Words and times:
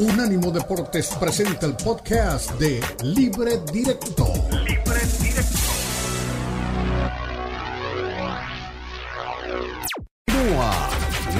Unánimo 0.00 0.50
Deportes 0.50 1.14
presenta 1.20 1.66
el 1.66 1.74
podcast 1.74 2.58
de 2.58 2.80
Libre 3.02 3.60
Directo. 3.70 4.24
Libre 4.50 5.00
Directo. 5.20 5.60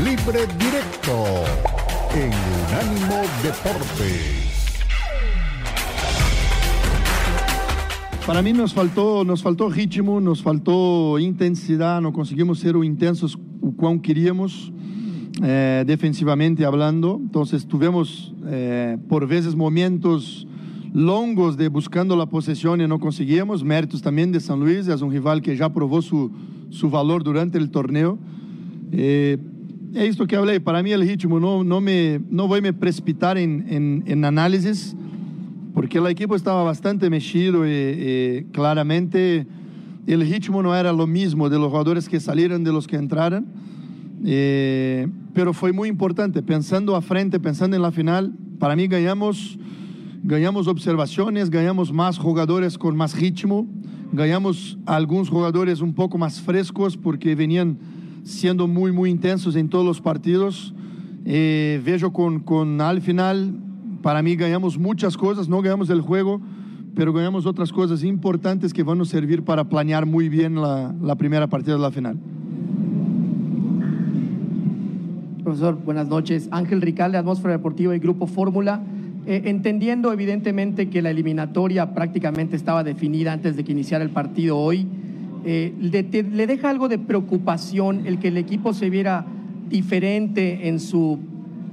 Libre 0.05 0.47
Directo 0.59 1.45
en 2.15 2.33
Unánimo 2.69 3.23
Deportes. 3.43 4.51
Para 8.27 8.43
mí 8.43 8.53
nos 8.53 8.75
faltó, 8.75 9.25
nos 9.25 9.43
faltó 9.43 9.71
ritmo, 9.71 10.21
nos 10.21 10.43
faltó 10.43 11.19
intensidad, 11.19 12.03
no 12.03 12.13
conseguimos 12.13 12.59
ser 12.59 12.77
intensos 12.77 13.39
cuando 13.79 14.03
queríamos. 14.03 14.71
Eh, 15.43 15.85
defensivamente 15.87 16.67
hablando. 16.67 17.19
Entonces 17.19 17.67
tuvimos 17.67 18.35
eh, 18.47 18.99
por 19.09 19.27
veces 19.27 19.57
momentos 19.57 20.47
longos 20.93 21.57
de 21.57 21.69
buscando 21.69 22.15
la 22.15 22.27
posesión 22.27 22.81
y 22.81 22.87
no 22.87 22.99
conseguíamos. 22.99 23.65
Méritos 23.65 24.03
también 24.03 24.33
de 24.33 24.41
San 24.41 24.61
Luis, 24.61 24.87
es 24.87 25.01
un 25.01 25.11
rival 25.11 25.41
que 25.41 25.57
ya 25.57 25.73
probó 25.73 26.03
su, 26.03 26.31
su 26.69 26.91
valor 26.91 27.25
durante 27.25 27.57
el 27.57 27.71
torneo. 27.71 28.19
Eh, 28.93 29.39
es 29.95 30.11
esto 30.11 30.27
que 30.27 30.37
hablé, 30.37 30.61
para 30.61 30.83
mí 30.83 30.93
el 30.93 31.01
ritmo, 31.01 31.41
no, 31.41 31.65
no, 31.65 31.81
me, 31.81 32.21
no 32.29 32.47
voy 32.47 32.61
a 32.67 32.73
precipitar 32.73 33.39
en, 33.39 34.05
en, 34.07 34.25
análisis, 34.25 34.95
porque 35.75 35.99
el 35.99 36.07
equipo 36.07 36.37
estaba 36.37 36.63
bastante 36.63 37.11
mexido 37.11 37.67
y, 37.67 38.47
claramente 38.53 39.47
el 40.07 40.21
ritmo 40.21 40.63
no 40.63 40.77
era 40.77 40.93
lo 40.93 41.07
mismo 41.07 41.49
de 41.49 41.59
los 41.59 41.71
jugadores 41.71 42.09
que 42.09 42.21
salieron 42.21 42.63
de 42.63 42.73
los 42.73 42.87
que 42.87 42.97
entraron. 42.97 43.47
Eh, 44.25 45.09
pero 45.33 45.53
fue 45.53 45.73
muy 45.73 45.89
importante, 45.89 46.43
pensando 46.43 46.97
a 46.97 47.01
frente, 47.01 47.41
pensando 47.41 47.77
en 47.77 47.83
la 47.83 47.91
final, 47.91 48.35
para 48.59 48.77
mí 48.77 48.87
ganhamos, 48.87 49.59
ganhamos 50.23 50.67
observaciones, 50.67 51.51
ganhamos 51.51 51.93
más 51.93 52.19
jugadores 52.19 52.77
con 52.77 52.97
más 52.97 53.19
ritmo, 53.19 53.67
ganhamos 54.13 54.79
algunos 54.87 55.29
jugadores 55.31 55.81
un 55.81 55.95
poco 55.95 56.19
más 56.19 56.41
frescos 56.41 56.97
porque 56.97 57.35
venían 57.35 57.79
siendo 58.25 58.67
muy, 58.67 58.93
muy 58.93 59.11
intensos 59.11 59.57
en 59.57 59.69
todos 59.69 59.85
los 59.87 60.01
partidos. 60.01 60.75
Eh, 61.25 61.81
veo 61.85 62.13
con, 62.13 62.41
con 62.41 62.81
al 62.81 63.01
final, 63.01 63.55
para 64.03 64.23
mí 64.23 64.37
ganhamos 64.37 64.79
muchas 64.79 65.17
cosas, 65.17 65.49
no 65.49 65.63
ganhamos 65.63 65.89
el 65.91 66.01
juego, 66.01 66.41
pero 66.95 67.13
ganhamos 67.13 67.47
otras 67.47 67.73
cosas 67.73 68.03
importantes 68.05 68.73
que 68.73 68.83
van 68.83 69.01
a 69.01 69.05
servir 69.05 69.43
para 69.43 69.69
planear 69.69 70.07
muy 70.07 70.29
bien 70.29 70.57
la, 70.57 70.95
la 71.01 71.15
primera 71.17 71.47
partida 71.47 71.75
de 71.75 71.81
la 71.81 71.91
final. 71.91 72.19
Profesor, 75.51 75.81
buenas 75.85 76.07
noches. 76.07 76.47
Ángel 76.53 76.81
Ricalde, 76.81 77.19
Atmósfera 77.19 77.55
Deportiva 77.55 77.97
y 77.97 77.99
Grupo 77.99 78.29
Fórmula. 78.29 78.83
Eh, 79.27 79.43
entendiendo 79.47 80.13
evidentemente 80.13 80.89
que 80.89 81.03
la 81.03 81.11
eliminatoria 81.11 81.93
prácticamente 81.93 82.55
estaba 82.55 82.85
definida 82.85 83.33
antes 83.33 83.57
de 83.57 83.65
que 83.65 83.73
iniciara 83.73 84.05
el 84.05 84.11
partido 84.11 84.57
hoy, 84.57 84.87
eh, 85.45 85.75
le, 85.81 86.05
¿le 86.23 86.47
deja 86.47 86.71
algo 86.71 86.89
de 86.89 87.01
preocupación 87.01 88.07
el 88.07 88.21
que 88.21 88.29
el 88.29 88.37
equipo 88.37 88.73
se 88.73 88.91
viera 88.91 89.27
diferente 89.69 90.69
en 90.69 90.79
su, 90.79 91.19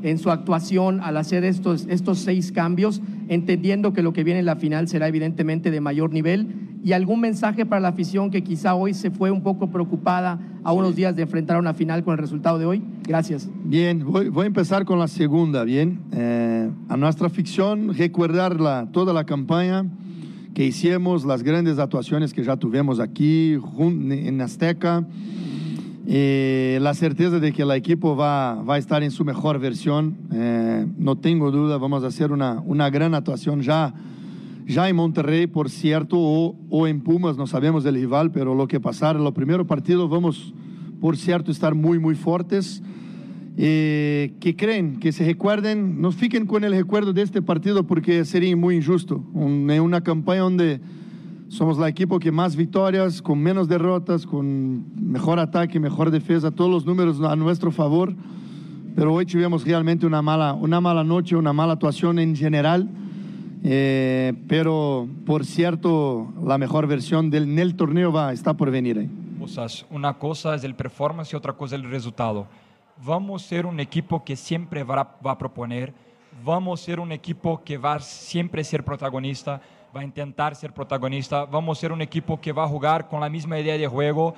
en 0.01 0.17
su 0.17 0.31
actuación 0.31 0.99
al 0.99 1.15
hacer 1.15 1.43
estos, 1.43 1.85
estos 1.87 2.17
seis 2.17 2.51
cambios, 2.51 3.03
entendiendo 3.27 3.93
que 3.93 4.01
lo 4.01 4.11
que 4.11 4.23
viene 4.23 4.39
en 4.39 4.47
la 4.47 4.55
final 4.55 4.87
será 4.87 5.07
evidentemente 5.07 5.69
de 5.69 5.81
mayor 5.81 6.11
nivel? 6.13 6.47
¿Y 6.87 6.93
algún 6.93 7.19
mensaje 7.19 7.65
para 7.65 7.81
la 7.81 7.89
afición 7.89 8.31
que 8.31 8.41
quizá 8.41 8.73
hoy 8.73 8.93
se 8.93 9.11
fue 9.11 9.29
un 9.29 9.43
poco 9.43 9.69
preocupada 9.69 10.39
a 10.63 10.71
unos 10.71 10.95
días 10.95 11.13
de 11.17 11.23
enfrentar 11.23 11.59
una 11.59 11.73
final 11.73 12.01
con 12.01 12.13
el 12.13 12.17
resultado 12.17 12.57
de 12.59 12.65
hoy? 12.65 12.81
Gracias. 13.05 13.49
Bien, 13.65 14.05
voy, 14.05 14.29
voy 14.29 14.45
a 14.45 14.47
empezar 14.47 14.85
con 14.85 14.97
la 14.97 15.09
segunda, 15.09 15.65
bien. 15.65 15.99
Eh, 16.13 16.71
a 16.87 16.95
nuestra 16.95 17.27
afición 17.27 17.93
recordar 17.93 18.61
la, 18.61 18.87
toda 18.89 19.11
la 19.11 19.25
campaña 19.25 19.85
que 20.53 20.63
hicimos, 20.63 21.25
las 21.25 21.43
grandes 21.43 21.77
actuaciones 21.77 22.33
que 22.33 22.45
ya 22.45 22.55
tuvimos 22.55 23.01
aquí 23.01 23.57
en 23.81 24.39
Azteca, 24.39 25.05
eh, 26.07 26.79
la 26.81 26.93
certeza 26.93 27.41
de 27.41 27.51
que 27.51 27.63
el 27.63 27.71
equipo 27.71 28.15
va, 28.15 28.63
va 28.63 28.75
a 28.75 28.77
estar 28.77 29.03
en 29.03 29.11
su 29.11 29.25
mejor 29.25 29.59
versión. 29.59 30.15
Eh, 30.31 30.87
no 30.97 31.17
tengo 31.17 31.51
duda, 31.51 31.79
vamos 31.79 32.05
a 32.05 32.07
hacer 32.07 32.31
una, 32.31 32.61
una 32.65 32.89
gran 32.89 33.13
actuación 33.13 33.61
ya 33.61 33.93
ya 34.67 34.89
en 34.89 34.97
Monterrey, 34.97 35.47
por 35.47 35.69
cierto, 35.69 36.17
o, 36.19 36.55
o, 36.69 36.87
en 36.87 36.99
Pumas, 37.01 37.37
no 37.37 37.47
sabemos 37.47 37.85
del 37.85 37.95
rival, 37.95 38.31
pero 38.31 38.53
lo 38.53 38.67
que 38.67 38.81
pasar, 38.81 39.15
en 39.15 39.23
los 39.23 39.33
primeros 39.33 39.65
partidos 39.65 40.09
vamos, 40.09 40.53
por 40.99 41.15
cierto, 41.15 41.51
estar 41.51 41.73
muy, 41.73 41.99
muy 41.99 42.15
fuertes. 42.15 42.83
Eh, 43.59 44.35
que 44.39 44.55
creen, 44.55 44.99
que 44.99 45.11
se 45.11 45.25
recuerden, 45.25 45.99
no 45.99 46.11
fiquen 46.11 46.45
con 46.45 46.63
el 46.63 46.73
recuerdo 46.73 47.11
de 47.11 47.23
este 47.23 47.41
partido 47.41 47.87
porque 47.87 48.23
sería 48.23 48.55
muy 48.55 48.75
injusto. 48.75 49.23
Un, 49.33 49.71
en 49.71 49.81
una 49.81 50.01
campaña 50.01 50.41
donde 50.41 50.79
somos 51.47 51.79
la 51.79 51.87
equipo 51.87 52.19
que 52.19 52.31
más 52.31 52.55
victorias, 52.55 53.19
con 53.21 53.39
menos 53.39 53.67
derrotas, 53.67 54.27
con 54.27 54.85
mejor 54.95 55.39
ataque, 55.39 55.79
mejor 55.79 56.11
defensa, 56.11 56.51
todos 56.51 56.69
los 56.69 56.85
números 56.85 57.19
a 57.21 57.35
nuestro 57.35 57.71
favor. 57.71 58.13
Pero 58.95 59.13
hoy 59.13 59.25
tuvimos 59.25 59.65
realmente 59.65 60.05
una 60.05 60.21
mala, 60.21 60.53
una 60.53 60.79
mala 60.79 61.03
noche, 61.03 61.35
una 61.35 61.53
mala 61.53 61.73
actuación 61.73 62.19
en 62.19 62.35
general. 62.35 62.87
Eh, 63.63 64.33
pero 64.47 65.07
por 65.25 65.45
cierto, 65.45 66.33
la 66.43 66.57
mejor 66.57 66.87
versión 66.87 67.29
del 67.29 67.43
en 67.43 67.59
el 67.59 67.75
torneo 67.75 68.11
va, 68.11 68.33
está 68.33 68.53
por 68.53 68.71
venir 68.71 68.99
ahí. 68.99 69.09
Una 69.89 70.17
cosa 70.17 70.55
es 70.55 70.63
el 70.63 70.75
performance 70.75 71.31
y 71.31 71.35
otra 71.35 71.53
cosa 71.53 71.75
el 71.75 71.89
resultado. 71.89 72.47
Vamos 73.05 73.43
a 73.43 73.47
ser 73.47 73.65
un 73.65 73.79
equipo 73.79 74.23
que 74.23 74.35
siempre 74.35 74.83
va, 74.83 75.15
va 75.25 75.31
a 75.31 75.37
proponer, 75.37 75.93
vamos 76.43 76.81
a 76.81 76.83
ser 76.83 76.99
un 76.99 77.11
equipo 77.11 77.63
que 77.63 77.77
va 77.77 77.95
a 77.95 77.99
siempre 77.99 78.63
ser 78.63 78.83
protagonista, 78.83 79.61
va 79.95 80.01
a 80.01 80.03
intentar 80.03 80.55
ser 80.55 80.73
protagonista, 80.73 81.45
vamos 81.45 81.77
a 81.77 81.81
ser 81.81 81.91
un 81.91 82.01
equipo 82.01 82.41
que 82.41 82.51
va 82.51 82.63
a 82.63 82.67
jugar 82.67 83.07
con 83.07 83.21
la 83.21 83.29
misma 83.29 83.59
idea 83.59 83.77
de 83.77 83.87
juego, 83.87 84.33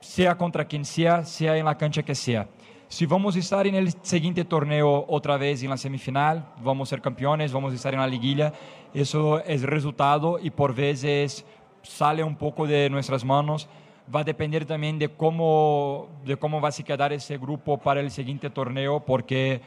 sea 0.00 0.36
contra 0.36 0.66
quien 0.66 0.84
sea, 0.84 1.24
sea 1.24 1.56
en 1.56 1.64
la 1.64 1.76
cancha 1.76 2.02
que 2.02 2.14
sea. 2.14 2.48
Si 2.90 3.04
vamos 3.04 3.36
a 3.36 3.38
estar 3.38 3.66
en 3.66 3.74
el 3.74 3.92
siguiente 4.00 4.46
torneo 4.46 5.04
otra 5.08 5.36
vez 5.36 5.62
en 5.62 5.68
la 5.68 5.76
semifinal, 5.76 6.54
vamos 6.62 6.88
a 6.88 6.90
ser 6.90 7.02
campeones, 7.02 7.52
vamos 7.52 7.72
a 7.72 7.76
estar 7.76 7.92
en 7.92 8.00
la 8.00 8.06
liguilla, 8.06 8.54
eso 8.94 9.40
es 9.44 9.62
resultado 9.62 10.38
y 10.42 10.48
por 10.48 10.74
veces 10.74 11.44
sale 11.82 12.24
un 12.24 12.34
poco 12.34 12.66
de 12.66 12.88
nuestras 12.88 13.26
manos. 13.26 13.68
Va 14.12 14.20
a 14.20 14.24
depender 14.24 14.64
también 14.64 14.98
de 14.98 15.10
cómo, 15.10 16.08
de 16.24 16.38
cómo 16.38 16.62
va 16.62 16.70
a 16.70 16.72
quedar 16.72 17.12
ese 17.12 17.36
grupo 17.36 17.76
para 17.76 18.00
el 18.00 18.10
siguiente 18.10 18.48
torneo, 18.48 19.00
porque 19.00 19.60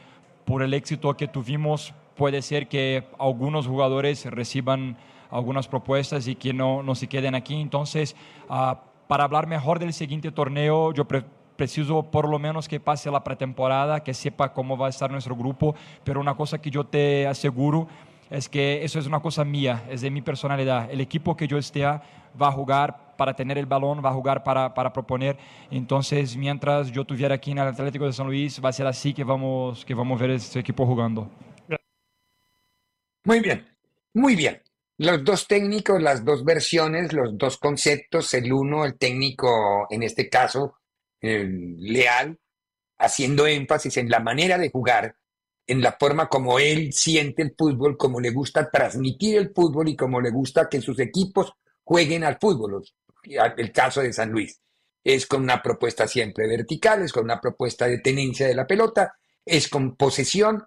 por 0.44 0.64
el 0.64 0.74
éxito 0.74 1.16
que 1.16 1.28
tuvimos 1.28 1.94
puede 2.16 2.42
ser 2.42 2.66
que 2.66 3.04
algunos 3.20 3.68
jugadores 3.68 4.26
reciban 4.26 4.96
algunas 5.30 5.68
propuestas 5.68 6.26
y 6.26 6.34
que 6.34 6.52
no, 6.52 6.82
no 6.82 6.96
se 6.96 7.06
queden 7.06 7.36
aquí. 7.36 7.54
Entonces, 7.54 8.16
uh, 8.50 8.74
para 9.06 9.22
hablar 9.22 9.46
mejor 9.46 9.78
del 9.78 9.92
siguiente 9.92 10.32
torneo, 10.32 10.92
yo 10.92 11.06
prefiero 11.06 11.41
preciso 11.62 12.02
por 12.02 12.28
lo 12.28 12.40
menos 12.40 12.66
que 12.66 12.80
pase 12.80 13.08
la 13.08 13.22
pretemporada, 13.22 14.02
que 14.02 14.14
sepa 14.14 14.52
cómo 14.52 14.76
va 14.76 14.88
a 14.88 14.90
estar 14.90 15.12
nuestro 15.12 15.36
grupo, 15.36 15.76
pero 16.02 16.20
una 16.20 16.34
cosa 16.34 16.60
que 16.60 16.72
yo 16.72 16.82
te 16.82 17.24
aseguro 17.28 17.86
es 18.30 18.48
que 18.48 18.82
eso 18.82 18.98
es 18.98 19.06
una 19.06 19.20
cosa 19.20 19.44
mía, 19.44 19.84
es 19.88 20.00
de 20.00 20.10
mi 20.10 20.22
personalidad. 20.22 20.90
El 20.90 21.00
equipo 21.00 21.36
que 21.36 21.46
yo 21.46 21.58
esté 21.58 21.84
va 21.84 22.00
a 22.48 22.50
jugar 22.50 23.14
para 23.16 23.36
tener 23.36 23.58
el 23.58 23.66
balón, 23.66 24.04
va 24.04 24.10
a 24.10 24.12
jugar 24.12 24.42
para, 24.42 24.74
para 24.74 24.92
proponer. 24.92 25.36
Entonces, 25.70 26.36
mientras 26.36 26.90
yo 26.90 27.02
estuviera 27.02 27.36
aquí 27.36 27.52
en 27.52 27.58
el 27.58 27.68
Atlético 27.68 28.06
de 28.06 28.12
San 28.12 28.26
Luis, 28.26 28.60
va 28.60 28.70
a 28.70 28.72
ser 28.72 28.88
así 28.88 29.14
que 29.14 29.22
vamos, 29.22 29.84
que 29.84 29.94
vamos 29.94 30.18
a 30.18 30.22
ver 30.22 30.30
este 30.32 30.58
equipo 30.58 30.84
jugando. 30.84 31.30
Muy 33.24 33.38
bien, 33.38 33.64
muy 34.14 34.34
bien. 34.34 34.60
Los 34.98 35.22
dos 35.22 35.46
técnicos, 35.46 36.02
las 36.02 36.24
dos 36.24 36.44
versiones, 36.44 37.12
los 37.12 37.38
dos 37.38 37.56
conceptos, 37.56 38.34
el 38.34 38.52
uno, 38.52 38.84
el 38.84 38.98
técnico 38.98 39.86
en 39.90 40.02
este 40.02 40.28
caso, 40.28 40.78
eh, 41.22 41.48
leal, 41.78 42.38
haciendo 42.98 43.46
énfasis 43.46 43.96
en 43.96 44.10
la 44.10 44.20
manera 44.20 44.58
de 44.58 44.70
jugar, 44.70 45.16
en 45.66 45.80
la 45.80 45.96
forma 45.98 46.28
como 46.28 46.58
él 46.58 46.92
siente 46.92 47.42
el 47.42 47.54
fútbol, 47.56 47.96
como 47.96 48.20
le 48.20 48.30
gusta 48.30 48.70
transmitir 48.70 49.38
el 49.38 49.52
fútbol 49.54 49.88
y 49.88 49.96
como 49.96 50.20
le 50.20 50.30
gusta 50.30 50.68
que 50.68 50.80
sus 50.80 50.98
equipos 50.98 51.52
jueguen 51.84 52.24
al 52.24 52.38
fútbol. 52.40 52.84
El 53.22 53.72
caso 53.72 54.02
de 54.02 54.12
San 54.12 54.30
Luis 54.30 54.60
es 55.04 55.26
con 55.26 55.42
una 55.42 55.62
propuesta 55.62 56.06
siempre 56.06 56.46
vertical, 56.48 57.02
es 57.02 57.12
con 57.12 57.24
una 57.24 57.40
propuesta 57.40 57.86
de 57.86 57.98
tenencia 57.98 58.46
de 58.46 58.54
la 58.54 58.66
pelota, 58.66 59.14
es 59.44 59.68
con 59.68 59.96
posesión 59.96 60.62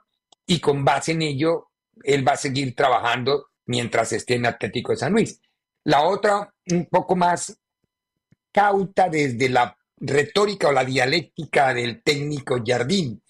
y 0.46 0.60
con 0.60 0.84
base 0.84 1.14
en 1.14 1.22
ello 1.22 1.70
él 2.04 2.28
va 2.28 2.34
a 2.34 2.38
seguir 2.38 2.76
trabajando 2.76 3.48
mientras 3.66 4.12
esté 4.12 4.36
en 4.36 4.46
Atlético 4.46 4.92
de 4.92 4.98
San 4.98 5.14
Luis. 5.14 5.40
La 5.84 6.04
otra, 6.04 6.54
un 6.72 6.86
poco 6.88 7.16
más 7.16 7.58
cauta 8.52 9.10
desde 9.10 9.50
la 9.50 9.78
retórica 9.98 10.70
o 10.70 10.72
la 10.72 10.86
dialéctica 10.86 11.74
del 11.74 12.02
técnico 12.04 12.62
Jardín, 12.66 13.22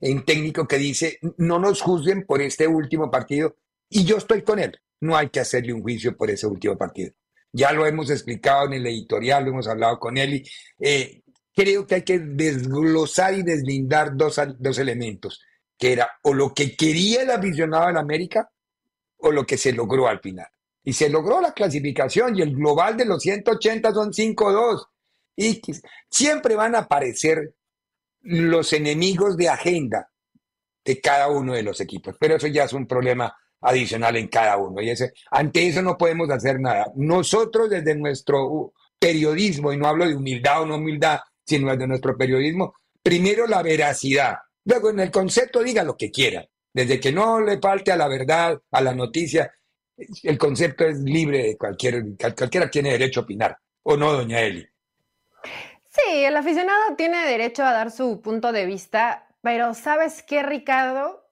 un 0.00 0.24
técnico 0.24 0.66
que 0.66 0.78
dice, 0.78 1.18
no 1.38 1.58
nos 1.58 1.80
juzguen 1.80 2.24
por 2.26 2.42
este 2.42 2.66
último 2.66 3.10
partido, 3.10 3.56
y 3.88 4.04
yo 4.04 4.16
estoy 4.16 4.42
con 4.42 4.58
él, 4.58 4.78
no 5.00 5.16
hay 5.16 5.30
que 5.30 5.40
hacerle 5.40 5.72
un 5.72 5.82
juicio 5.82 6.16
por 6.16 6.30
ese 6.30 6.46
último 6.46 6.76
partido. 6.76 7.12
Ya 7.52 7.72
lo 7.72 7.86
hemos 7.86 8.10
explicado 8.10 8.66
en 8.66 8.74
el 8.74 8.86
editorial, 8.86 9.44
lo 9.44 9.50
hemos 9.50 9.68
hablado 9.68 9.98
con 9.98 10.18
él, 10.18 10.34
y 10.34 10.44
eh, 10.80 11.22
creo 11.54 11.86
que 11.86 11.96
hay 11.96 12.02
que 12.02 12.18
desglosar 12.18 13.34
y 13.34 13.42
deslindar 13.42 14.16
dos, 14.16 14.40
dos 14.58 14.78
elementos, 14.78 15.40
que 15.78 15.92
era 15.92 16.10
o 16.22 16.34
lo 16.34 16.52
que 16.52 16.76
quería 16.76 17.22
el 17.22 17.30
aficionado 17.30 17.88
en 17.90 17.96
América 17.96 18.50
o 19.18 19.30
lo 19.30 19.46
que 19.46 19.56
se 19.56 19.72
logró 19.72 20.08
al 20.08 20.20
final. 20.20 20.48
Y 20.82 20.92
se 20.92 21.08
logró 21.08 21.40
la 21.40 21.54
clasificación 21.54 22.36
y 22.36 22.42
el 22.42 22.54
global 22.54 22.96
de 22.96 23.06
los 23.06 23.22
180 23.22 23.92
son 23.92 24.12
5-2. 24.12 24.84
Y 25.36 25.60
siempre 26.10 26.54
van 26.54 26.74
a 26.74 26.80
aparecer 26.80 27.54
los 28.22 28.72
enemigos 28.72 29.36
de 29.36 29.48
agenda 29.48 30.10
de 30.84 31.00
cada 31.00 31.28
uno 31.28 31.54
de 31.54 31.62
los 31.62 31.80
equipos, 31.80 32.16
pero 32.18 32.36
eso 32.36 32.46
ya 32.46 32.64
es 32.64 32.72
un 32.72 32.86
problema 32.86 33.34
adicional 33.60 34.16
en 34.16 34.28
cada 34.28 34.56
uno. 34.56 34.80
Y 34.82 34.92
ante 35.30 35.66
eso 35.66 35.82
no 35.82 35.96
podemos 35.96 36.30
hacer 36.30 36.60
nada. 36.60 36.86
Nosotros 36.96 37.70
desde 37.70 37.94
nuestro 37.94 38.74
periodismo, 38.98 39.72
y 39.72 39.76
no 39.76 39.88
hablo 39.88 40.06
de 40.06 40.14
humildad 40.14 40.62
o 40.62 40.66
no 40.66 40.76
humildad, 40.76 41.20
sino 41.44 41.70
desde 41.70 41.86
nuestro 41.86 42.16
periodismo, 42.16 42.74
primero 43.02 43.46
la 43.46 43.62
veracidad. 43.62 44.36
Luego 44.64 44.90
en 44.90 45.00
el 45.00 45.10
concepto 45.10 45.62
diga 45.62 45.82
lo 45.82 45.96
que 45.96 46.10
quiera. 46.10 46.46
Desde 46.72 46.98
que 46.98 47.12
no 47.12 47.40
le 47.40 47.58
falte 47.58 47.92
a 47.92 47.96
la 47.96 48.08
verdad, 48.08 48.60
a 48.70 48.80
la 48.80 48.94
noticia, 48.94 49.52
el 50.22 50.38
concepto 50.38 50.84
es 50.84 50.98
libre 50.98 51.42
de 51.42 51.56
cualquier, 51.56 52.02
cualquiera 52.36 52.70
tiene 52.70 52.92
derecho 52.92 53.20
a 53.20 53.22
opinar. 53.22 53.56
¿O 53.84 53.96
no, 53.96 54.12
doña 54.12 54.40
Eli? 54.40 54.66
Sí, 55.94 56.24
el 56.24 56.36
aficionado 56.36 56.96
tiene 56.96 57.24
derecho 57.24 57.62
a 57.62 57.72
dar 57.72 57.92
su 57.92 58.20
punto 58.20 58.50
de 58.50 58.66
vista, 58.66 59.28
pero 59.42 59.74
¿sabes 59.74 60.24
qué, 60.24 60.42
Ricardo? 60.42 61.24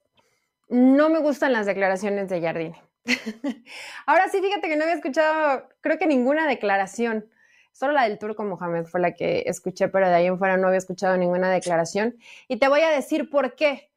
No 0.69 1.09
me 1.09 1.19
gustan 1.19 1.51
las 1.51 1.65
declaraciones 1.65 2.29
de 2.29 2.41
Jardine. 2.41 2.81
Ahora 4.05 4.29
sí, 4.29 4.39
fíjate 4.41 4.69
que 4.69 4.77
no 4.77 4.83
había 4.83 4.95
escuchado, 4.95 5.67
creo 5.81 5.97
que 5.97 6.07
ninguna 6.07 6.47
declaración. 6.47 7.29
Solo 7.73 7.91
la 7.91 8.03
del 8.03 8.19
Turco 8.19 8.45
Mohamed 8.45 8.85
fue 8.85 9.01
la 9.01 9.13
que 9.13 9.43
escuché, 9.47 9.89
pero 9.89 10.07
de 10.07 10.15
ahí 10.15 10.27
en 10.27 10.37
fuera 10.37 10.55
no 10.55 10.67
había 10.67 10.77
escuchado 10.77 11.17
ninguna 11.17 11.51
declaración. 11.51 12.15
Y 12.47 12.57
te 12.57 12.69
voy 12.69 12.81
a 12.81 12.89
decir 12.89 13.29
por 13.29 13.55
qué. 13.55 13.91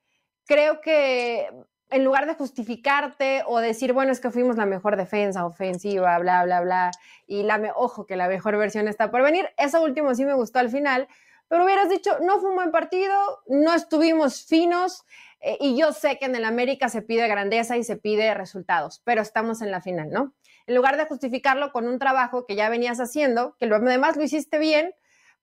Creo 0.47 0.81
que 0.81 1.49
en 1.91 2.05
lugar 2.05 2.27
de 2.27 2.35
justificarte 2.35 3.43
o 3.47 3.59
decir, 3.59 3.93
bueno, 3.93 4.13
es 4.13 4.21
que 4.21 4.31
fuimos 4.31 4.57
la 4.57 4.67
mejor 4.67 4.97
defensa 4.97 5.47
ofensiva, 5.47 6.19
bla, 6.19 6.45
bla, 6.45 6.61
bla, 6.61 6.91
y 7.27 7.43
la 7.43 7.73
ojo, 7.77 8.07
que 8.07 8.17
la 8.17 8.29
mejor 8.29 8.57
versión 8.57 8.89
está 8.89 9.11
por 9.11 9.23
venir, 9.23 9.49
eso 9.57 9.83
último 9.83 10.15
sí 10.15 10.25
me 10.25 10.35
gustó 10.35 10.59
al 10.59 10.71
final, 10.71 11.09
pero 11.49 11.65
hubieras 11.65 11.89
dicho, 11.89 12.19
no 12.21 12.41
fue 12.41 12.51
un 12.51 12.57
buen 12.57 12.73
partido, 12.73 13.15
no 13.47 13.73
estuvimos 13.75 14.45
finos, 14.45 15.05
eh, 15.41 15.59
y 15.61 15.79
yo 15.79 15.93
sé 15.93 16.19
que 16.19 16.27
en 16.27 16.35
el 16.35 16.45
América 16.45 16.89
se 16.89 17.03
pide 17.03 17.29
grandeza 17.29 17.77
y 17.77 17.85
se 17.85 17.97
pide 17.97 18.35
resultados, 18.35 19.01
pero 19.05 19.23
estamos 19.23 19.63
en 19.63 19.71
la 19.71 19.81
final, 19.81 20.11
¿no? 20.11 20.35
En 20.67 20.75
lugar 20.75 20.97
de 20.97 21.07
justificarlo 21.07 21.71
con 21.71 21.87
un 21.87 22.01
trabajo 22.01 22.47
que 22.47 22.57
ya 22.57 22.69
venías 22.69 22.99
haciendo, 22.99 23.57
que 23.59 23.67
lo, 23.67 23.77
además 23.77 24.17
lo 24.17 24.25
hiciste 24.25 24.59
bien, 24.59 24.93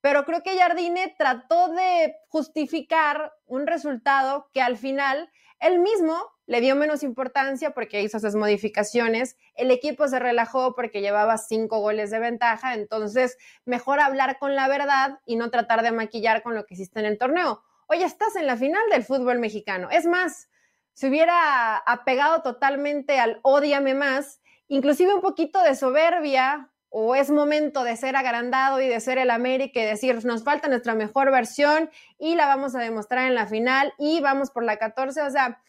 pero 0.02 0.26
creo 0.26 0.44
que 0.44 0.58
Jardine 0.58 1.16
trató 1.18 1.70
de 1.70 2.18
justificar 2.28 3.32
un 3.46 3.66
resultado 3.66 4.50
que 4.54 4.62
al 4.62 4.76
final 4.76 5.32
él 5.62 5.80
mismo 5.80 6.33
le 6.46 6.62
dio 6.62 6.76
menos 6.76 7.04
importancia 7.04 7.72
porque 7.72 8.02
hizo 8.02 8.18
esas 8.18 8.36
modificaciones, 8.36 9.38
el 9.56 9.72
equipo 9.72 10.08
se 10.08 10.20
relajó 10.20 10.76
porque 10.76 11.02
llevaba 11.02 11.38
cinco 11.38 11.80
goles 11.80 12.12
de 12.12 12.20
ventaja, 12.20 12.74
entonces 12.74 13.38
mejor 13.66 14.00
hablar 14.00 14.38
con 14.40 14.56
la 14.56 14.68
verdad 14.68 15.20
y 15.26 15.36
no 15.36 15.50
tratar 15.50 15.84
de 15.84 15.92
maquillar 15.92 16.44
con 16.44 16.56
lo 16.56 16.66
que 16.66 16.74
hiciste 16.74 17.00
en 17.00 17.06
el 17.06 17.18
torneo. 17.18 17.64
Hoy 17.88 18.04
estás 18.04 18.36
en 18.36 18.48
la 18.48 18.58
final 18.58 18.84
del 18.92 19.04
fútbol 19.04 19.40
mexicano. 19.40 19.90
Es 19.92 20.06
más, 20.06 20.50
se 20.94 21.08
hubiera 21.08 21.78
apegado 21.78 22.42
totalmente 22.42 23.20
al 23.20 23.40
odiame 23.44 23.94
más, 23.94 24.42
inclusive 24.68 25.14
un 25.14 25.22
poquito 25.22 25.62
de 25.62 25.76
soberbia, 25.76 26.70
o 26.96 27.16
es 27.16 27.32
momento 27.32 27.84
de 27.84 27.98
ser 27.98 28.16
agrandado 28.16 28.80
y 28.80 28.88
de 28.88 29.00
ser 29.00 29.18
el 29.18 29.32
América 29.32 29.82
y 29.82 29.86
decir, 29.86 30.24
nos 30.26 30.44
falta 30.44 30.68
nuestra 30.68 30.94
mejor 30.94 31.32
versión 31.32 31.90
y 32.20 32.36
la 32.36 32.46
vamos 32.46 32.76
a 32.76 32.80
demostrar 32.80 33.26
en 33.26 33.34
la 33.34 33.48
final 33.48 33.96
y 33.98 34.22
vamos 34.22 34.52
por 34.52 34.64
la 34.64 34.78
14. 34.78 35.24
O 35.24 35.30
sea, 35.32 35.60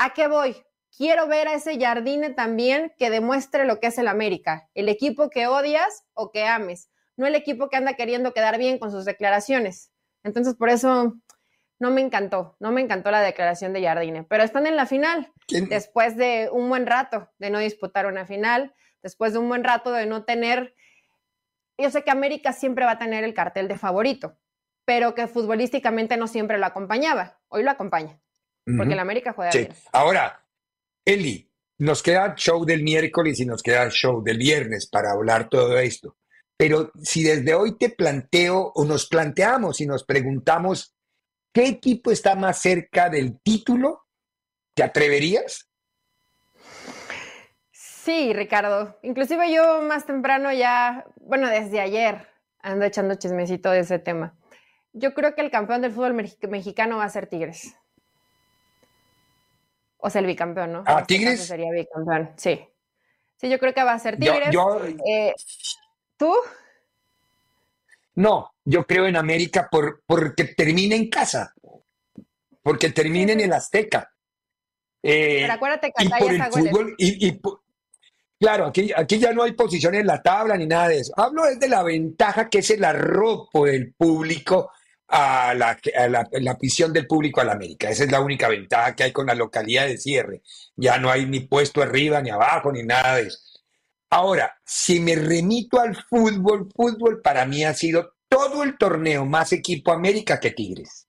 ¿A 0.00 0.14
qué 0.14 0.28
voy? 0.28 0.56
Quiero 0.96 1.26
ver 1.26 1.48
a 1.48 1.54
ese 1.54 1.76
Jardine 1.76 2.30
también 2.30 2.92
que 2.98 3.10
demuestre 3.10 3.64
lo 3.64 3.80
que 3.80 3.88
es 3.88 3.98
el 3.98 4.06
América, 4.06 4.70
el 4.74 4.88
equipo 4.88 5.28
que 5.28 5.48
odias 5.48 6.04
o 6.14 6.30
que 6.30 6.44
ames, 6.44 6.88
no 7.16 7.26
el 7.26 7.34
equipo 7.34 7.68
que 7.68 7.78
anda 7.78 7.94
queriendo 7.94 8.32
quedar 8.32 8.58
bien 8.58 8.78
con 8.78 8.92
sus 8.92 9.04
declaraciones. 9.04 9.90
Entonces, 10.22 10.54
por 10.54 10.68
eso 10.68 11.16
no 11.80 11.90
me 11.90 12.00
encantó, 12.00 12.56
no 12.60 12.70
me 12.70 12.80
encantó 12.80 13.10
la 13.10 13.20
declaración 13.20 13.72
de 13.72 13.82
Jardine, 13.82 14.22
pero 14.22 14.44
están 14.44 14.68
en 14.68 14.76
la 14.76 14.86
final, 14.86 15.32
después 15.68 16.16
de 16.16 16.48
un 16.52 16.68
buen 16.68 16.86
rato 16.86 17.28
de 17.38 17.50
no 17.50 17.58
disputar 17.58 18.06
una 18.06 18.24
final, 18.24 18.74
después 19.02 19.32
de 19.32 19.40
un 19.40 19.48
buen 19.48 19.64
rato 19.64 19.90
de 19.90 20.06
no 20.06 20.24
tener, 20.24 20.76
yo 21.76 21.90
sé 21.90 22.04
que 22.04 22.12
América 22.12 22.52
siempre 22.52 22.84
va 22.84 22.92
a 22.92 22.98
tener 22.98 23.24
el 23.24 23.34
cartel 23.34 23.66
de 23.66 23.76
favorito, 23.76 24.38
pero 24.84 25.16
que 25.16 25.26
futbolísticamente 25.26 26.16
no 26.16 26.28
siempre 26.28 26.58
lo 26.58 26.66
acompañaba, 26.66 27.40
hoy 27.48 27.64
lo 27.64 27.72
acompaña 27.72 28.20
porque 28.76 28.92
el 28.92 28.98
América 28.98 29.32
juega 29.32 29.52
sí. 29.52 29.68
Ahora, 29.92 30.44
Eli, 31.04 31.50
nos 31.78 32.02
queda 32.02 32.34
show 32.34 32.64
del 32.64 32.82
miércoles 32.82 33.38
y 33.40 33.46
nos 33.46 33.62
queda 33.62 33.88
show 33.90 34.22
del 34.22 34.38
viernes 34.38 34.88
para 34.88 35.12
hablar 35.12 35.48
todo 35.48 35.78
esto. 35.78 36.16
Pero 36.56 36.90
si 37.02 37.22
desde 37.22 37.54
hoy 37.54 37.78
te 37.78 37.88
planteo 37.88 38.72
o 38.74 38.84
nos 38.84 39.06
planteamos 39.06 39.80
y 39.80 39.86
nos 39.86 40.04
preguntamos 40.04 40.96
qué 41.52 41.66
equipo 41.68 42.10
está 42.10 42.34
más 42.34 42.60
cerca 42.60 43.08
del 43.08 43.40
título, 43.40 44.06
¿te 44.74 44.82
atreverías? 44.82 45.70
Sí, 47.70 48.32
Ricardo. 48.32 48.98
Inclusive 49.02 49.52
yo 49.52 49.82
más 49.82 50.04
temprano 50.04 50.52
ya, 50.52 51.06
bueno, 51.20 51.48
desde 51.48 51.80
ayer 51.80 52.26
ando 52.60 52.84
echando 52.84 53.14
chismecito 53.14 53.70
de 53.70 53.80
ese 53.80 53.98
tema. 53.98 54.36
Yo 54.92 55.14
creo 55.14 55.34
que 55.34 55.42
el 55.42 55.50
campeón 55.50 55.80
del 55.80 55.92
fútbol 55.92 56.14
mexicano 56.48 56.96
va 56.96 57.04
a 57.04 57.08
ser 57.08 57.28
Tigres. 57.28 57.76
O 59.98 60.10
sea, 60.10 60.20
el 60.20 60.26
bicampeón, 60.26 60.72
¿no? 60.72 60.84
¿A 60.86 61.00
este 61.00 61.14
Tigres? 61.14 61.46
Sería 61.46 61.70
bicampeón, 61.70 62.32
sí. 62.36 62.60
Sí, 63.36 63.48
yo 63.48 63.58
creo 63.58 63.74
que 63.74 63.84
va 63.84 63.92
a 63.92 63.98
ser 63.98 64.18
Tigres. 64.18 64.54
Eh, 65.06 65.34
¿Tú? 66.16 66.32
No, 68.14 68.52
yo 68.64 68.84
creo 68.84 69.06
en 69.06 69.16
América 69.16 69.68
por, 69.70 70.02
porque 70.06 70.44
termina 70.44 70.96
en 70.96 71.08
casa, 71.08 71.54
porque 72.62 72.90
termina 72.90 73.32
en 73.32 73.40
el 73.40 73.52
Azteca. 73.52 74.12
Eh, 75.02 75.38
Pero 75.42 75.52
acuérdate 75.52 75.92
que 75.96 76.04
y 76.04 76.08
por 76.08 76.32
el 76.32 76.42
fútbol, 76.44 76.94
y, 76.98 77.40
claro, 78.40 78.66
aquí, 78.66 78.90
aquí 78.94 79.18
ya 79.18 79.32
no 79.32 79.44
hay 79.44 79.52
posición 79.52 79.94
en 79.94 80.06
la 80.06 80.20
tabla 80.20 80.56
ni 80.56 80.66
nada 80.66 80.88
de 80.88 80.98
eso. 80.98 81.12
Hablo 81.16 81.44
de 81.44 81.68
la 81.68 81.84
ventaja 81.84 82.48
que 82.48 82.58
es 82.58 82.70
el 82.70 82.84
arropo 82.84 83.66
del 83.66 83.94
público 83.94 84.72
a 85.08 85.54
la, 85.54 85.78
la, 86.32 86.54
visión 86.60 86.92
del 86.92 87.06
público 87.06 87.40
a 87.40 87.44
la 87.44 87.52
América. 87.52 87.88
Esa 87.88 88.04
es 88.04 88.12
la 88.12 88.20
única 88.20 88.48
ventaja 88.48 88.94
que 88.94 89.04
hay 89.04 89.12
con 89.12 89.26
la 89.26 89.34
localidad 89.34 89.86
de 89.86 89.96
cierre. 89.96 90.42
Ya 90.76 90.98
no 90.98 91.10
hay 91.10 91.24
ni 91.24 91.40
puesto 91.40 91.82
arriba, 91.82 92.20
ni 92.20 92.30
abajo, 92.30 92.70
ni 92.72 92.82
nada 92.82 93.16
de 93.16 93.28
eso. 93.28 93.38
Ahora, 94.10 94.54
si 94.64 95.00
me 95.00 95.14
remito 95.14 95.80
al 95.80 95.96
fútbol, 95.96 96.68
fútbol 96.74 97.20
para 97.22 97.46
mí 97.46 97.64
ha 97.64 97.74
sido 97.74 98.16
todo 98.28 98.62
el 98.62 98.76
torneo 98.76 99.24
más 99.24 99.52
equipo 99.52 99.92
América 99.92 100.38
que 100.38 100.50
Tigres. 100.50 101.08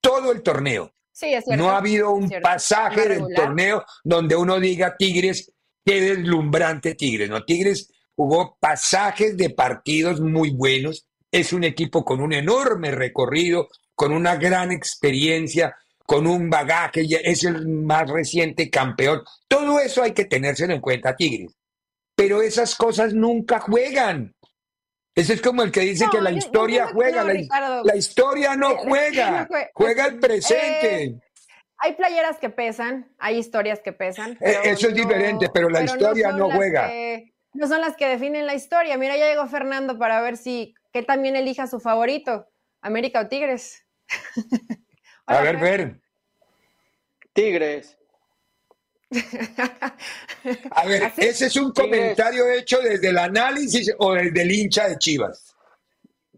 Todo 0.00 0.32
el 0.32 0.42
torneo. 0.42 0.94
Sí, 1.12 1.34
es 1.34 1.44
cierto, 1.44 1.62
no 1.62 1.70
ha 1.70 1.78
habido 1.78 2.10
un 2.12 2.30
pasaje 2.42 3.08
del 3.08 3.24
torneo 3.34 3.84
donde 4.04 4.36
uno 4.36 4.60
diga 4.60 4.96
Tigres, 4.96 5.52
qué 5.84 6.00
deslumbrante 6.00 6.94
Tigres. 6.94 7.28
No, 7.28 7.44
Tigres 7.44 7.90
jugó 8.14 8.56
pasajes 8.60 9.36
de 9.36 9.50
partidos 9.50 10.20
muy 10.20 10.50
buenos 10.50 11.07
es 11.30 11.52
un 11.52 11.64
equipo 11.64 12.04
con 12.04 12.20
un 12.20 12.32
enorme 12.32 12.90
recorrido, 12.90 13.68
con 13.94 14.12
una 14.12 14.36
gran 14.36 14.72
experiencia, 14.72 15.76
con 16.06 16.26
un 16.26 16.48
bagaje, 16.48 17.06
es 17.24 17.44
el 17.44 17.68
más 17.68 18.08
reciente 18.08 18.70
campeón. 18.70 19.22
Todo 19.46 19.78
eso 19.80 20.02
hay 20.02 20.12
que 20.12 20.24
tenérselo 20.24 20.72
en 20.72 20.80
cuenta, 20.80 21.14
Tigres. 21.14 21.54
Pero 22.14 22.40
esas 22.42 22.74
cosas 22.74 23.12
nunca 23.12 23.60
juegan. 23.60 24.34
Ese 25.14 25.34
es 25.34 25.42
como 25.42 25.62
el 25.62 25.72
que 25.72 25.80
dice 25.80 26.06
que 26.10 26.20
la 26.20 26.30
historia 26.30 26.88
juega, 26.92 27.24
la, 27.24 27.96
historia 27.96 28.54
no 28.54 28.76
juega, 28.76 29.48
juega 29.74 30.06
el 30.06 30.18
presente. 30.18 31.02
Eh, 31.02 31.20
hay 31.76 31.94
playeras 31.94 32.38
que 32.38 32.50
pesan, 32.50 33.12
hay 33.18 33.36
historias 33.36 33.80
que 33.80 33.92
pesan. 33.92 34.38
Eh, 34.40 34.58
eso 34.64 34.88
es 34.88 34.94
diferente, 34.94 35.48
pero 35.52 35.68
la 35.68 35.82
historia 35.82 36.32
no, 36.32 36.50
juega. 36.50 36.88
No 37.52 37.66
son 37.66 37.80
las 37.80 37.96
que 37.96 38.06
definen 38.06 38.46
la 38.46 38.54
historia. 38.54 38.96
Mira, 38.98 39.16
ya 39.16 39.28
llegó 39.28 39.46
Fernando 39.46 39.98
para 39.98 40.20
ver 40.20 40.36
si 40.36 40.74
que 40.92 41.02
también 41.02 41.36
elija 41.36 41.66
su 41.66 41.80
favorito, 41.80 42.48
América 42.80 43.20
o 43.20 43.28
Tigres. 43.28 43.84
a 45.26 45.40
ver, 45.40 45.58
ver. 45.58 46.00
Tigres. 47.32 47.98
A 50.70 50.84
ver, 50.86 51.12
ese 51.16 51.46
es 51.46 51.56
un 51.56 51.72
comentario 51.72 52.50
hecho 52.50 52.78
desde 52.80 53.08
el 53.08 53.18
análisis 53.18 53.92
o 53.98 54.12
desde 54.12 54.42
el 54.42 54.50
hincha 54.50 54.88
de 54.88 54.98
Chivas. 54.98 55.56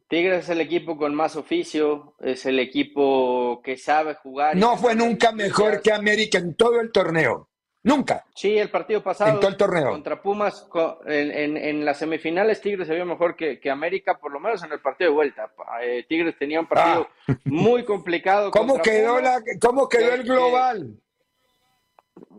Tigres 0.09 0.45
es 0.45 0.51
el 0.51 0.61
equipo 0.61 0.97
con 0.97 1.15
más 1.15 1.37
oficio, 1.37 2.15
es 2.21 2.45
el 2.47 2.59
equipo 2.59 3.61
que 3.63 3.77
sabe 3.77 4.15
jugar. 4.15 4.57
No 4.57 4.77
fue 4.77 4.95
nunca 4.95 5.33
mejor 5.33 5.83
que 5.83 5.93
América 5.93 6.39
en 6.39 6.55
todo 6.55 6.81
el 6.81 6.91
torneo. 6.91 7.50
Nunca. 7.83 8.27
Sí, 8.35 8.59
el 8.59 8.71
partido 8.71 9.03
pasado. 9.03 9.31
En 9.31 9.41
todo 9.41 9.49
el 9.49 9.57
torneo. 9.57 9.91
Contra 9.91 10.21
Pumas, 10.21 10.69
en, 11.07 11.31
en, 11.31 11.57
en 11.57 11.85
las 11.85 11.99
semifinales, 11.99 12.61
Tigres 12.61 12.87
se 12.87 12.95
vio 12.95 13.07
mejor 13.07 13.37
que, 13.37 13.59
que, 13.59 13.71
América, 13.71 14.19
por 14.19 14.33
lo 14.33 14.41
menos 14.41 14.63
en 14.63 14.73
el 14.73 14.81
partido 14.81 15.11
de 15.11 15.15
vuelta. 15.15 15.51
Eh, 15.83 16.05
Tigres 16.09 16.37
tenía 16.39 16.61
un 16.61 16.67
partido 16.67 17.09
ah. 17.27 17.35
muy 17.45 17.85
complicado. 17.85 18.51
¿Cómo 18.53 18.81
quedó, 18.83 19.17
Pumas, 19.17 19.23
la, 19.23 19.43
cómo 19.61 19.89
quedó 19.89 20.13
el 20.13 20.25
global? 20.25 21.01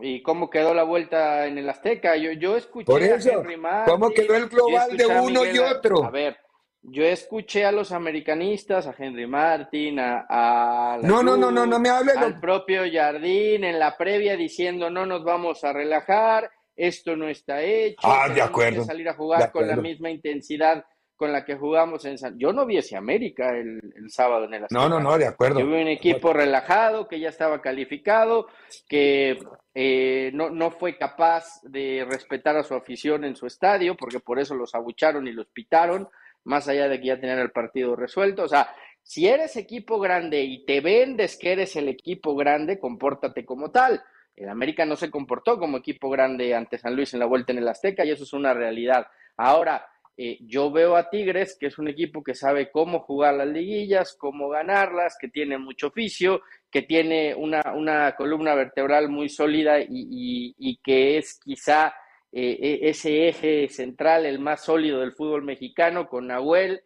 y 0.00 0.22
cómo 0.22 0.50
quedó 0.50 0.74
la 0.74 0.84
vuelta 0.84 1.46
en 1.46 1.58
el 1.58 1.68
Azteca. 1.68 2.16
Yo, 2.16 2.32
yo 2.32 2.56
escuché 2.56 2.86
Por 2.86 3.02
eso, 3.02 3.30
a 3.30 3.34
Henry 3.34 3.56
Martin, 3.56 3.92
¿cómo 3.92 4.10
quedó 4.10 4.34
el 4.34 4.48
global 4.48 4.96
de 4.96 5.06
uno 5.06 5.44
y 5.44 5.58
otro? 5.58 6.04
A 6.04 6.10
ver, 6.10 6.36
yo 6.82 7.04
escuché 7.04 7.64
a 7.64 7.72
los 7.72 7.92
americanistas, 7.92 8.86
a 8.86 8.94
Henry 8.98 9.26
Martin, 9.26 10.00
a, 10.00 10.26
a 10.28 10.98
no, 11.02 11.22
no, 11.22 11.36
no, 11.36 11.50
no, 11.50 11.64
no 11.64 11.78
me 11.78 11.88
hable 11.88 12.12
al 12.12 12.40
propio 12.40 12.82
Jardín 12.92 13.64
en 13.64 13.78
la 13.78 13.96
previa 13.96 14.36
diciendo 14.36 14.90
no 14.90 15.06
nos 15.06 15.22
vamos 15.22 15.62
a 15.64 15.72
relajar, 15.72 16.50
esto 16.74 17.16
no 17.16 17.28
está 17.28 17.62
hecho, 17.62 18.00
ah, 18.02 18.28
de 18.28 18.42
acuerdo, 18.42 18.80
que 18.80 18.86
salir 18.86 19.08
a 19.08 19.14
jugar 19.14 19.52
con 19.52 19.68
la 19.68 19.76
misma 19.76 20.10
intensidad 20.10 20.84
con 21.22 21.30
la 21.30 21.44
que 21.44 21.54
jugamos 21.54 22.04
en 22.04 22.18
San... 22.18 22.36
Yo 22.36 22.52
no 22.52 22.66
vi 22.66 22.78
ese 22.78 22.96
América 22.96 23.50
el, 23.50 23.80
el 23.94 24.10
sábado 24.10 24.46
en 24.46 24.54
el 24.54 24.64
Azteca. 24.64 24.80
No, 24.80 24.88
no, 24.88 24.98
no, 24.98 25.16
de 25.16 25.28
acuerdo. 25.28 25.60
Yo 25.60 25.66
vi 25.68 25.80
un 25.80 25.86
equipo 25.86 26.32
relajado, 26.32 27.06
que 27.06 27.20
ya 27.20 27.28
estaba 27.28 27.62
calificado, 27.62 28.48
que 28.88 29.38
eh, 29.72 30.32
no, 30.34 30.50
no 30.50 30.72
fue 30.72 30.98
capaz 30.98 31.60
de 31.62 32.04
respetar 32.10 32.56
a 32.56 32.64
su 32.64 32.74
afición 32.74 33.22
en 33.22 33.36
su 33.36 33.46
estadio, 33.46 33.96
porque 33.96 34.18
por 34.18 34.40
eso 34.40 34.56
los 34.56 34.74
abucharon 34.74 35.28
y 35.28 35.32
los 35.32 35.46
pitaron, 35.46 36.08
más 36.44 36.68
allá 36.68 36.88
de 36.88 37.00
que 37.00 37.08
ya 37.08 37.20
tenían 37.20 37.38
el 37.38 37.50
partido 37.50 37.96
resuelto. 37.96 38.44
O 38.44 38.48
sea, 38.48 38.68
si 39.02 39.26
eres 39.26 39.56
equipo 39.56 39.98
grande 39.98 40.42
y 40.42 40.64
te 40.64 40.80
vendes 40.80 41.36
que 41.36 41.52
eres 41.52 41.76
el 41.76 41.88
equipo 41.88 42.34
grande, 42.34 42.78
compórtate 42.78 43.44
como 43.44 43.70
tal. 43.70 44.02
El 44.34 44.48
América 44.48 44.86
no 44.86 44.96
se 44.96 45.10
comportó 45.10 45.58
como 45.58 45.78
equipo 45.78 46.08
grande 46.08 46.54
ante 46.54 46.78
San 46.78 46.96
Luis 46.96 47.12
en 47.12 47.20
la 47.20 47.26
vuelta 47.26 47.52
en 47.52 47.58
el 47.58 47.68
Azteca 47.68 48.04
y 48.04 48.10
eso 48.10 48.24
es 48.24 48.32
una 48.32 48.54
realidad. 48.54 49.06
Ahora, 49.36 49.86
eh, 50.16 50.38
yo 50.42 50.70
veo 50.70 50.96
a 50.96 51.08
Tigres, 51.08 51.56
que 51.58 51.66
es 51.66 51.78
un 51.78 51.88
equipo 51.88 52.22
que 52.22 52.34
sabe 52.34 52.70
cómo 52.70 53.00
jugar 53.00 53.34
las 53.34 53.48
liguillas, 53.48 54.14
cómo 54.18 54.50
ganarlas, 54.50 55.16
que 55.18 55.28
tiene 55.28 55.56
mucho 55.56 55.88
oficio, 55.88 56.42
que 56.70 56.82
tiene 56.82 57.34
una, 57.34 57.72
una 57.74 58.14
columna 58.14 58.54
vertebral 58.54 59.08
muy 59.08 59.28
sólida 59.28 59.80
y, 59.80 60.54
y, 60.58 60.76
que 60.82 61.16
es 61.16 61.40
quizá 61.42 61.94
eh, 62.32 62.58
e, 62.60 62.88
ese 62.88 63.28
eje 63.28 63.68
central, 63.68 64.26
el 64.26 64.38
más 64.38 64.64
sólido 64.64 65.00
del 65.00 65.12
fútbol 65.12 65.42
mexicano, 65.42 66.08
con 66.08 66.26
Nahuel, 66.26 66.82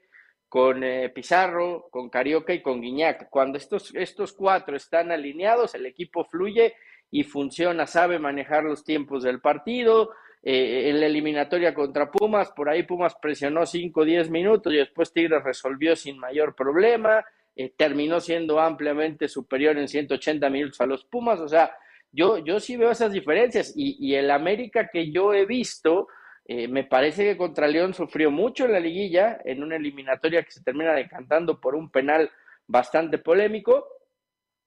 con 0.49 0.85
eh, 0.85 1.09
Pizarro, 1.11 1.89
con 1.91 2.09
Carioca 2.11 2.53
y 2.53 2.63
con 2.63 2.81
Guiñac. 2.81 3.29
Cuando 3.31 3.59
estos, 3.59 3.95
estos 3.95 4.33
cuatro 4.33 4.77
están 4.77 5.13
alineados, 5.13 5.75
el 5.75 5.87
equipo 5.87 6.25
fluye 6.25 6.75
y 7.11 7.25
funciona, 7.25 7.87
sabe 7.87 8.19
manejar 8.19 8.65
los 8.65 8.85
tiempos 8.85 9.23
del 9.23 9.41
partido, 9.41 10.11
eh, 10.49 10.91
en 10.91 11.01
la 11.01 11.07
eliminatoria 11.07 11.75
contra 11.75 12.09
Pumas, 12.09 12.53
por 12.53 12.69
ahí 12.69 12.85
Pumas 12.85 13.17
presionó 13.21 13.67
5 13.67 14.01
o 14.01 14.05
10 14.05 14.31
minutos 14.31 14.73
y 14.73 14.77
después 14.77 15.13
Tigres 15.13 15.43
resolvió 15.43 15.97
sin 15.97 16.19
mayor 16.19 16.55
problema, 16.55 17.25
eh, 17.57 17.73
terminó 17.77 18.21
siendo 18.21 18.61
ampliamente 18.61 19.27
superior 19.27 19.77
en 19.77 19.89
180 19.89 20.49
minutos 20.49 20.81
a 20.81 20.87
los 20.87 21.05
Pumas, 21.05 21.41
o 21.41 21.49
sea, 21.49 21.73
yo, 22.13 22.39
yo 22.39 22.61
sí 22.61 22.77
veo 22.77 22.91
esas 22.91 23.13
diferencias 23.13 23.73
y, 23.77 23.97
y 24.01 24.15
el 24.15 24.31
América 24.31 24.89
que 24.93 25.11
yo 25.11 25.35
he 25.35 25.47
visto, 25.47 26.09
eh, 26.47 26.69
me 26.69 26.85
parece 26.85 27.25
que 27.25 27.37
contra 27.37 27.67
León 27.67 27.93
sufrió 27.93 28.31
mucho 28.31 28.65
en 28.65 28.73
la 28.73 28.81
liguilla, 28.81 29.39
en 29.45 29.63
una 29.63 29.77
eliminatoria 29.77 30.43
que 30.43 30.53
se 30.53 30.63
termina 30.63 30.93
decantando 30.93 31.61
por 31.61 31.75
un 31.75 31.91
penal 31.91 32.31
bastante 32.67 33.19
polémico, 33.19 33.89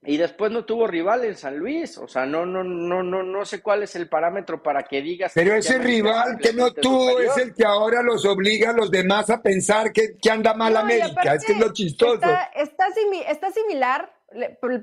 y 0.02 0.16
después 0.16 0.50
no 0.50 0.64
tuvo 0.64 0.88
rival 0.88 1.26
en 1.26 1.36
San 1.36 1.58
Luis, 1.58 1.98
o 1.98 2.08
sea, 2.08 2.26
no, 2.26 2.46
no, 2.46 2.64
no, 2.64 3.04
no, 3.04 3.22
no 3.22 3.46
sé 3.46 3.62
cuál 3.62 3.84
es 3.84 3.98
el 3.98 4.08
parámetro 4.08 4.64
para 4.64 4.84
que 4.84 5.02
digas. 5.02 5.34
Pero 5.36 5.54
ese 5.56 5.78
rival 5.78 6.38
que 6.42 6.54
no 6.54 6.72
tuvo 6.72 7.20
es 7.20 7.36
el 7.38 7.54
que 7.54 7.66
ahora 7.66 8.02
los 8.02 8.26
obliga 8.26 8.70
a 8.70 8.74
los 8.74 8.92
demás 8.92 9.30
a 9.30 9.42
pensar 9.42 9.92
que, 9.92 10.18
que 10.18 10.32
anda 10.32 10.54
mal 10.54 10.78
América, 10.78 11.34
es 11.34 11.46
que 11.46 11.52
es 11.52 11.60
lo 11.60 11.74
chistoso. 11.74 12.14
Está, 12.14 12.44
está, 12.56 12.86
está 13.28 13.52
similar, 13.52 14.14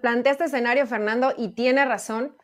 plantea 0.02 0.32
este 0.32 0.44
escenario 0.44 0.86
Fernando 0.86 1.32
y 1.38 1.54
tiene 1.54 1.86
razón, 1.86 2.36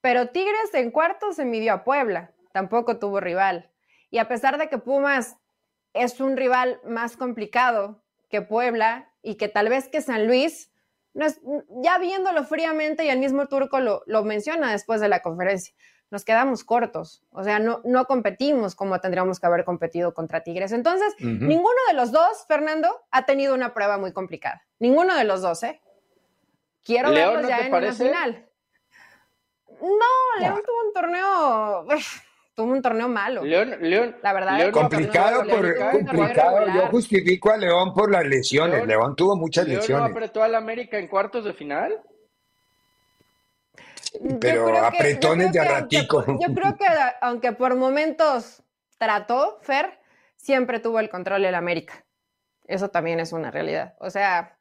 pero 0.00 0.28
Tigres 0.28 0.74
en 0.74 0.90
cuartos 0.90 1.36
se 1.36 1.44
midió 1.44 1.72
a 1.72 1.84
Puebla, 1.84 2.32
tampoco 2.52 2.98
tuvo 2.98 3.20
rival. 3.20 3.70
Y 4.10 4.18
a 4.18 4.28
pesar 4.28 4.58
de 4.58 4.68
que 4.68 4.78
Pumas 4.78 5.36
es 5.92 6.20
un 6.20 6.36
rival 6.36 6.80
más 6.84 7.16
complicado 7.16 8.02
que 8.28 8.42
Puebla 8.42 9.10
y 9.22 9.36
que 9.36 9.48
tal 9.48 9.68
vez 9.68 9.88
que 9.88 10.00
San 10.00 10.26
Luis 10.26 10.70
ya 11.82 11.98
viéndolo 11.98 12.44
fríamente 12.44 13.04
y 13.04 13.08
el 13.08 13.18
mismo 13.18 13.46
Turco 13.46 13.80
lo, 13.80 14.22
menciona 14.24 14.72
después 14.72 15.00
de 15.00 15.08
la 15.08 15.20
conferencia, 15.20 15.74
nos 16.10 16.24
quedamos 16.24 16.62
cortos, 16.62 17.24
o 17.30 17.42
sea, 17.42 17.58
no, 17.58 17.80
no 17.84 18.04
competimos 18.04 18.74
como 18.74 19.00
tendríamos 19.00 19.40
que 19.40 19.46
haber 19.46 19.64
competido 19.64 20.14
contra 20.14 20.42
Tigres. 20.42 20.72
Entonces, 20.72 21.14
ninguno 21.18 21.80
de 21.88 21.94
los 21.94 22.12
dos, 22.12 22.44
Fernando, 22.46 22.88
ha 23.10 23.26
tenido 23.26 23.54
una 23.54 23.74
prueba 23.74 23.98
muy 23.98 24.12
complicada. 24.12 24.62
Ninguno 24.78 25.16
de 25.16 25.24
los 25.24 25.42
dos, 25.42 25.62
¿eh? 25.62 25.80
Quiero 26.84 27.10
verlos 27.10 27.48
ya 27.48 27.66
en 27.66 27.72
la 27.72 27.92
final. 27.92 28.46
No, 29.80 30.40
León 30.40 30.62
tuvo 30.64 30.86
un 30.86 30.92
torneo 30.92 31.86
tuvo 32.56 32.72
un 32.72 32.82
torneo 32.82 33.06
malo. 33.06 33.44
León, 33.44 33.76
León, 33.80 34.16
la 34.22 34.32
verdad. 34.32 34.70
complicado 34.72 35.44
por 35.46 35.90
complicado. 35.90 36.66
Yo 36.74 36.86
justifico 36.88 37.52
a 37.52 37.58
León 37.58 37.92
por 37.94 38.10
las 38.10 38.24
lesiones. 38.24 38.84
León, 38.86 39.14
tuvo 39.14 39.36
muchas 39.36 39.68
León 39.68 39.80
lesiones. 39.80 40.08
¿No 40.08 40.16
apretó 40.16 40.42
al 40.42 40.54
América 40.54 40.98
en 40.98 41.06
cuartos 41.06 41.44
de 41.44 41.52
final? 41.52 42.02
Pero 44.40 44.78
apretones 44.78 45.52
de 45.52 45.62
ratico. 45.62 46.24
yo 46.26 46.54
creo 46.54 46.76
que 46.76 46.86
aunque 47.20 47.52
por 47.52 47.76
momentos 47.76 48.62
trató, 48.96 49.58
Fer, 49.60 50.00
siempre 50.36 50.80
tuvo 50.80 50.98
el 50.98 51.10
control 51.10 51.42
del 51.42 51.54
América. 51.54 52.06
Eso 52.64 52.88
también 52.88 53.20
es 53.20 53.32
una 53.32 53.50
realidad. 53.50 53.94
O 54.00 54.08
sea, 54.08 54.55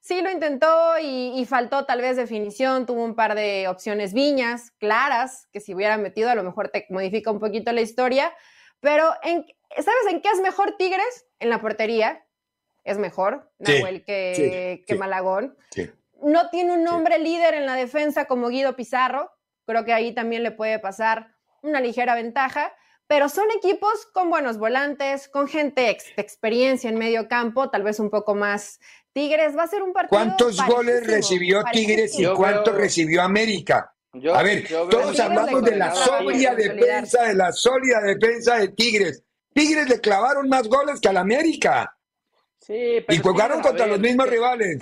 Sí, 0.00 0.22
lo 0.22 0.30
intentó 0.30 0.98
y, 0.98 1.44
faltó 1.44 1.84
tal 1.84 2.00
vez 2.00 2.16
definición, 2.16 2.86
tuvo 2.86 3.04
un 3.04 3.14
par 3.14 3.34
de 3.34 3.68
opciones 3.68 4.14
viñas 4.14 4.70
claras, 4.78 5.46
que 5.52 5.60
si 5.60 5.74
hubiera 5.74 5.98
metido 5.98 6.30
a 6.30 6.34
lo 6.34 6.42
mejor 6.42 6.70
te 6.70 6.86
modifica 6.88 7.30
un 7.30 7.38
poquito 7.38 7.70
la 7.72 7.82
historia, 7.82 8.32
pero 8.80 9.12
en, 9.22 9.44
¿sabes 9.76 10.06
en 10.08 10.22
qué 10.22 10.30
es 10.30 10.40
mejor 10.40 10.76
Tigres? 10.78 11.26
En 11.38 11.50
la 11.50 11.60
portería, 11.60 12.24
es 12.82 12.96
mejor 12.96 13.52
Nahuel 13.58 14.02
que, 14.04 14.84
que 14.86 14.94
Malagón. 14.94 15.56
No 16.22 16.48
tiene 16.48 16.72
un 16.72 16.88
hombre 16.88 17.18
líder 17.18 17.54
en 17.54 17.66
la 17.66 17.74
defensa 17.74 18.24
como 18.24 18.48
Guido 18.48 18.76
Pizarro, 18.76 19.30
creo 19.66 19.84
que 19.84 19.92
ahí 19.92 20.14
también 20.14 20.42
le 20.42 20.50
puede 20.50 20.78
pasar 20.78 21.34
una 21.62 21.80
ligera 21.80 22.14
ventaja, 22.14 22.72
pero 23.06 23.28
son 23.28 23.46
equipos 23.56 24.06
con 24.14 24.30
buenos 24.30 24.56
volantes, 24.56 25.28
con 25.28 25.48
gente 25.48 25.82
de 25.82 25.90
experiencia 26.16 26.88
en 26.88 26.96
medio 26.96 27.28
campo, 27.28 27.68
tal 27.68 27.82
vez 27.82 27.98
un 27.98 28.08
poco 28.08 28.34
más 28.34 28.78
Tigres 29.12 29.56
va 29.56 29.64
a 29.64 29.66
ser 29.66 29.82
un 29.82 29.92
partido. 29.92 30.10
¿Cuántos 30.10 30.64
goles 30.66 31.06
recibió 31.06 31.62
Tigres 31.72 32.18
y 32.18 32.26
cuántos 32.26 32.74
recibió 32.74 33.22
América? 33.22 33.92
a 34.34 34.42
ver, 34.42 34.66
todos 34.68 35.18
hablamos 35.20 35.62
de 35.62 35.76
la 35.76 35.94
sólida 35.94 36.54
defensa, 36.54 37.24
de 37.24 37.34
la 37.34 37.52
sólida 37.52 38.00
defensa 38.00 38.58
de 38.58 38.68
Tigres. 38.68 39.24
Tigres 39.52 39.88
le 39.88 40.00
clavaron 40.00 40.48
más 40.48 40.68
goles 40.68 41.00
que 41.00 41.08
al 41.08 41.16
América. 41.16 41.96
Sí, 42.58 43.04
y 43.08 43.18
jugaron 43.18 43.60
contra 43.60 43.86
los 43.86 43.98
mismos 43.98 44.28
rivales. 44.28 44.78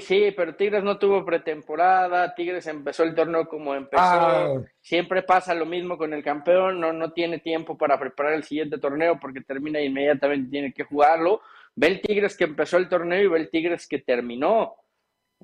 Sí, 0.00 0.32
pero 0.36 0.54
Tigres 0.54 0.84
no 0.84 0.96
tuvo 0.96 1.24
pretemporada, 1.24 2.34
Tigres 2.36 2.66
empezó 2.68 3.02
el 3.02 3.14
torneo 3.14 3.48
como 3.48 3.74
empezó. 3.74 4.02
Ah. 4.02 4.62
Siempre 4.80 5.22
pasa 5.22 5.54
lo 5.54 5.66
mismo 5.66 5.98
con 5.98 6.12
el 6.12 6.22
campeón, 6.22 6.78
no, 6.78 6.92
no 6.92 7.12
tiene 7.12 7.40
tiempo 7.40 7.76
para 7.76 7.98
preparar 7.98 8.34
el 8.34 8.44
siguiente 8.44 8.78
torneo 8.78 9.18
porque 9.20 9.40
termina 9.40 9.80
inmediatamente 9.80 10.50
tiene 10.50 10.72
que 10.72 10.84
jugarlo. 10.84 11.40
Ve 11.74 11.86
el 11.86 12.00
Tigres 12.02 12.36
que 12.36 12.44
empezó 12.44 12.76
el 12.76 12.88
torneo 12.88 13.22
y 13.22 13.28
ve 13.28 13.38
el 13.38 13.50
Tigres 13.50 13.86
que 13.86 13.98
terminó. 13.98 14.76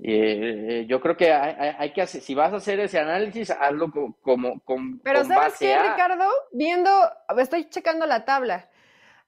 Eh, 0.02 0.86
yo 0.88 1.00
creo 1.00 1.16
que 1.16 1.32
hay, 1.32 1.92
que 1.92 2.02
hacer, 2.02 2.20
si 2.20 2.34
vas 2.34 2.52
a 2.52 2.56
hacer 2.56 2.78
ese 2.80 2.98
análisis, 2.98 3.50
hazlo 3.50 3.90
como, 4.20 4.60
con, 4.60 5.00
Pero 5.00 5.24
¿sabes 5.24 5.54
qué, 5.58 5.76
Ricardo? 5.76 6.24
Viendo, 6.52 6.90
estoy 7.38 7.68
checando 7.68 8.06
la 8.06 8.24
tabla. 8.24 8.68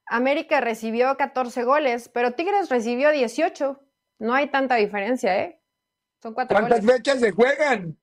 América 0.05 0.61
recibió 0.61 1.15
14 1.17 1.63
goles, 1.63 2.09
pero 2.09 2.33
Tigres 2.33 2.69
recibió 2.69 3.11
18. 3.11 3.79
No 4.19 4.33
hay 4.33 4.47
tanta 4.47 4.75
diferencia, 4.75 5.39
¿eh? 5.39 5.61
Son 6.21 6.33
cuatro 6.33 6.57
¿Cuántas 6.57 6.85
fechas 6.85 7.19
se 7.19 7.31
juegan? 7.31 7.97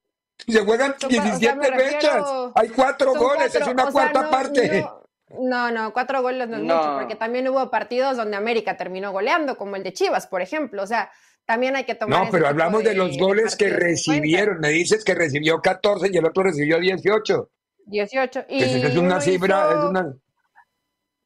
Se 0.46 0.64
juegan 0.64 0.94
17 1.08 1.72
fechas. 1.72 2.24
Hay 2.54 2.68
cuatro 2.70 3.14
goles, 3.14 3.54
es 3.54 3.66
una 3.66 3.90
cuarta 3.90 4.30
parte. 4.30 4.82
No, 4.82 4.97
no, 5.30 5.92
cuatro 5.92 6.22
goles 6.22 6.48
no 6.48 6.56
es 6.56 6.62
mucho, 6.62 6.96
porque 6.98 7.14
también 7.14 7.48
hubo 7.48 7.70
partidos 7.70 8.16
donde 8.16 8.36
América 8.36 8.76
terminó 8.76 9.12
goleando, 9.12 9.56
como 9.56 9.76
el 9.76 9.82
de 9.82 9.92
Chivas, 9.92 10.26
por 10.26 10.40
ejemplo. 10.40 10.82
O 10.82 10.86
sea, 10.86 11.10
también 11.44 11.76
hay 11.76 11.84
que 11.84 11.94
tomar. 11.94 12.26
No, 12.26 12.30
pero 12.30 12.46
hablamos 12.48 12.82
de, 12.84 12.94
los 12.94 13.16
goles 13.18 13.56
que 13.56 13.68
recibieron. 13.68 14.60
Me 14.60 14.70
dices 14.70 15.04
que 15.04 15.14
recibió 15.14 15.60
14 15.60 16.10
y 16.12 16.16
el 16.16 16.26
otro 16.26 16.42
recibió 16.42 16.78
18. 16.78 17.50
18. 17.86 18.44
Y 18.48 18.62
es 18.62 18.96
una 18.96 19.20
cifra, 19.20 19.70
es 19.70 19.84
una. 19.84 20.14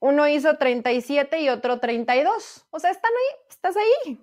Uno 0.00 0.28
hizo 0.28 0.56
37 0.56 1.40
y 1.40 1.48
otro 1.48 1.78
32. 1.78 2.66
O 2.70 2.78
sea, 2.80 2.90
están 2.90 3.12
ahí, 3.12 3.40
estás 3.48 3.76
ahí. 3.76 4.20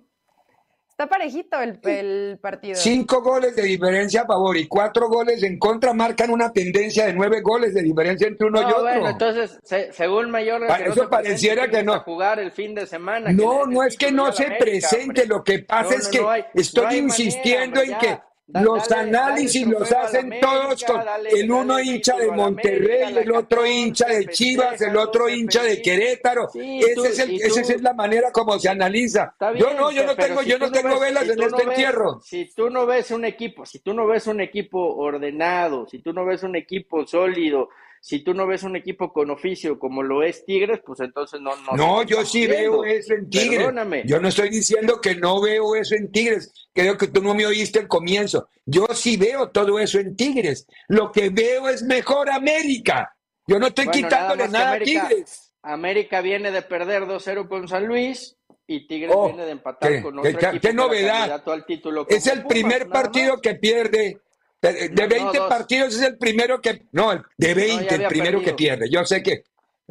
Está 1.00 1.08
parejito 1.08 1.58
el, 1.62 1.80
el, 1.84 2.38
partido. 2.42 2.74
Cinco 2.74 3.22
goles 3.22 3.56
de 3.56 3.62
diferencia 3.62 4.20
a 4.20 4.26
favor 4.26 4.54
y 4.58 4.68
cuatro 4.68 5.08
goles 5.08 5.42
en 5.42 5.58
contra 5.58 5.94
marcan 5.94 6.28
una 6.28 6.52
tendencia 6.52 7.06
de 7.06 7.14
nueve 7.14 7.40
goles 7.40 7.72
de 7.72 7.82
diferencia 7.82 8.28
entre 8.28 8.48
uno 8.48 8.60
y 8.60 8.64
otro. 8.66 8.82
Bueno, 8.82 9.08
entonces, 9.08 9.58
según 9.92 10.30
Mayor, 10.30 10.60
eso 10.84 11.08
pareciera 11.08 11.70
que 11.70 11.82
no. 11.82 12.00
jugar 12.00 12.38
el 12.38 12.52
fin 12.52 12.74
de 12.74 12.84
semana. 12.84 13.32
No, 13.32 13.64
no 13.64 13.82
es 13.82 13.96
que 13.96 14.12
no 14.12 14.30
se 14.30 14.44
presente. 14.58 15.24
Lo 15.24 15.42
que 15.42 15.60
pasa 15.60 15.94
es 15.94 16.06
que 16.08 16.20
estoy 16.52 16.96
insistiendo 16.96 17.80
en 17.80 17.96
que 17.96 18.18
los 18.52 18.90
análisis 18.92 19.66
los 19.66 19.90
hacen 19.92 20.32
todos 20.40 20.84
con 20.84 21.00
el 21.30 21.50
uno 21.50 21.80
hincha 21.80 22.16
de 22.16 22.30
Monterrey, 22.30 23.16
el 23.16 23.32
otro 23.32 23.66
hincha 23.66 24.06
de 24.06 24.26
Chivas, 24.26 24.80
el 24.80 24.96
otro 24.96 25.28
hincha 25.28 25.62
de 25.62 25.80
Querétaro. 25.80 26.48
esa 26.54 27.08
es, 27.08 27.18
el, 27.18 27.40
es 27.40 27.82
la 27.82 27.94
manera 27.94 28.30
como 28.32 28.58
se 28.58 28.68
analiza. 28.68 29.34
yo 29.56 29.74
no, 29.74 29.90
yo 29.90 30.04
no 30.04 30.16
tengo, 30.16 30.42
yo 30.42 30.58
no 30.58 30.70
tengo 30.70 30.98
velas 30.98 31.28
en 31.28 31.42
este 31.42 31.62
entierro. 31.62 32.20
Si 32.20 32.46
tú 32.54 32.70
no 32.70 32.86
ves 32.86 33.10
un 33.10 33.24
equipo, 33.24 33.64
si 33.66 33.80
tú 33.80 33.94
no 33.94 34.06
ves 34.06 34.26
un 34.26 34.40
equipo 34.40 34.96
ordenado, 34.96 35.86
si 35.86 36.00
tú 36.00 36.12
no 36.12 36.24
ves 36.24 36.42
un 36.42 36.56
equipo 36.56 37.06
sólido, 37.06 37.68
si 38.02 38.24
tú 38.24 38.32
no 38.32 38.46
ves 38.46 38.62
un 38.62 38.76
equipo 38.76 39.12
con 39.12 39.30
oficio 39.30 39.78
como 39.78 40.02
lo 40.02 40.22
es 40.22 40.44
Tigres, 40.46 40.80
pues 40.84 41.00
entonces 41.00 41.38
no. 41.40 41.54
No, 41.56 41.76
no 41.76 42.02
yo 42.02 42.24
sí 42.24 42.46
veo 42.46 42.82
eso 42.84 43.12
en 43.12 43.28
Tigres. 43.28 43.58
Perdóname. 43.58 44.02
Yo 44.06 44.18
no 44.18 44.28
estoy 44.28 44.48
diciendo 44.48 45.00
que 45.02 45.14
no 45.14 45.40
veo 45.42 45.76
eso 45.76 45.94
en 45.94 46.10
Tigres. 46.10 46.50
Creo 46.72 46.96
que 46.96 47.08
tú 47.08 47.22
no 47.22 47.34
me 47.34 47.44
oíste 47.44 47.78
el 47.78 47.88
comienzo. 47.88 48.48
Yo 48.64 48.86
sí 48.94 49.18
veo 49.18 49.50
todo 49.50 49.78
eso 49.78 49.98
en 49.98 50.16
Tigres. 50.16 50.66
Lo 50.88 51.12
que 51.12 51.28
veo 51.28 51.68
es 51.68 51.82
mejor 51.82 52.30
América. 52.30 53.14
Yo 53.46 53.58
no 53.58 53.66
estoy 53.66 53.88
quitándole 53.88 54.48
nada, 54.48 54.72
a 54.72 54.78
Tigres. 54.78 55.52
América 55.62 56.22
viene 56.22 56.50
de 56.52 56.62
perder 56.62 57.02
2-0 57.02 57.48
con 57.48 57.68
San 57.68 57.86
Luis 57.86 58.34
y 58.66 58.86
Tigres 58.86 59.12
oh, 59.14 59.26
viene 59.26 59.44
de 59.44 59.50
empatar 59.50 60.02
con 60.02 60.18
otro 60.18 60.30
equipo 60.30 60.60
¿Qué 60.60 60.72
novedad? 60.72 61.42
Al 61.46 61.66
título 61.66 62.06
es 62.08 62.26
el 62.28 62.44
primer 62.46 62.88
partido 62.88 63.40
que 63.42 63.56
pierde 63.56 64.20
de, 64.62 65.06
20 65.06 65.38
partidos 65.48 65.94
es 65.94 66.02
el 66.02 66.18
primero 66.18 66.60
que. 66.60 66.82
No, 66.92 67.12
de 67.36 67.54
20 67.54 67.94
el 67.94 68.06
primero 68.06 68.42
que 68.42 68.54
pierde. 68.54 68.90
Yo 68.90 69.04
sé 69.04 69.22
que 69.22 69.44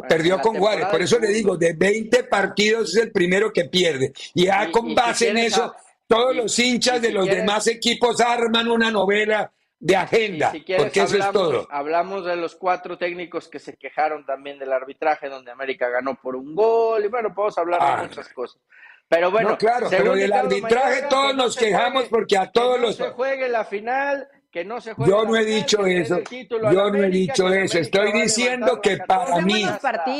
perdió 0.08 0.40
con 0.40 0.58
Juárez, 0.58 0.86
por 0.88 1.02
eso 1.02 1.20
le 1.20 1.28
digo, 1.28 1.58
de 1.58 1.74
20 1.74 2.24
partidos 2.26 2.96
es 2.96 3.04
el 3.04 3.12
primero 3.12 3.52
que 3.52 3.66
pierde. 3.66 4.14
Y 4.34 4.46
ya 4.46 4.72
con 4.72 4.94
base 4.96 5.30
en 5.30 5.38
eso, 5.38 5.74
todos 6.08 6.36
los 6.36 6.58
hinchas 6.58 7.02
de 7.02 7.12
los 7.12 7.26
demás 7.26 7.68
equipos 7.68 8.22
arman 8.22 8.70
una 8.70 8.92
novela 8.92 9.52
de 9.80 9.96
agenda, 9.96 10.52
porque 10.78 11.02
eso 11.02 11.18
es 11.18 11.32
todo. 11.32 11.68
Hablamos 11.72 12.26
de 12.26 12.36
los 12.36 12.56
cuatro 12.56 12.98
técnicos 12.98 13.48
que 13.48 13.60
se 13.60 13.78
quejaron 13.78 14.26
también 14.26 14.60
del 14.60 14.74
arbitraje, 14.74 15.30
donde 15.30 15.52
América 15.52 15.90
ganó 15.90 16.16
por 16.16 16.36
un 16.36 16.54
gol, 16.54 17.06
y 17.06 17.08
bueno, 17.08 17.34
podemos 17.34 17.58
hablar 17.58 17.80
de 17.80 17.88
ah. 17.88 18.04
muchas 18.04 18.30
cosas. 18.30 18.62
Pero 19.08 19.32
bueno, 19.32 19.58
claro, 19.58 19.88
pero 19.90 20.14
del 20.14 20.32
arbitraje 20.32 21.08
todos 21.10 21.36
nos 21.36 21.58
quejamos 21.58 22.06
porque 22.10 22.38
a 22.38 22.52
todos 22.52 22.80
los. 22.80 22.96
se 22.96 23.10
juegue 23.10 23.50
la 23.50 23.66
final 23.66 24.28
que 24.52 24.66
no 24.66 24.82
se 24.82 24.94
Yo 24.98 25.26
no 25.26 25.36
he 25.36 25.46
dicho 25.46 25.86
eso. 25.86 26.22
Yo 26.50 26.92
no 26.92 27.04
he 27.04 27.10
dicho 27.10 27.50
eso. 27.54 27.80
Estoy 27.80 28.12
diciendo 28.14 28.80
que 28.82 28.98
para 28.98 29.42
mí 29.42 29.66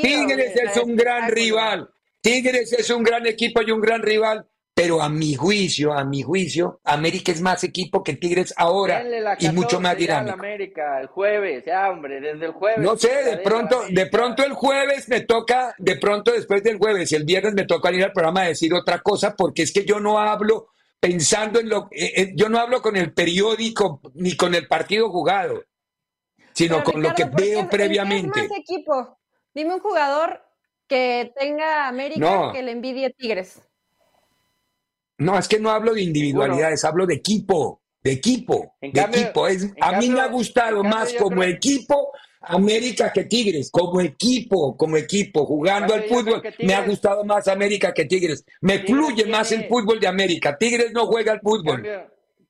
Tigres 0.02 0.56
es 0.56 0.78
un 0.78 0.96
gran 0.96 1.30
rival. 1.32 1.90
Tigres 2.22 2.74
es 2.74 2.90
un 2.90 3.04
gran 3.04 3.26
equipo 3.26 3.62
y 3.62 3.72
un 3.72 3.82
gran 3.82 4.02
rival. 4.02 4.46
Pero 4.72 5.02
a 5.02 5.10
mi 5.10 5.36
juicio, 5.36 5.92
a 5.92 6.06
mi 6.06 6.22
juicio, 6.22 6.80
América 6.86 7.34
es 7.34 7.42
más 7.42 7.66
equipo 7.66 8.02
que 8.02 8.14
Tigres 8.14 8.54
ahora 8.56 9.04
y 9.38 9.50
mucho 9.50 9.82
más 9.82 9.98
dinámico. 9.98 10.36
América 10.36 11.02
el 11.02 11.08
jueves, 11.08 11.66
ya 11.66 11.90
hombre, 11.90 12.22
desde 12.22 12.46
el 12.46 12.54
jueves. 12.54 12.80
No 12.80 12.96
sé, 12.96 13.10
de 13.26 13.38
pronto, 13.40 13.84
de 13.90 14.06
pronto 14.06 14.42
el 14.46 14.54
jueves 14.54 15.10
me 15.10 15.20
toca, 15.22 15.76
de 15.80 15.98
pronto 15.98 16.32
después 16.32 16.64
del 16.64 16.78
jueves 16.78 17.12
y 17.12 17.16
el 17.16 17.26
viernes 17.26 17.56
me 17.56 17.66
toca 17.66 17.92
ir 17.92 18.06
al 18.06 18.14
programa 18.14 18.44
a 18.44 18.48
decir 18.48 18.74
otra 18.74 19.00
cosa 19.00 19.36
porque 19.36 19.64
es 19.64 19.74
que 19.74 19.84
yo 19.84 20.00
no 20.00 20.18
hablo 20.18 20.70
pensando 21.00 21.60
en 21.60 21.70
lo 21.70 21.88
eh, 21.92 22.14
eh, 22.16 22.34
yo 22.36 22.50
no 22.50 22.60
hablo 22.60 22.82
con 22.82 22.96
el 22.96 23.14
periódico 23.14 24.02
ni 24.16 24.36
con 24.36 24.54
el 24.56 24.68
partido 24.68 25.10
jugado, 25.10 25.64
sino 26.54 26.84
con 26.84 27.02
lo 27.02 27.14
que 27.14 27.26
veo 27.26 27.70
previamente. 27.70 28.42
más 28.42 28.52
equipo? 28.58 29.18
Dime 29.54 29.76
un 29.76 29.80
jugador 29.80 30.42
que 30.88 31.32
tenga 31.40 31.88
América 31.88 32.52
que 32.54 32.64
le 32.64 32.72
envidie 32.72 33.12
Tigres. 33.12 33.62
No, 35.18 35.38
es 35.38 35.48
que 35.48 35.60
no 35.60 35.70
hablo 35.70 35.94
de 35.94 36.02
individualidades, 36.02 36.86
hablo 36.86 37.06
de 37.06 37.16
equipo, 37.16 37.82
de 38.02 38.14
equipo, 38.14 38.76
de 38.82 39.02
equipo. 39.02 39.48
Es, 39.48 39.68
a 39.82 40.00
mí 40.00 40.10
me 40.10 40.22
ha 40.22 40.28
gustado 40.28 40.84
más 40.84 41.14
como 41.14 41.44
equipo 41.44 42.12
América 42.42 43.12
que 43.12 43.26
Tigres, 43.26 43.70
como 43.72 44.00
equipo, 44.00 44.76
como 44.78 44.98
equipo, 44.98 45.46
jugando 45.46 45.94
al 45.94 46.04
fútbol, 46.04 46.42
me 46.60 46.74
ha 46.74 46.86
gustado 46.86 47.24
más 47.26 47.48
América 47.48 47.94
que 47.94 48.06
Tigres. 48.06 48.46
Me 48.62 48.80
fluye 48.80 49.26
más 49.26 49.52
el 49.52 49.66
fútbol 49.66 50.00
de 50.00 50.08
América. 50.08 50.58
Tigres 50.58 50.92
no 50.94 51.06
juega 51.06 51.34
al 51.34 51.42
fútbol. 51.42 51.84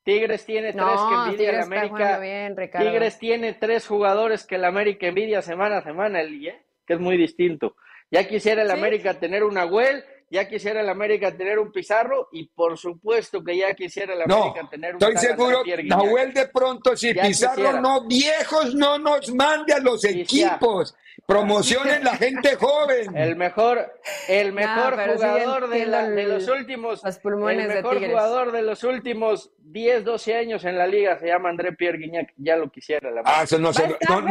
Tigres 0.03 0.45
tiene 0.45 0.73
tres 0.73 0.85
que 0.85 1.31
envidia 1.31 1.63
América. 1.63 2.79
Tigres 2.79 3.19
tiene 3.19 3.53
tres 3.53 3.87
jugadores 3.87 4.45
que 4.45 4.55
el 4.55 4.65
América 4.65 5.07
envidia 5.07 5.41
semana 5.41 5.77
a 5.77 5.83
semana, 5.83 6.21
el 6.21 6.47
¿eh? 6.47 6.61
que 6.85 6.93
es 6.93 6.99
muy 6.99 7.17
distinto. 7.17 7.75
Ya 8.11 8.27
quisiera 8.27 8.63
el 8.63 8.71
América 8.71 9.19
tener 9.19 9.43
una 9.43 9.65
Güell 9.65 10.03
ya 10.29 10.47
quisiera 10.47 10.81
el 10.81 10.89
América 10.89 11.35
tener 11.35 11.59
un 11.59 11.71
Pizarro 11.71 12.29
y 12.31 12.47
por 12.47 12.77
supuesto 12.77 13.43
que 13.43 13.57
ya 13.57 13.73
quisiera 13.73 14.13
el 14.13 14.21
América 14.21 14.67
tener 14.69 14.95
un 14.95 15.03
Estoy 15.03 15.17
seguro, 15.17 15.63
Nahuel 15.85 16.33
de 16.33 16.47
pronto, 16.47 16.95
si 16.95 17.13
Pizarro 17.13 17.81
no, 17.81 18.05
viejos 18.05 18.75
no 18.75 18.97
nos 18.99 19.33
mande 19.33 19.73
a 19.73 19.79
los 19.79 20.03
equipos. 20.05 20.95
Promocionen 21.25 22.03
la 22.03 22.15
gente 22.15 22.55
joven. 22.55 23.15
El 23.15 23.35
mejor, 23.35 23.93
el 24.27 24.53
mejor 24.53 24.97
jugador 25.13 25.69
de, 25.69 25.85
los 26.25 26.47
últimos, 26.47 27.03
el 27.03 27.67
mejor 27.67 27.99
jugador 28.03 28.51
de 28.51 28.61
los 28.61 28.83
últimos 28.83 29.51
10, 29.59 30.05
12 30.05 30.35
años 30.35 30.65
en 30.65 30.77
la 30.77 30.87
liga 30.87 31.19
se 31.19 31.27
llama 31.27 31.49
André 31.49 31.73
Pierre 31.73 31.97
Guignac. 31.97 32.33
Ya 32.37 32.55
lo 32.55 32.71
quisiera. 32.71 33.11
La 33.11 33.21
ah, 33.25 33.43
eso 33.43 33.59
no, 33.59 33.71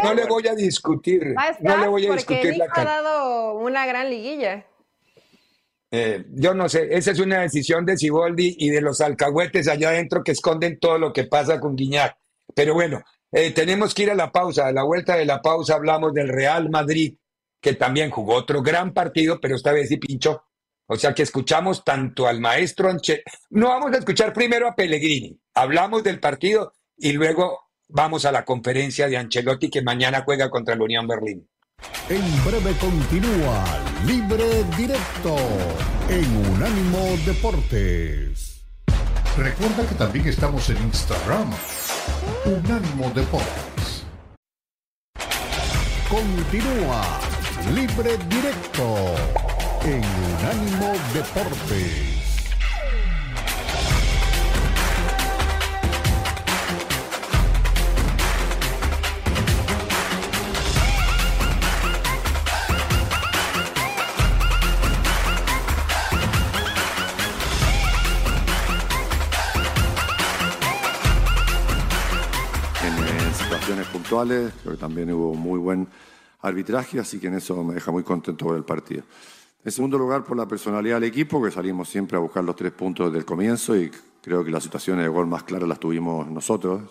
no, 0.03 0.15
le 0.15 0.25
voy 0.27 0.49
a 0.49 0.55
discutir. 0.55 1.35
no 1.61 1.77
le 1.77 1.87
voy 1.89 2.07
a 2.07 2.13
discutir 2.15 2.57
la 2.57 2.67
ha 2.75 2.85
dado 2.85 3.55
una 3.55 3.87
gran 3.87 4.11
liguilla. 4.11 4.65
Eh, 5.91 6.25
yo 6.31 6.55
no 6.55 6.69
sé, 6.69 6.89
esa 6.91 7.13
es 7.13 7.19
una 7.19 7.41
decisión 7.41 7.87
de 7.87 7.97
Siboldi 7.97 8.57
y 8.59 8.69
de 8.71 8.83
los 8.83 9.01
alcahuetes 9.01 9.69
allá 9.69 9.89
adentro 9.89 10.23
que 10.23 10.33
esconden 10.33 10.79
todo 10.79 10.99
lo 10.99 11.13
que 11.13 11.25
pasa 11.25 11.61
con 11.61 11.77
Guiñac. 11.77 12.17
Pero 12.55 12.75
bueno, 12.75 13.03
eh, 13.33 13.53
tenemos 13.53 13.95
que 13.95 14.05
ir 14.05 14.11
a 14.11 14.15
la 14.15 14.33
pausa. 14.33 14.67
A 14.67 14.73
la 14.73 14.83
vuelta 14.83 15.17
de 15.17 15.25
la 15.25 15.41
pausa 15.41 15.75
hablamos 15.75 16.13
del 16.13 16.29
Real 16.29 16.71
Madrid, 16.71 17.17
que 17.61 17.75
también 17.75 18.11
jugó 18.11 18.35
otro 18.35 18.63
gran 18.63 18.93
partido, 18.93 19.41
pero 19.41 19.57
esta 19.57 19.73
vez 19.73 19.89
sí 19.89 19.97
pinchó. 19.97 20.43
O 20.87 20.97
sea 20.97 21.13
que 21.15 21.23
escuchamos 21.23 21.85
tanto 21.85 22.27
al 22.27 22.41
maestro 22.41 22.89
Anche. 22.89 23.23
No 23.51 23.69
vamos 23.69 23.93
a 23.93 23.99
escuchar 23.99 24.33
primero 24.33 24.67
a 24.67 24.75
Pellegrini. 24.75 25.39
Hablamos 25.55 26.03
del 26.03 26.19
partido 26.19 26.73
y 26.97 27.13
luego 27.13 27.61
vamos 27.89 28.25
a 28.25 28.33
la 28.33 28.45
conferencia 28.45 29.09
de 29.09 29.19
Ancelotti 29.19 29.69
que 29.69 29.83
mañana 29.83 30.23
juega 30.25 30.49
contra 30.49 30.77
la 30.77 30.85
Unión 30.85 31.07
Berlín. 31.07 31.47
En 32.11 32.45
breve 32.45 32.75
continúa 32.79 33.65
Libre 34.07 34.65
Directo 34.79 35.37
en 36.09 36.37
Unánimo 36.55 37.01
Deportes. 37.27 38.63
Recuerda 39.37 39.87
que 39.87 39.95
también 39.95 40.27
estamos 40.27 40.71
en 40.71 40.79
Instagram. 40.85 41.51
Unánimo 42.47 43.11
Deportes. 43.15 44.07
Continúa 46.09 47.21
Libre 47.75 48.17
Directo 48.31 49.15
en 49.85 50.03
Unánimo 50.03 50.95
Deportes. 51.13 52.28
Puntuales, 74.19 74.53
creo 74.63 74.75
que 74.75 74.81
también 74.81 75.13
hubo 75.13 75.35
muy 75.35 75.59
buen 75.59 75.87
arbitraje, 76.43 76.99
así 76.99 77.21
que 77.21 77.29
en 77.29 77.35
eso 77.35 77.63
me 77.63 77.75
deja 77.75 77.93
muy 77.93 78.03
contento 78.03 78.47
por 78.47 78.57
el 78.57 78.65
partido. 78.65 79.03
En 79.65 79.71
segundo 79.71 79.97
lugar, 79.99 80.25
por 80.25 80.37
la 80.37 80.47
personalidad 80.47 80.97
del 80.97 81.05
equipo, 81.05 81.43
que 81.43 81.51
salimos 81.51 81.89
siempre 81.89 82.17
a 82.17 82.21
buscar 82.21 82.43
los 82.43 82.57
tres 82.57 82.73
puntos 82.73 83.07
desde 83.07 83.19
el 83.19 83.25
comienzo 83.25 83.77
y 83.77 83.91
creo 84.21 84.45
que 84.45 84.51
las 84.51 84.63
situaciones 84.63 85.05
de 85.05 85.09
gol 85.09 85.27
más 85.27 85.45
claras 85.45 85.69
las 85.69 85.79
tuvimos 85.79 86.27
nosotros. 86.29 86.83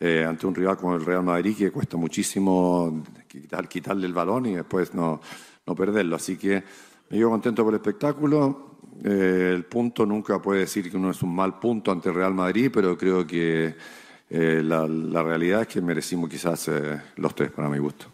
Eh, 0.00 0.24
ante 0.24 0.46
un 0.46 0.54
rival 0.54 0.76
como 0.76 0.96
el 0.96 1.04
Real 1.04 1.22
Madrid, 1.22 1.56
que 1.56 1.70
cuesta 1.70 1.96
muchísimo 1.96 3.04
quitar, 3.28 3.68
quitarle 3.68 4.06
el 4.06 4.12
balón 4.12 4.46
y 4.46 4.54
después 4.54 4.94
no, 4.94 5.20
no 5.64 5.74
perderlo. 5.76 6.16
Así 6.16 6.36
que 6.36 6.64
me 7.08 7.18
llevo 7.18 7.30
contento 7.30 7.62
por 7.62 7.72
el 7.72 7.78
espectáculo. 7.78 8.78
Eh, 9.04 9.52
el 9.54 9.64
punto 9.64 10.04
nunca 10.04 10.42
puede 10.42 10.60
decir 10.60 10.90
que 10.90 10.96
uno 10.96 11.10
es 11.10 11.22
un 11.22 11.34
mal 11.34 11.60
punto 11.60 11.92
ante 11.92 12.08
el 12.08 12.16
Real 12.16 12.34
Madrid, 12.34 12.70
pero 12.72 12.98
creo 12.98 13.24
que 13.24 13.76
eh, 14.34 14.62
la, 14.62 15.22
realidad 15.22 15.60
es 15.60 15.68
que 15.68 15.82
merecimos 15.82 16.30
quizás 16.30 16.66
eh, 16.68 16.98
los 17.16 17.34
tres, 17.34 17.50
para 17.50 17.68
mi 17.68 17.78
gusto. 17.78 18.06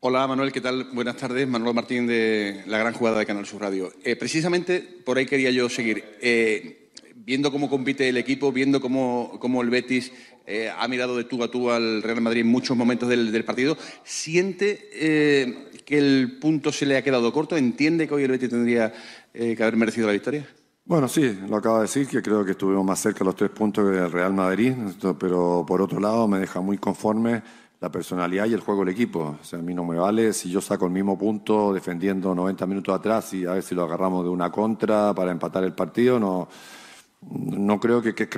Hola 0.00 0.26
Manuel, 0.26 0.50
¿qué 0.50 0.62
tal? 0.62 0.84
Buenas 0.94 1.18
tardes. 1.18 1.46
Manuel 1.46 1.74
Martín 1.74 2.06
de 2.06 2.62
La 2.66 2.78
Gran 2.78 2.94
Jugada 2.94 3.18
de 3.18 3.26
Canal 3.26 3.44
Sur 3.44 3.60
Radio. 3.60 3.92
Eh, 4.02 4.16
precisamente 4.16 4.80
por 4.80 5.18
ahí 5.18 5.26
quería 5.26 5.50
yo 5.50 5.68
seguir. 5.68 6.02
viendo 7.16 7.52
cómo 7.52 7.68
compite 7.68 8.08
el 8.08 8.16
equipo, 8.16 8.50
viendo 8.50 8.80
cómo, 8.80 9.62
el 9.62 9.68
Betis 9.68 10.10
ha 10.74 10.88
mirado 10.88 11.18
de 11.18 11.24
tú 11.24 11.42
a 11.44 11.50
tú 11.50 11.70
al 11.70 12.02
Real 12.02 12.22
Madrid 12.22 12.40
en 12.40 12.48
muchos 12.48 12.74
momentos 12.74 13.08
del, 13.08 13.44
partido, 13.44 13.76
¿siente 14.04 14.88
que 15.84 15.98
el 15.98 16.38
punto 16.40 16.72
se 16.72 16.86
le 16.86 16.96
ha 16.96 17.04
quedado 17.04 17.30
corto? 17.30 17.58
¿Entiende 17.58 18.08
que 18.08 18.14
hoy 18.14 18.24
el 18.24 18.30
Betis 18.30 18.48
tendría 18.48 18.92
que 19.32 19.62
haber 19.62 19.76
merecido 19.76 20.06
la 20.06 20.14
victoria? 20.14 20.46
Bueno, 20.86 21.08
sí, 21.08 21.40
lo 21.48 21.56
acabo 21.56 21.76
de 21.76 21.82
decir, 21.82 22.06
que 22.06 22.20
creo 22.20 22.44
que 22.44 22.50
estuvimos 22.50 22.84
más 22.84 23.00
cerca 23.00 23.20
de 23.20 23.24
los 23.24 23.36
tres 23.36 23.50
puntos 23.50 23.90
que 23.90 23.96
el 23.96 24.12
Real 24.12 24.34
Madrid, 24.34 24.74
pero 25.18 25.64
por 25.66 25.80
otro 25.80 25.98
lado 25.98 26.28
me 26.28 26.38
deja 26.38 26.60
muy 26.60 26.76
conforme 26.76 27.42
la 27.80 27.90
personalidad 27.90 28.44
y 28.44 28.52
el 28.52 28.60
juego 28.60 28.84
del 28.84 28.92
equipo. 28.92 29.38
O 29.40 29.44
sea, 29.44 29.60
a 29.60 29.62
mí 29.62 29.72
no 29.72 29.84
me 29.86 29.96
vale 29.96 30.34
si 30.34 30.50
yo 30.50 30.60
saco 30.60 30.84
el 30.84 30.92
mismo 30.92 31.16
punto 31.18 31.72
defendiendo 31.72 32.34
90 32.34 32.66
minutos 32.66 32.94
atrás 32.94 33.32
y 33.32 33.46
a 33.46 33.52
ver 33.52 33.62
si 33.62 33.74
lo 33.74 33.84
agarramos 33.84 34.24
de 34.24 34.30
una 34.30 34.52
contra 34.52 35.14
para 35.14 35.30
empatar 35.32 35.64
el 35.64 35.72
partido, 35.72 36.20
no, 36.20 36.48
no 37.22 37.80
creo 37.80 38.02
que, 38.02 38.14
que, 38.14 38.28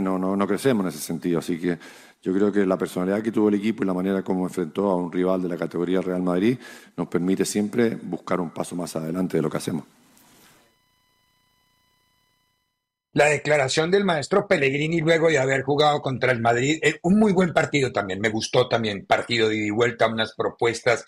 no, 0.00 0.18
no, 0.20 0.36
no 0.36 0.46
crecemos 0.46 0.84
en 0.84 0.88
ese 0.90 1.00
sentido. 1.00 1.40
Así 1.40 1.58
que 1.58 1.78
yo 2.22 2.32
creo 2.32 2.52
que 2.52 2.64
la 2.64 2.78
personalidad 2.78 3.22
que 3.22 3.32
tuvo 3.32 3.48
el 3.48 3.56
equipo 3.56 3.82
y 3.82 3.86
la 3.88 3.94
manera 3.94 4.22
como 4.22 4.46
enfrentó 4.46 4.88
a 4.88 4.94
un 4.94 5.10
rival 5.10 5.42
de 5.42 5.48
la 5.48 5.56
categoría 5.56 6.00
Real 6.00 6.22
Madrid 6.22 6.56
nos 6.96 7.08
permite 7.08 7.44
siempre 7.44 7.96
buscar 7.96 8.40
un 8.40 8.50
paso 8.50 8.76
más 8.76 8.94
adelante 8.94 9.36
de 9.38 9.42
lo 9.42 9.50
que 9.50 9.56
hacemos. 9.56 9.84
La 13.16 13.28
declaración 13.28 13.90
del 13.90 14.04
maestro 14.04 14.46
Pellegrini 14.46 15.00
luego 15.00 15.30
de 15.30 15.38
haber 15.38 15.62
jugado 15.62 16.02
contra 16.02 16.32
el 16.32 16.42
Madrid, 16.42 16.78
eh, 16.82 16.98
un 17.02 17.18
muy 17.18 17.32
buen 17.32 17.54
partido 17.54 17.90
también, 17.90 18.20
me 18.20 18.28
gustó 18.28 18.68
también, 18.68 19.06
partido 19.06 19.48
de 19.48 19.70
vuelta, 19.70 20.06
unas 20.06 20.34
propuestas 20.34 21.06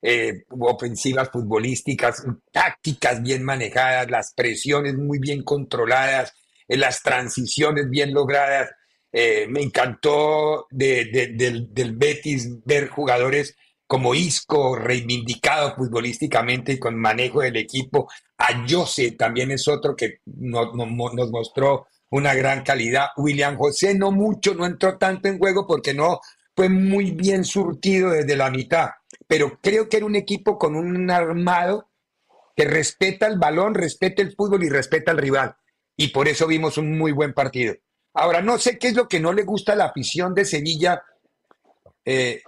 eh, 0.00 0.44
ofensivas 0.50 1.30
futbolísticas, 1.30 2.24
tácticas 2.52 3.20
bien 3.24 3.42
manejadas, 3.42 4.08
las 4.08 4.34
presiones 4.34 4.94
muy 4.94 5.18
bien 5.18 5.42
controladas, 5.42 6.32
eh, 6.68 6.76
las 6.76 7.02
transiciones 7.02 7.90
bien 7.90 8.14
logradas. 8.14 8.70
me 9.12 9.60
encantó 9.60 10.68
del, 10.70 11.74
del 11.74 11.96
Betis 11.96 12.64
ver 12.64 12.86
jugadores 12.86 13.56
como 13.88 14.14
Isco, 14.14 14.76
reivindicado 14.76 15.74
futbolísticamente 15.74 16.74
y 16.74 16.78
con 16.78 16.94
manejo 16.94 17.40
del 17.40 17.56
equipo. 17.56 18.08
A 18.36 18.64
Jose 18.68 19.12
también 19.12 19.50
es 19.50 19.66
otro 19.66 19.96
que 19.96 20.20
nos 20.26 21.30
mostró 21.30 21.86
una 22.10 22.34
gran 22.34 22.62
calidad. 22.62 23.08
William 23.16 23.56
José 23.56 23.94
no 23.94 24.12
mucho, 24.12 24.54
no 24.54 24.66
entró 24.66 24.98
tanto 24.98 25.28
en 25.28 25.38
juego 25.38 25.66
porque 25.66 25.94
no 25.94 26.20
fue 26.54 26.68
muy 26.68 27.12
bien 27.12 27.44
surtido 27.44 28.10
desde 28.10 28.36
la 28.36 28.50
mitad, 28.50 28.90
pero 29.26 29.58
creo 29.62 29.88
que 29.88 29.96
era 29.96 30.06
un 30.06 30.16
equipo 30.16 30.58
con 30.58 30.76
un 30.76 31.10
armado 31.10 31.88
que 32.54 32.64
respeta 32.66 33.26
el 33.26 33.38
balón, 33.38 33.74
respeta 33.74 34.20
el 34.20 34.34
fútbol 34.34 34.64
y 34.64 34.68
respeta 34.68 35.12
al 35.12 35.18
rival. 35.18 35.56
Y 35.96 36.08
por 36.08 36.28
eso 36.28 36.46
vimos 36.46 36.76
un 36.76 36.98
muy 36.98 37.12
buen 37.12 37.32
partido. 37.32 37.74
Ahora, 38.12 38.42
no 38.42 38.58
sé 38.58 38.78
qué 38.78 38.88
es 38.88 38.94
lo 38.94 39.08
que 39.08 39.20
no 39.20 39.32
le 39.32 39.44
gusta 39.44 39.72
a 39.72 39.76
la 39.76 39.86
afición 39.86 40.34
de 40.34 40.44
Sevilla. 40.44 41.02
Eh, 42.04 42.42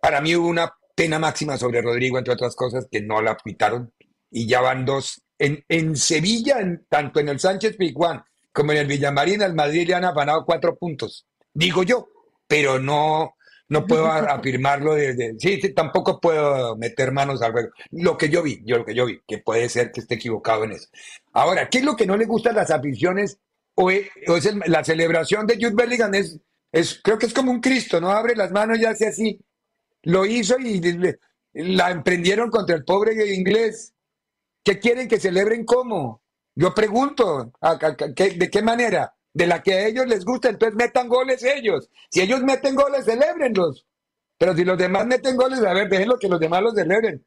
para 0.00 0.20
mí 0.20 0.34
hubo 0.34 0.48
una 0.48 0.72
pena 0.94 1.18
máxima 1.18 1.56
sobre 1.56 1.82
Rodrigo, 1.82 2.18
entre 2.18 2.34
otras 2.34 2.54
cosas, 2.54 2.86
que 2.90 3.00
no 3.00 3.22
la 3.22 3.36
pitaron 3.36 3.92
y 4.30 4.46
ya 4.46 4.60
van 4.60 4.84
dos. 4.84 5.22
En, 5.38 5.64
en 5.68 5.96
Sevilla, 5.96 6.58
tanto 6.88 7.20
en 7.20 7.28
el 7.28 7.40
Sánchez 7.40 7.76
Pizjuán 7.76 8.22
como 8.52 8.72
en 8.72 8.78
el 8.78 8.86
Villamarín, 8.86 9.42
al 9.42 9.54
Madrid 9.54 9.88
le 9.88 9.94
han 9.94 10.04
afanado 10.04 10.44
cuatro 10.44 10.76
puntos. 10.76 11.26
Digo 11.54 11.82
yo, 11.82 12.08
pero 12.46 12.78
no, 12.78 13.34
no 13.68 13.86
puedo 13.86 14.06
afirmarlo 14.10 14.94
desde. 14.94 15.34
Sí, 15.38 15.60
sí, 15.60 15.72
tampoco 15.72 16.20
puedo 16.20 16.76
meter 16.76 17.12
manos 17.12 17.42
al 17.42 17.52
juego. 17.52 17.70
Lo 17.92 18.18
que 18.18 18.28
yo 18.28 18.42
vi, 18.42 18.62
yo 18.64 18.78
lo 18.78 18.84
que 18.84 18.94
yo 18.94 19.06
vi, 19.06 19.20
que 19.26 19.38
puede 19.38 19.68
ser 19.68 19.92
que 19.92 20.00
esté 20.00 20.16
equivocado 20.16 20.64
en 20.64 20.72
eso. 20.72 20.88
Ahora, 21.32 21.68
¿qué 21.68 21.78
es 21.78 21.84
lo 21.84 21.96
que 21.96 22.06
no 22.06 22.16
le 22.16 22.26
gusta 22.26 22.50
a 22.50 22.54
las 22.54 22.70
aficiones? 22.70 23.38
O 23.76 23.90
es, 23.90 24.10
la 24.66 24.84
celebración 24.84 25.46
de 25.46 25.54
Jude 25.54 25.74
Bellingham 25.74 26.14
es, 26.14 26.38
es, 26.72 27.00
creo 27.02 27.18
que 27.18 27.26
es 27.26 27.32
como 27.32 27.50
un 27.50 27.60
Cristo, 27.60 28.00
¿no? 28.00 28.10
Abre 28.10 28.36
las 28.36 28.50
manos 28.50 28.78
y 28.78 28.84
hace 28.84 29.06
así. 29.06 29.40
Lo 30.02 30.26
hizo 30.26 30.58
y 30.58 30.80
la 31.52 31.90
emprendieron 31.90 32.50
contra 32.50 32.76
el 32.76 32.84
pobre 32.84 33.34
inglés. 33.34 33.94
¿Qué 34.64 34.78
quieren 34.78 35.08
que 35.08 35.20
celebren 35.20 35.64
cómo? 35.64 36.22
Yo 36.54 36.74
pregunto, 36.74 37.52
¿de 38.16 38.50
qué 38.50 38.62
manera? 38.62 39.14
De 39.32 39.46
la 39.46 39.62
que 39.62 39.74
a 39.74 39.86
ellos 39.86 40.06
les 40.06 40.24
gusta, 40.24 40.48
entonces 40.48 40.76
metan 40.76 41.08
goles 41.08 41.42
ellos. 41.42 41.88
Si 42.10 42.20
ellos 42.20 42.42
meten 42.42 42.74
goles, 42.74 43.04
celebrenlos. 43.04 43.86
Pero 44.36 44.54
si 44.54 44.64
los 44.64 44.76
demás 44.76 45.06
meten 45.06 45.36
goles, 45.36 45.60
a 45.60 45.72
ver, 45.72 45.88
déjenlo 45.88 46.18
que 46.18 46.28
los 46.28 46.40
demás 46.40 46.62
los 46.62 46.74
celebren. 46.74 47.24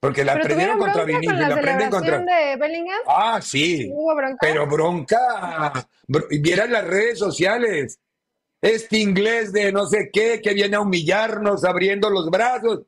Porque 0.00 0.24
la 0.24 0.34
aprendieron 0.34 0.78
contra 0.78 1.04
Vinicius, 1.04 1.38
la, 1.38 1.90
contra. 1.90 2.18
De 2.18 2.56
Bellingham? 2.56 3.00
Ah, 3.06 3.40
sí. 3.42 3.92
Pero 4.40 4.66
bronca. 4.66 5.88
Vieran 6.40 6.70
las 6.70 6.84
redes 6.84 7.18
sociales 7.18 7.98
este 8.60 8.98
inglés 8.98 9.52
de 9.52 9.72
no 9.72 9.86
sé 9.86 10.10
qué 10.12 10.40
que 10.42 10.54
viene 10.54 10.76
a 10.76 10.80
humillarnos 10.80 11.64
abriendo 11.64 12.10
los 12.10 12.30
brazos. 12.30 12.82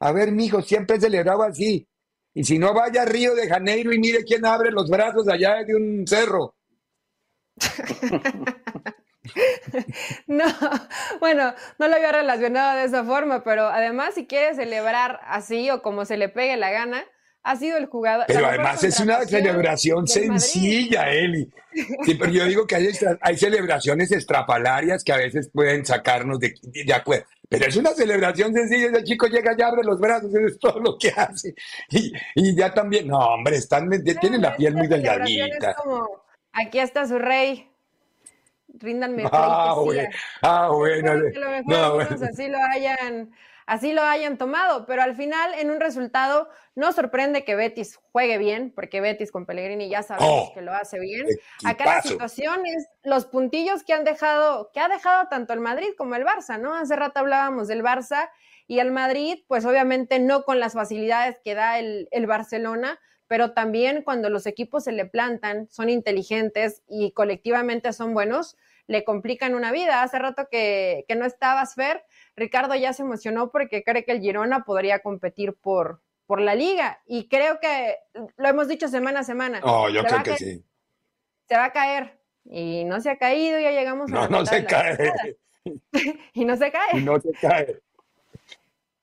A 0.00 0.12
ver, 0.12 0.32
mijo, 0.32 0.62
siempre 0.62 1.00
celebraba 1.00 1.46
así. 1.46 1.88
Y 2.34 2.44
si 2.44 2.58
no, 2.58 2.72
vaya 2.72 3.02
a 3.02 3.04
Río 3.04 3.34
de 3.34 3.48
Janeiro 3.48 3.92
y 3.92 3.98
mire 3.98 4.24
quién 4.24 4.46
abre 4.46 4.70
los 4.70 4.88
brazos 4.88 5.28
allá 5.28 5.64
de 5.64 5.74
un 5.74 6.06
cerro. 6.06 6.54
no, 10.26 10.44
bueno, 11.18 11.54
no 11.78 11.88
lo 11.88 11.96
había 11.96 12.12
relacionado 12.12 12.78
de 12.78 12.84
esa 12.84 13.04
forma, 13.04 13.42
pero 13.42 13.66
además 13.66 14.14
si 14.14 14.26
quiere 14.26 14.54
celebrar 14.54 15.20
así 15.24 15.68
o 15.70 15.82
como 15.82 16.04
se 16.04 16.16
le 16.16 16.28
pegue 16.28 16.56
la 16.56 16.70
gana, 16.70 17.04
ha 17.48 17.56
sido 17.56 17.78
el 17.78 17.86
jugador. 17.86 18.26
Pero 18.28 18.46
además 18.46 18.84
es 18.84 19.00
una 19.00 19.24
celebración 19.24 20.06
sencilla, 20.06 21.10
Eli. 21.10 21.50
Sí, 22.04 22.14
pero 22.14 22.30
yo 22.30 22.44
digo 22.44 22.66
que 22.66 22.76
hay, 22.76 22.90
hay, 23.22 23.38
celebraciones 23.38 24.12
estrafalarias 24.12 25.02
que 25.02 25.12
a 25.12 25.16
veces 25.16 25.48
pueden 25.50 25.86
sacarnos 25.86 26.38
de, 26.40 26.54
de 26.62 26.92
acuerdo. 26.92 27.24
Pero 27.48 27.66
es 27.66 27.76
una 27.76 27.90
celebración 27.90 28.52
sencilla. 28.52 28.88
El 28.98 29.04
chico 29.04 29.28
llega 29.28 29.54
y 29.56 29.62
abre 29.62 29.82
los 29.82 29.98
brazos, 29.98 30.28
eso 30.34 30.46
es 30.46 30.58
todo 30.58 30.78
lo 30.78 30.98
que 30.98 31.08
hace. 31.08 31.54
Y, 31.88 32.12
y 32.34 32.54
ya 32.54 32.74
también, 32.74 33.08
no, 33.08 33.18
hombre, 33.18 33.56
están, 33.56 33.88
tienen 34.20 34.42
la 34.42 34.54
piel 34.54 34.74
muy 34.74 34.86
delgadita. 34.86 35.74
Como, 35.74 36.06
aquí 36.52 36.80
está 36.80 37.06
su 37.06 37.18
rey. 37.18 37.70
Ríndanme. 38.74 39.24
Ah, 39.32 39.74
bueno. 39.82 40.08
Ah, 40.42 40.68
bueno. 40.70 41.14
No, 41.64 41.94
bueno. 41.94 42.16
así 42.30 42.48
lo 42.48 42.58
hayan 42.58 43.30
así 43.68 43.92
lo 43.92 44.02
hayan 44.02 44.38
tomado, 44.38 44.86
pero 44.86 45.02
al 45.02 45.14
final 45.14 45.52
en 45.54 45.70
un 45.70 45.78
resultado 45.78 46.48
no 46.74 46.90
sorprende 46.92 47.44
que 47.44 47.54
Betis 47.54 48.00
juegue 48.12 48.38
bien, 48.38 48.72
porque 48.74 49.02
Betis 49.02 49.30
con 49.30 49.44
Pellegrini 49.44 49.90
ya 49.90 50.02
sabemos 50.02 50.48
oh, 50.48 50.54
que 50.54 50.62
lo 50.62 50.72
hace 50.72 50.98
bien. 50.98 51.26
Acá 51.64 51.84
la 51.84 52.02
situación 52.02 52.64
es 52.64 52.88
los 53.02 53.26
puntillos 53.26 53.84
que 53.84 53.92
han 53.92 54.04
dejado, 54.04 54.70
que 54.72 54.80
ha 54.80 54.88
dejado 54.88 55.28
tanto 55.28 55.52
el 55.52 55.60
Madrid 55.60 55.88
como 55.98 56.14
el 56.14 56.24
Barça, 56.24 56.58
¿no? 56.58 56.74
Hace 56.74 56.96
rato 56.96 57.20
hablábamos 57.20 57.68
del 57.68 57.84
Barça 57.84 58.30
y 58.66 58.78
el 58.78 58.90
Madrid, 58.90 59.44
pues 59.46 59.66
obviamente 59.66 60.18
no 60.18 60.44
con 60.44 60.60
las 60.60 60.72
facilidades 60.72 61.38
que 61.44 61.54
da 61.54 61.78
el, 61.78 62.08
el 62.10 62.26
Barcelona, 62.26 62.98
pero 63.26 63.52
también 63.52 64.02
cuando 64.02 64.30
los 64.30 64.46
equipos 64.46 64.84
se 64.84 64.92
le 64.92 65.04
plantan, 65.04 65.68
son 65.68 65.90
inteligentes 65.90 66.82
y 66.88 67.12
colectivamente 67.12 67.92
son 67.92 68.14
buenos, 68.14 68.56
le 68.86 69.04
complican 69.04 69.54
una 69.54 69.72
vida. 69.72 70.02
Hace 70.02 70.18
rato 70.18 70.48
que, 70.50 71.04
que 71.06 71.16
no 71.16 71.26
estabas, 71.26 71.74
Fer, 71.74 72.02
Ricardo 72.38 72.74
ya 72.74 72.92
se 72.92 73.02
emocionó 73.02 73.50
porque 73.50 73.82
cree 73.82 74.04
que 74.04 74.12
el 74.12 74.20
Girona 74.20 74.64
podría 74.64 75.00
competir 75.00 75.54
por, 75.54 76.00
por 76.26 76.40
la 76.40 76.54
liga. 76.54 77.00
Y 77.06 77.28
creo 77.28 77.60
que 77.60 77.96
lo 78.36 78.48
hemos 78.48 78.68
dicho 78.68 78.88
semana 78.88 79.20
a 79.20 79.24
semana. 79.24 79.60
Oh, 79.62 79.88
yo 79.88 80.02
creo 80.04 80.22
que 80.22 80.36
sí. 80.36 80.64
Se 81.48 81.56
va 81.56 81.66
a 81.66 81.72
caer. 81.72 82.18
Y 82.44 82.84
no 82.84 83.00
se 83.00 83.10
ha 83.10 83.18
caído, 83.18 83.58
ya 83.58 83.72
llegamos 83.72 84.10
a. 84.10 84.14
No, 84.14 84.28
no 84.28 84.46
se 84.46 84.64
cae. 84.64 85.12
y 86.32 86.44
no 86.44 86.56
se 86.56 86.70
cae. 86.70 86.98
Y 86.98 87.02
no 87.02 87.20
se 87.20 87.32
cae. 87.32 87.80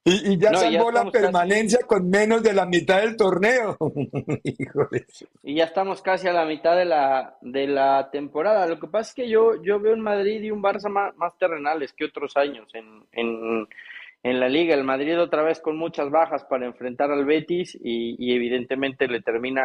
Y, 0.07 0.37
ya 0.37 0.53
salvó 0.53 0.91
la 0.91 1.09
permanencia 1.09 1.79
con 1.87 2.07
menos 2.07 2.43
de 2.43 2.53
la 2.53 2.67
mitad 2.67 3.01
del 3.01 3.17
torneo. 3.17 3.75
Y 5.43 5.55
ya 5.55 5.63
estamos 5.63 6.01
casi 6.03 6.27
a 6.27 6.33
la 6.33 6.45
mitad 6.45 6.75
de 6.75 6.85
la, 6.85 7.37
de 7.41 7.65
la 7.65 8.09
temporada. 8.11 8.67
Lo 8.67 8.79
que 8.79 8.87
pasa 8.87 9.09
es 9.09 9.15
que 9.15 9.29
yo, 9.29 9.63
yo 9.63 9.79
veo 9.79 9.93
un 9.93 10.01
Madrid 10.01 10.41
y 10.43 10.51
un 10.51 10.61
Barça 10.61 10.89
más, 10.89 11.15
más 11.17 11.35
terrenales 11.39 11.91
que 11.93 12.05
otros 12.05 12.37
años 12.37 12.67
en, 12.75 13.03
en, 13.13 13.67
en, 14.21 14.39
la 14.39 14.47
liga. 14.47 14.75
El 14.75 14.83
Madrid 14.83 15.19
otra 15.19 15.41
vez 15.41 15.59
con 15.59 15.75
muchas 15.75 16.11
bajas 16.11 16.43
para 16.43 16.67
enfrentar 16.67 17.11
al 17.11 17.25
Betis 17.25 17.75
y, 17.75 18.15
y 18.19 18.35
evidentemente 18.35 19.07
le 19.07 19.21
termina 19.21 19.63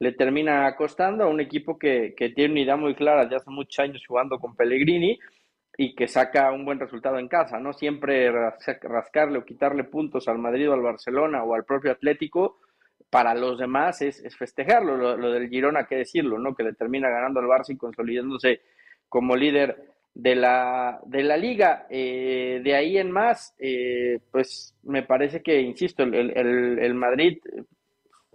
le 0.00 0.12
termina 0.12 0.74
costando 0.74 1.22
a 1.22 1.28
un 1.28 1.40
equipo 1.40 1.78
que, 1.78 2.14
que 2.16 2.30
tiene 2.30 2.52
una 2.52 2.60
idea 2.62 2.76
muy 2.76 2.96
clara 2.96 3.26
de 3.26 3.36
hace 3.36 3.50
muchos 3.50 3.78
años 3.78 4.02
jugando 4.04 4.40
con 4.40 4.56
Pellegrini 4.56 5.16
y 5.76 5.94
que 5.94 6.06
saca 6.06 6.52
un 6.52 6.64
buen 6.64 6.78
resultado 6.78 7.18
en 7.18 7.28
casa, 7.28 7.58
¿no? 7.58 7.72
Siempre 7.72 8.30
rascarle 8.82 9.38
o 9.38 9.44
quitarle 9.44 9.84
puntos 9.84 10.28
al 10.28 10.38
Madrid 10.38 10.68
o 10.70 10.74
al 10.74 10.82
Barcelona 10.82 11.42
o 11.44 11.54
al 11.54 11.64
propio 11.64 11.92
Atlético, 11.92 12.58
para 13.10 13.34
los 13.34 13.58
demás 13.58 14.00
es, 14.02 14.22
festejarlo, 14.36 14.96
lo, 14.96 15.32
del 15.32 15.48
Girona, 15.48 15.86
que 15.86 15.96
decirlo, 15.96 16.38
¿no? 16.38 16.54
Que 16.54 16.62
le 16.62 16.72
termina 16.72 17.10
ganando 17.10 17.40
al 17.40 17.46
Barça 17.46 17.70
y 17.70 17.76
consolidándose 17.76 18.62
como 19.08 19.36
líder 19.36 19.92
de 20.14 20.34
la, 20.34 21.00
de 21.04 21.22
la 21.22 21.36
liga. 21.36 21.86
Eh, 21.90 22.60
de 22.62 22.74
ahí 22.74 22.96
en 22.96 23.10
más, 23.10 23.54
eh, 23.58 24.18
pues 24.30 24.74
me 24.82 25.02
parece 25.02 25.42
que, 25.42 25.60
insisto, 25.60 26.02
el, 26.04 26.14
el, 26.14 26.78
el 26.78 26.94
Madrid, 26.94 27.38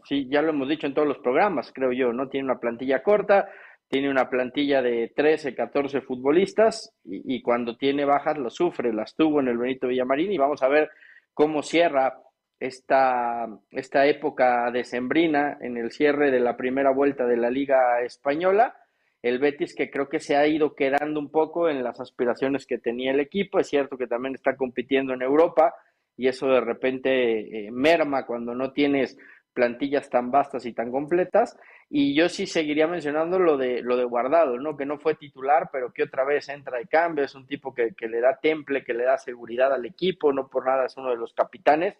sí, 0.04 0.28
ya 0.30 0.42
lo 0.42 0.50
hemos 0.50 0.70
dicho 0.70 0.86
en 0.86 0.94
todos 0.94 1.08
los 1.08 1.20
programas, 1.20 1.72
creo 1.74 1.92
yo, 1.92 2.14
¿no? 2.14 2.30
Tiene 2.30 2.46
una 2.46 2.60
plantilla 2.60 3.02
corta, 3.02 3.50
tiene 3.90 4.10
una 4.10 4.30
plantilla 4.30 4.82
de 4.82 5.12
13, 5.16 5.56
14 5.56 6.02
futbolistas 6.02 6.94
y, 7.06 7.42
cuando 7.42 7.78
tiene 7.78 8.06
bajas 8.06 8.38
lo 8.38 8.50
sufre, 8.50 8.94
las 8.94 9.16
tuvo 9.16 9.40
en 9.40 9.48
el 9.48 9.58
Benito 9.58 9.88
Villamarín 9.88 10.32
y 10.32 10.38
vamos 10.38 10.62
a 10.62 10.68
ver 10.68 10.90
cómo 11.34 11.64
cierra 11.64 12.20
esta, 12.60 13.48
esta 13.72 14.06
época 14.08 14.70
decembrina 14.72 15.58
en 15.62 15.78
el 15.78 15.92
cierre 15.92 16.32
de 16.32 16.40
la 16.40 16.58
primera 16.58 16.92
vuelta 16.92 17.26
de 17.26 17.38
la 17.38 17.50
Liga 17.50 18.02
Española. 18.02 18.76
El 19.22 19.40
Betis 19.40 19.74
que 19.74 19.90
creo 19.90 20.10
que 20.10 20.20
se 20.20 20.36
ha 20.36 20.46
ido 20.48 20.76
quedando 20.76 21.20
un 21.20 21.32
poco 21.32 21.70
en 21.70 21.84
las 21.84 22.00
aspiraciones 22.00 22.66
que 22.66 22.78
tenía 22.78 23.12
el 23.12 23.20
equipo. 23.20 23.60
Es 23.60 23.70
cierto 23.70 23.98
que 23.98 24.08
también 24.08 24.36
está 24.36 24.56
compitiendo 24.56 25.14
en 25.14 25.22
Europa 25.22 25.74
y 26.18 26.28
eso 26.28 26.48
de 26.48 26.62
repente 26.62 27.68
eh, 27.68 27.72
merma 27.72 28.26
cuando 28.26 28.54
no 28.56 28.72
tienes 28.74 29.18
plantillas 29.58 30.08
tan 30.12 30.30
vastas 30.30 30.68
y 30.68 30.74
tan 30.74 30.92
completas. 30.92 31.58
Y 31.90 32.14
yo 32.14 32.30
sí 32.30 32.46
seguiría 32.46 32.86
mencionando 32.86 33.40
lo 33.40 33.58
de, 33.58 33.82
lo 33.82 33.98
de 33.98 34.06
Guardado, 34.06 34.60
¿no? 34.60 34.78
que 34.78 34.86
no 34.86 35.00
fue 35.00 35.16
titular, 35.16 35.70
pero 35.72 35.92
que 35.92 36.04
otra 36.04 36.24
vez 36.24 36.48
entra 36.50 36.78
de 36.78 36.86
cambio. 36.86 37.26
Es 37.26 37.34
un 37.34 37.48
tipo 37.48 37.74
que, 37.74 37.96
que 37.96 38.08
le 38.08 38.22
da 38.22 38.38
temple, 38.40 38.84
que 38.84 38.94
le 38.94 39.06
da 39.06 39.18
seguridad 39.18 39.74
al 39.74 39.88
equipo, 39.88 40.32
no 40.32 40.48
por 40.48 40.68
nada 40.68 40.86
es 40.86 40.96
uno 40.96 41.10
de 41.10 41.18
los 41.18 41.34
capitanes 41.34 41.96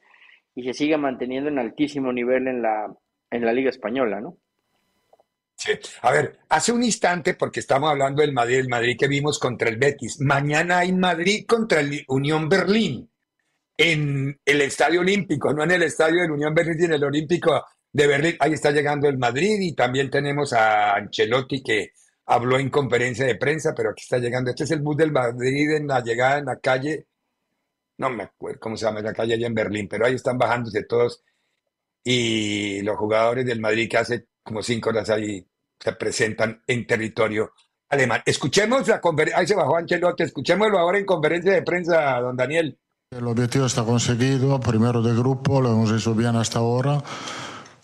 y 0.54 0.64
se 0.64 0.74
sigue 0.74 0.98
manteniendo 0.98 1.50
en 1.50 1.60
altísimo 1.60 2.14
nivel 2.14 2.48
en 2.48 2.62
la, 2.62 2.92
en 3.32 3.46
la 3.46 3.54
Liga 3.54 3.70
Española, 3.70 4.22
¿no? 4.22 4.38
Sí. 5.56 5.72
A 6.02 6.12
ver, 6.12 6.40
hace 6.50 6.72
un 6.72 6.84
instante, 6.84 7.34
porque 7.34 7.60
estamos 7.60 7.90
hablando 7.90 8.22
del 8.22 8.34
Madrid, 8.34 8.60
el 8.60 8.70
Madrid 8.70 8.96
que 9.00 9.08
vimos 9.08 9.40
contra 9.40 9.70
el 9.70 9.78
Betis. 9.78 10.22
Mañana 10.22 10.80
hay 10.80 10.94
Madrid 10.94 11.46
contra 11.48 11.80
el 11.80 12.04
Unión 12.08 12.48
Berlín 12.48 13.10
en 13.78 14.40
el 14.44 14.62
Estadio 14.62 15.02
Olímpico, 15.02 15.54
no 15.54 15.64
en 15.64 15.72
el 15.72 15.84
Estadio 15.84 16.22
del 16.22 16.32
Unión 16.32 16.54
Berlín, 16.54 16.76
sino 16.76 16.88
en 16.88 16.94
el 16.94 17.04
Olímpico 17.04 17.64
de 17.92 18.08
Berlín. 18.08 18.36
Ahí 18.40 18.54
está 18.54 18.72
llegando 18.72 19.08
el 19.08 19.18
Madrid 19.18 19.58
y 19.62 19.76
también 19.76 20.10
tenemos 20.10 20.54
a 20.54 20.96
Ancelotti 20.96 21.64
que 21.64 21.92
habló 22.26 22.60
en 22.60 22.70
conferencia 22.70 23.26
de 23.26 23.36
prensa, 23.36 23.74
pero 23.76 23.92
aquí 23.92 24.04
está 24.04 24.18
llegando. 24.18 24.50
Este 24.50 24.64
es 24.66 24.72
el 24.72 24.82
bus 24.82 24.98
del 24.98 25.12
Madrid 25.12 25.72
en 25.72 25.88
la 25.88 26.02
llegada 26.02 26.40
en 26.40 26.46
la 26.46 26.60
calle 26.60 27.08
no 27.98 28.10
me 28.10 28.24
acuerdo 28.24 28.60
cómo 28.60 28.78
se 28.78 28.86
llama 28.86 29.02
la 29.02 29.14
calle 29.14 29.34
allá 29.34 29.48
en 29.48 29.56
Berlín, 29.56 29.88
pero 29.88 30.06
ahí 30.06 30.16
están 30.16 30.38
bajándose 30.38 30.84
todos 30.84 31.24
y 32.04 32.82
los 32.82 32.98
jugadores 32.98 33.46
del 33.46 33.60
Madrid 33.60 33.90
que 33.90 33.98
hace 33.98 34.28
como 34.44 34.62
cinco 34.62 34.90
horas 34.90 35.10
ahí 35.10 35.46
se 35.80 35.94
presentan 35.94 36.64
en 36.68 36.88
territorio 36.88 37.54
alemán. 37.90 38.22
Escuchemos 38.26 38.88
la 38.88 39.02
conferencia, 39.02 39.40
ahí 39.40 39.48
se 39.48 39.56
bajó 39.56 39.78
Ancelotti, 39.78 40.24
escuchémoslo 40.24 40.78
ahora 40.80 41.00
en 41.00 41.06
conferencia 41.06 41.54
de 41.54 41.64
prensa, 41.64 42.20
don 42.20 42.38
Daniel. 42.38 42.80
El 43.16 43.26
objetivo 43.26 43.66
está 43.66 43.84
conseguido, 43.84 44.60
primero 44.60 45.02
de 45.02 45.16
grupo, 45.16 45.62
lo 45.62 45.72
hemos 45.72 45.90
hecho 45.94 46.14
bien 46.14 46.36
hasta 46.36 46.60
ahora. 46.60 47.02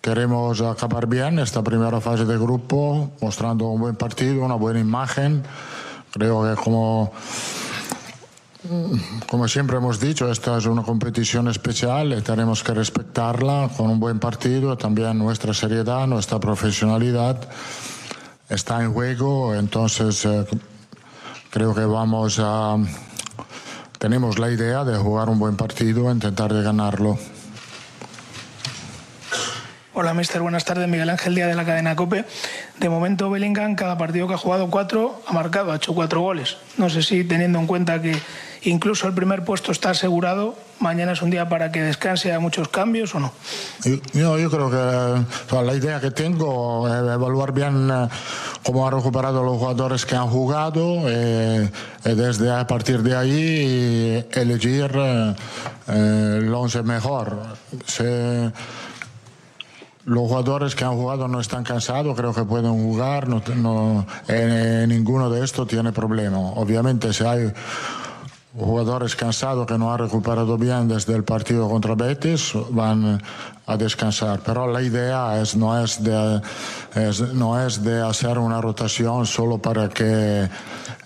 Queremos 0.01 0.59
acabar 0.59 1.07
bien 1.07 1.39
esta 1.39 1.63
primera 1.63 2.01
fase 2.01 2.25
de 2.25 2.37
grupo, 2.37 3.09
mostrando 3.21 3.67
un 3.67 3.79
buen 3.79 3.95
partido, 3.95 4.43
una 4.43 4.55
buena 4.55 4.81
imagen. 4.81 5.41
Creo 6.11 6.43
que 6.43 6.61
como 6.61 7.13
como 9.29 9.47
siempre 9.47 9.77
hemos 9.77 10.01
dicho, 10.01 10.29
esta 10.29 10.57
es 10.57 10.65
una 10.65 10.83
competición 10.83 11.47
especial 11.47 12.11
y 12.11 12.21
tenemos 12.21 12.61
que 12.61 12.73
respetarla 12.73 13.69
con 13.77 13.89
un 13.89 14.01
buen 14.01 14.19
partido. 14.19 14.77
También 14.77 15.17
nuestra 15.17 15.53
seriedad, 15.53 16.05
nuestra 16.05 16.37
profesionalidad 16.37 17.47
está 18.49 18.83
en 18.83 18.91
juego. 18.91 19.55
Entonces, 19.55 20.25
eh, 20.25 20.45
creo 21.49 21.73
que 21.73 21.85
vamos 21.85 22.39
a. 22.41 22.75
Tenemos 24.03 24.37
la 24.37 24.51
idea 24.51 24.83
de 24.83 24.97
jugar 24.97 25.29
un 25.29 25.39
buen 25.39 25.55
partido 25.55 26.11
intentar 26.11 26.53
de 26.53 26.61
ganarlo. 26.61 27.17
Hola, 29.93 30.13
mister. 30.13 30.41
Buenas 30.41 30.65
tardes. 30.65 30.89
Miguel 30.89 31.09
Ángel 31.09 31.35
Díaz 31.35 31.47
de 31.47 31.55
la 31.55 31.63
cadena 31.63 31.95
COPE. 31.95 32.25
De 32.81 32.89
momento, 32.89 33.29
Bellingham, 33.29 33.75
cada 33.75 33.97
partido 33.97 34.27
que 34.27 34.33
ha 34.33 34.37
jugado 34.37 34.69
cuatro, 34.69 35.21
ha 35.25 35.31
marcado, 35.31 35.71
ha 35.71 35.77
hecho 35.77 35.95
cuatro 35.95 36.19
goles. 36.19 36.57
No 36.75 36.89
sé 36.89 37.01
si 37.01 37.23
teniendo 37.23 37.59
en 37.59 37.65
cuenta 37.65 38.01
que 38.01 38.13
incluso 38.63 39.07
el 39.07 39.13
primer 39.13 39.45
puesto 39.45 39.71
está 39.71 39.91
asegurado, 39.91 40.57
mañana 40.83 41.13
es 41.13 41.21
un 41.21 41.31
día 41.31 41.49
para 41.49 41.71
que 41.71 41.81
descanse 41.81 42.31
a 42.31 42.39
muchos 42.39 42.67
cambios 42.67 43.15
o 43.15 43.19
no. 43.19 43.31
Yo, 44.13 44.37
yo 44.37 44.51
creo 44.51 44.69
que 44.69 45.55
la 45.55 45.73
idea 45.73 45.99
que 45.99 46.11
tengo 46.11 46.87
es 46.87 46.93
evaluar 46.93 47.53
bien 47.53 47.89
eh, 47.89 48.07
cómo 48.63 48.85
han 48.85 48.93
recuperado 48.93 49.43
los 49.43 49.57
jugadores 49.57 50.05
que 50.05 50.15
han 50.15 50.27
jugado 50.27 51.03
eh, 51.07 51.69
y 52.05 52.13
desde 52.13 52.51
a 52.51 52.67
partir 52.67 53.01
de 53.01 53.15
ahí 53.15 54.27
elegir 54.31 54.91
eh, 54.95 55.35
el 55.87 56.53
once 56.53 56.83
mejor. 56.83 57.39
Se, 57.85 58.51
los 60.05 60.27
jugadores 60.27 60.75
que 60.75 60.83
han 60.83 60.95
jugado 60.95 61.27
no 61.27 61.39
están 61.39 61.63
cansados, 61.63 62.15
creo 62.15 62.33
que 62.33 62.43
pueden 62.43 62.73
jugar, 62.73 63.27
no, 63.29 63.41
no 63.55 64.05
eh, 64.27 64.85
ninguno 64.87 65.29
de 65.29 65.43
estos 65.43 65.67
tiene 65.67 65.91
problema. 65.91 66.39
Obviamente, 66.39 67.13
si 67.13 67.23
hay 67.23 67.53
jugadores 68.55 69.15
cansados 69.15 69.65
que 69.65 69.77
no 69.77 69.91
han 69.91 69.99
recuperado 69.99 70.57
bien 70.57 70.87
desde 70.87 71.15
el 71.15 71.23
partido 71.23 71.69
contra 71.69 71.95
Betis, 71.95 72.53
van 72.69 73.21
a 73.65 73.77
descansar. 73.77 74.41
Pero 74.45 74.67
la 74.67 74.81
idea 74.81 75.41
es, 75.41 75.55
no, 75.55 75.81
es 75.81 76.03
de, 76.03 76.41
es, 76.95 77.21
no 77.33 77.59
es 77.59 77.83
de 77.83 78.01
hacer 78.01 78.37
una 78.37 78.61
rotación 78.61 79.25
solo 79.25 79.57
para 79.57 79.89
que. 79.89 80.49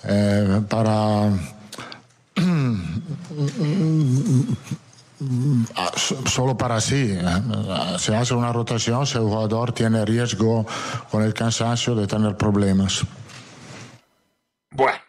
Eh, 0.03 0.61
para 0.69 1.31
Ah, 5.75 5.91
solo 5.95 6.55
para 6.55 6.79
sí. 6.79 7.11
¿eh? 7.11 7.97
Se 7.97 8.15
hace 8.15 8.35
una 8.35 8.53
rotación 8.53 9.05
si 9.07 9.17
el 9.17 9.23
jugador 9.23 9.71
tiene 9.71 10.05
riesgo 10.05 10.65
con 11.09 11.23
el 11.23 11.33
cansancio 11.33 11.95
de 11.95 12.05
tener 12.05 12.37
problemas. 12.37 13.03
Bueno, 14.71 14.99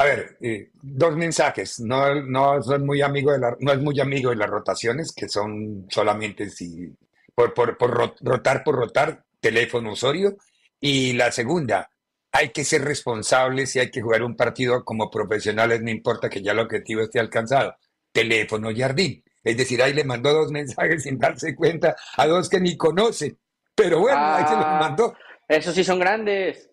a 0.00 0.04
ver, 0.04 0.36
eh, 0.40 0.70
dos 0.82 1.16
mensajes. 1.16 1.80
No, 1.80 2.14
no, 2.22 2.62
soy 2.62 2.78
muy 2.78 3.02
amigo 3.02 3.32
de 3.32 3.38
la, 3.38 3.56
no 3.60 3.72
es 3.72 3.80
muy 3.80 3.98
amigo 4.00 4.30
de 4.30 4.36
las 4.36 4.50
rotaciones, 4.50 5.12
que 5.12 5.28
son 5.28 5.86
solamente 5.90 6.50
si, 6.50 6.94
por, 7.34 7.54
por, 7.54 7.76
por 7.76 8.14
rotar 8.20 8.62
por 8.64 8.76
rotar, 8.76 9.24
teléfono 9.40 9.92
Osorio. 9.92 10.36
Y 10.80 11.12
la 11.14 11.32
segunda, 11.32 11.90
hay 12.32 12.50
que 12.50 12.64
ser 12.64 12.82
responsables 12.84 13.74
y 13.76 13.80
hay 13.80 13.90
que 13.90 14.02
jugar 14.02 14.22
un 14.22 14.36
partido 14.36 14.84
como 14.84 15.10
profesionales, 15.10 15.82
no 15.82 15.90
importa 15.90 16.28
que 16.28 16.42
ya 16.42 16.52
el 16.52 16.60
objetivo 16.60 17.02
esté 17.02 17.18
alcanzado. 17.20 17.74
Teléfono 18.12 18.70
Jardín. 18.76 19.22
Es 19.42 19.56
decir, 19.56 19.82
ahí 19.82 19.92
le 19.94 20.04
mandó 20.04 20.32
dos 20.32 20.50
mensajes 20.52 21.02
sin 21.04 21.18
darse 21.18 21.54
cuenta 21.54 21.96
a 22.16 22.26
dos 22.26 22.48
que 22.48 22.60
ni 22.60 22.76
conoce. 22.76 23.36
Pero 23.74 24.00
bueno, 24.00 24.18
ahí 24.20 24.44
se 24.44 24.54
los 24.56 24.64
Ah, 24.64 24.78
mandó. 24.80 25.14
Esos 25.48 25.74
sí 25.74 25.82
son 25.84 25.98
grandes. 25.98 26.67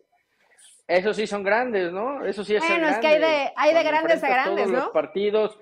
Esos 0.88 1.16
sí 1.16 1.26
son 1.28 1.44
grandes, 1.44 1.92
¿no? 1.92 2.24
Eso 2.26 2.44
sí 2.44 2.56
es 2.56 2.64
Bueno, 2.68 2.88
es 2.90 2.98
que 3.00 3.08
hay 3.08 3.20
de- 3.20 3.52
hay 3.56 3.74
de 3.74 3.84
grandes 3.84 4.24
a 4.24 4.28
grandes, 4.30 4.56
todos 4.66 4.72
¿no? 4.72 4.80
Los 4.80 4.90
partidos, 4.90 5.60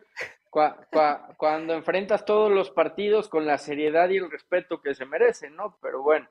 cua- 0.51 0.75
cua- 0.91 1.35
cuando 1.37 1.73
enfrentas 1.73 2.25
todos 2.25 2.51
los 2.51 2.69
partidos 2.71 3.29
con 3.29 3.45
la 3.45 3.57
seriedad 3.57 4.09
y 4.09 4.17
el 4.17 4.29
respeto 4.29 4.81
que 4.81 4.93
se 4.95 5.05
merecen, 5.05 5.55
¿no? 5.55 5.77
Pero 5.81 6.01
bueno, 6.01 6.27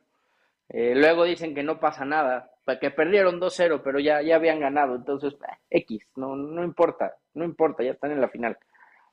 eh, 0.68 0.92
luego 0.94 1.24
dicen 1.24 1.54
que 1.54 1.62
no 1.62 1.80
pasa 1.80 2.04
nada, 2.04 2.50
que 2.80 2.90
perdieron 2.90 3.40
2-0, 3.40 3.82
pero 3.82 3.98
ya, 3.98 4.20
ya 4.22 4.36
habían 4.36 4.60
ganado, 4.60 4.94
entonces, 4.96 5.34
eh, 5.34 5.56
X, 5.70 6.06
no, 6.16 6.36
no 6.36 6.62
importa, 6.62 7.16
no 7.34 7.44
importa, 7.44 7.82
ya 7.82 7.92
están 7.92 8.12
en 8.12 8.20
la 8.20 8.28
final. 8.28 8.58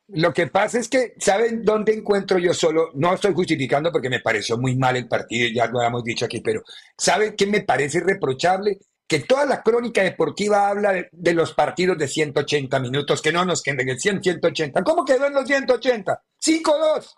Lo 0.10 0.34
que 0.34 0.48
pasa 0.48 0.80
es 0.80 0.89
que, 0.89 1.13
¿saben 1.20 1.63
dónde 1.63 1.94
encuentro 1.94 2.38
yo 2.39 2.54
solo? 2.54 2.89
No 2.96 3.13
estoy 3.13 3.34
justificando 3.34 3.92
porque 3.92 4.10
me 4.10 4.20
pareció 4.22 4.58
muy 4.58 4.76
mal 4.76 4.96
el 4.98 5.08
partido, 5.08 5.48
ya 5.54 5.68
lo 5.68 5.80
habíamos 5.80 6.04
dicho 6.04 6.26
aquí, 6.26 6.42
pero 6.42 6.63
¿saben 6.98 7.36
qué 7.38 7.46
me 7.46 7.62
parece 7.62 8.00
reprochable? 8.02 8.80
Que 9.10 9.22
toda 9.22 9.45
la 9.45 9.62
crónica 9.63 10.04
deportiva 10.04 10.69
habla 10.69 10.93
de, 11.12 11.34
los 11.34 11.54
partidos 11.54 11.98
de 11.98 12.08
180 12.08 12.80
minutos, 12.80 13.22
que 13.22 13.32
no 13.32 13.43
nos 13.43 13.62
queden 13.62 13.82
en 13.82 13.89
el 13.89 14.00
100, 14.00 14.24
180. 14.24 14.84
¿Cómo 14.84 15.04
quedó 15.04 15.26
en 15.26 15.34
los 15.34 15.48
180? 15.48 16.24
5-2. 16.39 17.15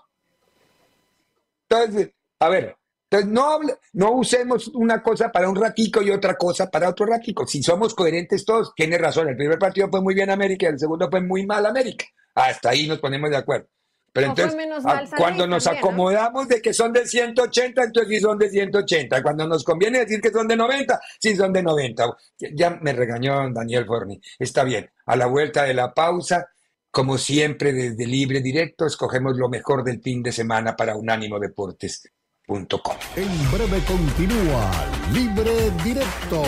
Entonces, 1.70 2.12
a 2.40 2.50
ver, 2.50 2.78
entonces 3.10 3.30
no, 3.30 3.60
no 3.94 4.12
usemos 4.14 4.70
una 4.70 5.04
cosa 5.04 5.34
para 5.34 5.50
un 5.50 5.56
ratico 5.58 6.02
y 6.02 6.12
otra 6.12 6.36
cosa 6.36 6.70
para 6.70 6.88
otro 6.88 7.06
ratico. 7.06 7.46
Si 7.46 7.62
somos 7.62 7.94
coherentes 7.94 8.46
todos, 8.46 8.74
tiene 8.74 8.98
razón. 8.98 9.28
El 9.28 9.36
primer 9.36 9.60
partido 9.60 9.90
fue 9.90 10.02
muy 10.02 10.16
bien 10.16 10.30
América 10.30 10.70
el 10.70 10.80
segundo 10.80 11.10
fue 11.10 11.20
muy 11.20 11.46
mal 11.46 11.66
América. 11.66 12.06
Hasta 12.36 12.70
ahí 12.70 12.88
nos 12.88 13.00
ponemos 13.00 13.30
de 13.30 13.36
acuerdo. 13.36 13.68
Pero 14.14 14.28
entonces, 14.28 14.56
menos 14.56 14.86
a- 14.86 14.90
mal 14.96 15.08
San 15.08 15.18
cuando 15.18 15.48
nos 15.48 15.64
también, 15.64 15.82
¿no? 15.82 15.88
acomodamos 15.90 16.48
de 16.50 16.62
que 16.62 16.74
son 16.74 16.92
de 16.92 17.06
180, 17.08 17.84
entonces 17.84 18.14
sí 18.16 18.20
son 18.22 18.38
de 18.38 18.50
180. 18.50 19.24
Cuando 19.24 19.48
nos 19.48 19.64
conviene 19.64 20.00
decir 20.00 20.20
que 20.20 20.32
son 20.32 20.48
de 20.48 20.58
90, 20.58 21.00
sí 21.20 21.36
son 21.36 21.54
de 21.54 21.64
90. 21.64 22.06
Ya, 22.38 22.50
ya 22.54 22.70
me 22.82 22.92
regañó 22.94 23.50
Daniel 23.54 23.86
Forni. 23.86 24.20
Está 24.38 24.64
bien. 24.66 24.90
A 25.06 25.16
la 25.16 25.28
vuelta 25.28 25.64
de 25.64 25.74
la 25.74 25.94
pausa, 25.94 26.50
como 26.90 27.18
siempre, 27.18 27.72
desde 27.72 28.06
Libre 28.06 28.42
Directo, 28.42 28.86
escogemos 28.86 29.38
lo 29.38 29.48
mejor 29.48 29.84
del 29.84 30.02
fin 30.02 30.22
de 30.22 30.34
semana 30.34 30.76
para 30.76 30.96
unánimodeportes.com. 30.98 32.96
En 33.16 33.52
breve 33.52 33.82
continúa 33.88 34.70
Libre 35.14 35.72
Directo 35.86 36.44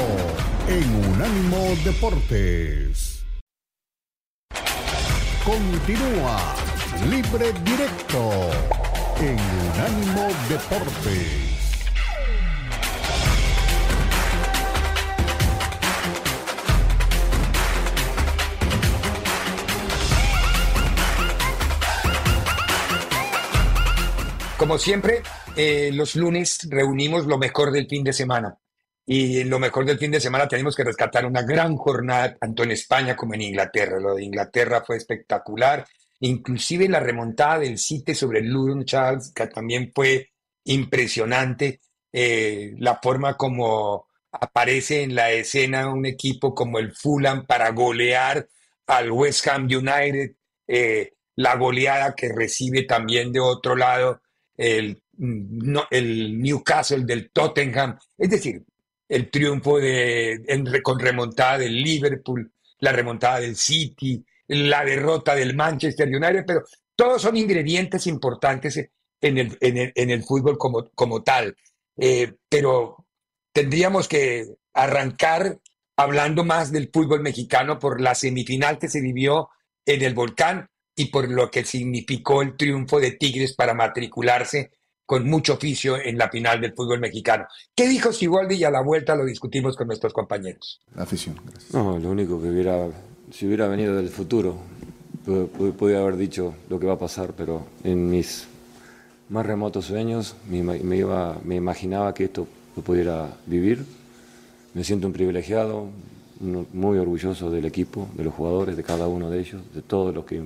en 0.67 0.95
Unánimo 1.13 1.65
Deportes. 1.85 3.23
Continúa 5.45 6.55
Libre 7.09 7.51
directo 7.63 8.31
en 9.19 9.37
Unánimo 9.73 10.27
Deportes. 10.49 11.53
Como 24.57 24.77
siempre, 24.77 25.23
eh, 25.57 25.91
los 25.93 26.15
lunes 26.15 26.59
reunimos 26.69 27.25
lo 27.25 27.37
mejor 27.37 27.71
del 27.71 27.87
fin 27.87 28.03
de 28.05 28.13
semana. 28.13 28.57
Y 29.05 29.43
lo 29.43 29.59
mejor 29.59 29.85
del 29.85 29.99
fin 29.99 30.11
de 30.11 30.21
semana 30.21 30.47
tenemos 30.47 30.75
que 30.75 30.85
rescatar 30.85 31.25
una 31.25 31.41
gran 31.41 31.75
jornada, 31.75 32.33
tanto 32.35 32.63
en 32.63 32.71
España 32.71 33.15
como 33.17 33.33
en 33.33 33.41
Inglaterra. 33.41 33.99
Lo 33.99 34.15
de 34.15 34.23
Inglaterra 34.23 34.81
fue 34.85 34.95
espectacular. 34.95 35.85
Inclusive 36.25 36.87
la 36.87 37.01
remontada 37.01 37.59
del 37.59 37.77
City 37.77 38.15
sobre 38.15 38.39
el 38.39 38.47
Luton 38.47 38.85
Charles, 38.85 39.33
que 39.35 39.47
también 39.47 39.91
fue 39.93 40.31
impresionante. 40.63 41.81
Eh, 42.13 42.75
la 42.77 42.97
forma 43.03 43.35
como 43.35 44.07
aparece 44.31 45.03
en 45.03 45.15
la 45.15 45.31
escena 45.31 45.89
un 45.89 46.05
equipo 46.05 46.55
como 46.55 46.79
el 46.79 46.93
Fulham 46.93 47.45
para 47.45 47.71
golear 47.71 48.47
al 48.87 49.11
West 49.11 49.45
Ham 49.47 49.65
United, 49.65 50.31
eh, 50.67 51.13
la 51.35 51.57
goleada 51.57 52.15
que 52.15 52.29
recibe 52.29 52.83
también 52.83 53.33
de 53.33 53.41
otro 53.41 53.75
lado 53.75 54.21
el, 54.55 55.01
el 55.91 56.41
Newcastle 56.41 57.03
del 57.03 57.31
Tottenham, 57.31 57.99
es 58.17 58.29
decir, 58.29 58.63
el 59.09 59.29
triunfo 59.29 59.77
de, 59.77 60.41
con 60.81 60.99
remontada 60.99 61.57
del 61.57 61.75
Liverpool, 61.75 62.49
la 62.79 62.93
remontada 62.93 63.41
del 63.41 63.57
City, 63.57 64.23
la 64.47 64.83
derrota 64.83 65.35
del 65.35 65.55
Manchester 65.55 66.07
United, 66.07 66.43
pero 66.45 66.63
todos 66.95 67.21
son 67.21 67.37
ingredientes 67.37 68.07
importantes 68.07 68.77
en 69.21 69.37
el, 69.37 69.57
en 69.61 70.09
el, 70.09 70.23
fútbol 70.23 70.57
como, 70.57 70.89
como 70.95 71.23
tal. 71.23 71.55
Eh, 71.97 72.33
pero 72.49 73.05
tendríamos 73.51 74.07
que 74.07 74.47
arrancar 74.73 75.59
hablando 75.95 76.43
más 76.43 76.71
del 76.71 76.89
fútbol 76.91 77.21
mexicano 77.21 77.79
por 77.79 78.01
la 78.01 78.15
semifinal 78.15 78.79
que 78.79 78.89
se 78.89 79.01
vivió 79.01 79.49
en 79.85 80.01
el 80.01 80.13
Volcán 80.13 80.67
y 80.95 81.05
por 81.05 81.29
lo 81.29 81.49
que 81.49 81.63
significó 81.63 82.41
el 82.41 82.55
triunfo 82.55 82.99
de 82.99 83.11
Tigres 83.11 83.53
para 83.53 83.73
matricularse 83.73 84.71
con 85.05 85.27
mucho 85.29 85.53
oficio 85.53 85.97
en 85.97 86.17
la 86.17 86.29
final 86.29 86.61
del 86.61 86.73
fútbol 86.73 86.99
mexicano. 86.99 87.45
¿Qué 87.75 87.87
dijo 87.87 88.13
Siboldi? 88.13 88.55
Y 88.55 88.63
a 88.63 88.71
la 88.71 88.81
vuelta 88.81 89.15
lo 89.15 89.25
discutimos 89.25 89.75
con 89.75 89.87
nuestros 89.87 90.13
compañeros. 90.13 90.81
La 90.95 91.03
afición, 91.03 91.39
gracias. 91.43 91.73
No, 91.73 91.99
lo 91.99 92.09
único 92.09 92.41
que 92.41 92.47
hubiera, 92.47 92.87
si 93.33 93.47
hubiera 93.47 93.67
venido 93.67 93.95
del 93.95 94.09
futuro, 94.09 94.57
podría 95.25 95.99
haber 95.99 96.17
dicho 96.17 96.53
lo 96.69 96.79
que 96.79 96.85
va 96.85 96.93
a 96.93 96.99
pasar, 96.99 97.33
pero 97.35 97.65
en 97.83 98.07
mis 98.11 98.45
más 99.29 99.43
remotos 99.43 99.85
sueños 99.85 100.35
me, 100.47 100.95
iba, 100.95 101.39
me 101.43 101.55
imaginaba 101.55 102.13
que 102.13 102.25
esto 102.25 102.47
lo 102.75 102.83
pudiera 102.83 103.33
vivir. 103.47 103.83
Me 104.75 104.83
siento 104.83 105.07
un 105.07 105.13
privilegiado, 105.13 105.87
muy 106.73 106.97
orgulloso 106.99 107.49
del 107.49 107.65
equipo, 107.65 108.07
de 108.15 108.23
los 108.23 108.35
jugadores, 108.35 108.77
de 108.77 108.83
cada 108.83 109.07
uno 109.07 109.31
de 109.31 109.39
ellos, 109.39 109.61
de 109.73 109.81
todos 109.81 110.13
los 110.13 110.25
que 110.25 110.43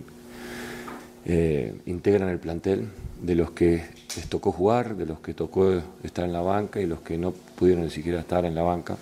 eh, 1.26 1.76
integran 1.88 2.30
el 2.30 2.40
plantel, 2.40 2.88
de 3.22 3.36
los 3.36 3.52
que 3.52 3.84
les 4.16 4.30
tocó 4.30 4.54
jugar, 4.54 4.96
de 4.96 5.06
los 5.06 5.20
que 5.20 5.34
tocó 5.34 5.74
estar 6.04 6.24
en 6.24 6.32
la 6.32 6.42
banca 6.42 6.80
y 6.80 6.86
los 6.86 7.02
que 7.02 7.18
no 7.18 7.32
pudieron 7.32 7.84
ni 7.84 7.90
siquiera 7.90 8.22
estar 8.22 8.46
en 8.46 8.56
la 8.56 8.62
banca. 8.62 8.96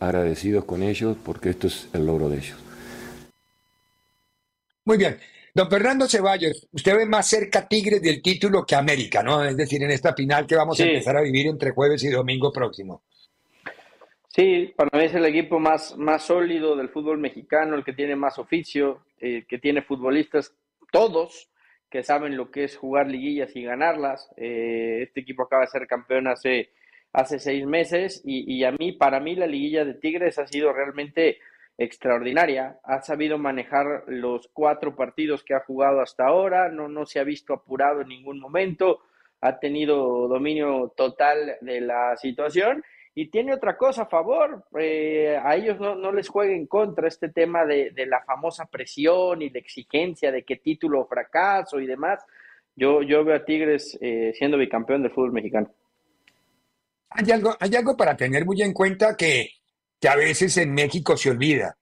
Agradecidos 0.00 0.64
con 0.64 0.82
ellos 0.82 1.16
porque 1.24 1.50
esto 1.50 1.66
es 1.66 1.88
el 1.92 2.06
logro 2.06 2.28
de 2.28 2.38
ellos. 2.38 2.58
Muy 4.84 4.96
bien. 4.96 5.18
Don 5.54 5.68
Fernando 5.68 6.06
Ceballos, 6.06 6.68
usted 6.72 6.96
ve 6.96 7.06
más 7.06 7.26
cerca 7.26 7.66
Tigres 7.66 8.00
del 8.00 8.22
título 8.22 8.64
que 8.64 8.76
América, 8.76 9.22
¿no? 9.22 9.44
Es 9.44 9.56
decir, 9.56 9.82
en 9.82 9.90
esta 9.90 10.14
final 10.14 10.46
que 10.46 10.54
vamos 10.54 10.78
a 10.78 10.84
empezar 10.84 11.16
a 11.16 11.22
vivir 11.22 11.46
entre 11.48 11.72
jueves 11.72 12.04
y 12.04 12.10
domingo 12.10 12.52
próximo. 12.52 13.02
Sí, 14.28 14.72
para 14.76 14.96
mí 14.96 15.04
es 15.04 15.14
el 15.14 15.24
equipo 15.24 15.58
más, 15.58 15.96
más 15.96 16.22
sólido 16.22 16.76
del 16.76 16.90
fútbol 16.90 17.18
mexicano, 17.18 17.74
el 17.74 17.84
que 17.84 17.92
tiene 17.92 18.14
más 18.14 18.38
oficio, 18.38 19.02
eh, 19.20 19.44
que 19.48 19.58
tiene 19.58 19.82
futbolistas 19.82 20.52
todos 20.92 21.48
que 21.90 22.02
saben 22.02 22.36
lo 22.36 22.50
que 22.50 22.64
es 22.64 22.76
jugar 22.76 23.08
liguillas 23.08 23.54
y 23.56 23.62
ganarlas. 23.62 24.30
Eh, 24.36 25.00
este 25.02 25.20
equipo 25.20 25.42
acaba 25.42 25.62
de 25.62 25.68
ser 25.68 25.86
campeón 25.86 26.28
hace, 26.28 26.70
hace 27.12 27.38
seis 27.38 27.66
meses 27.66 28.22
y, 28.24 28.62
a 28.64 28.72
mí, 28.72 28.92
para 28.92 29.20
mí, 29.20 29.34
la 29.34 29.46
liguilla 29.46 29.84
de 29.84 29.94
Tigres 29.94 30.38
ha 30.38 30.46
sido 30.46 30.72
realmente 30.72 31.38
extraordinaria. 31.76 32.78
Ha 32.84 33.02
sabido 33.02 33.38
manejar 33.38 34.04
los 34.06 34.48
cuatro 34.52 34.94
partidos 34.94 35.44
que 35.44 35.54
ha 35.54 35.60
jugado 35.60 36.00
hasta 36.00 36.26
ahora, 36.26 36.68
no, 36.68 36.88
no 36.88 37.06
se 37.06 37.20
ha 37.20 37.24
visto 37.24 37.54
apurado 37.54 38.02
en 38.02 38.08
ningún 38.08 38.40
momento, 38.40 39.00
ha 39.40 39.58
tenido 39.58 40.28
dominio 40.28 40.92
total 40.96 41.56
de 41.60 41.80
la 41.80 42.16
situación 42.16 42.84
y 43.14 43.30
tiene 43.30 43.52
otra 43.52 43.76
cosa 43.76 44.02
a 44.02 44.06
favor, 44.06 44.64
eh, 44.78 45.36
a 45.42 45.56
ellos 45.56 45.80
no, 45.80 45.96
no, 45.96 46.12
les 46.12 46.28
juega 46.28 46.54
en 46.54 46.66
contra 46.66 47.08
este 47.08 47.28
tema 47.28 47.64
de, 47.64 47.92
la 48.06 48.22
famosa 48.22 48.66
presión 48.66 49.42
y 49.42 49.48
de 49.48 49.58
exigencia 49.58 50.30
de 50.30 50.44
qué 50.44 50.54
título 50.54 51.04
fracaso 51.04 51.80
y 51.80 51.86
demás. 51.86 52.24
Yo, 52.76 53.02
yo 53.02 53.24
veo 53.24 53.34
a 53.34 53.44
Tigres 53.44 53.98
eh, 54.00 54.32
siendo 54.34 54.56
bicampeón 54.56 55.02
del 55.02 55.10
fútbol 55.10 55.32
mexicano. 55.32 55.68
Hay 57.10 57.30
algo, 57.30 57.56
hay 57.58 57.74
algo 57.74 57.96
para 57.96 58.16
tener 58.16 58.44
muy 58.44 58.62
en 58.62 58.72
cuenta 58.72 59.16
que, 59.16 59.50
que 60.00 60.08
a 60.08 60.16
veces 60.16 60.56
en 60.56 60.72
México 60.72 61.16
se 61.16 61.30
olvida. 61.30 61.76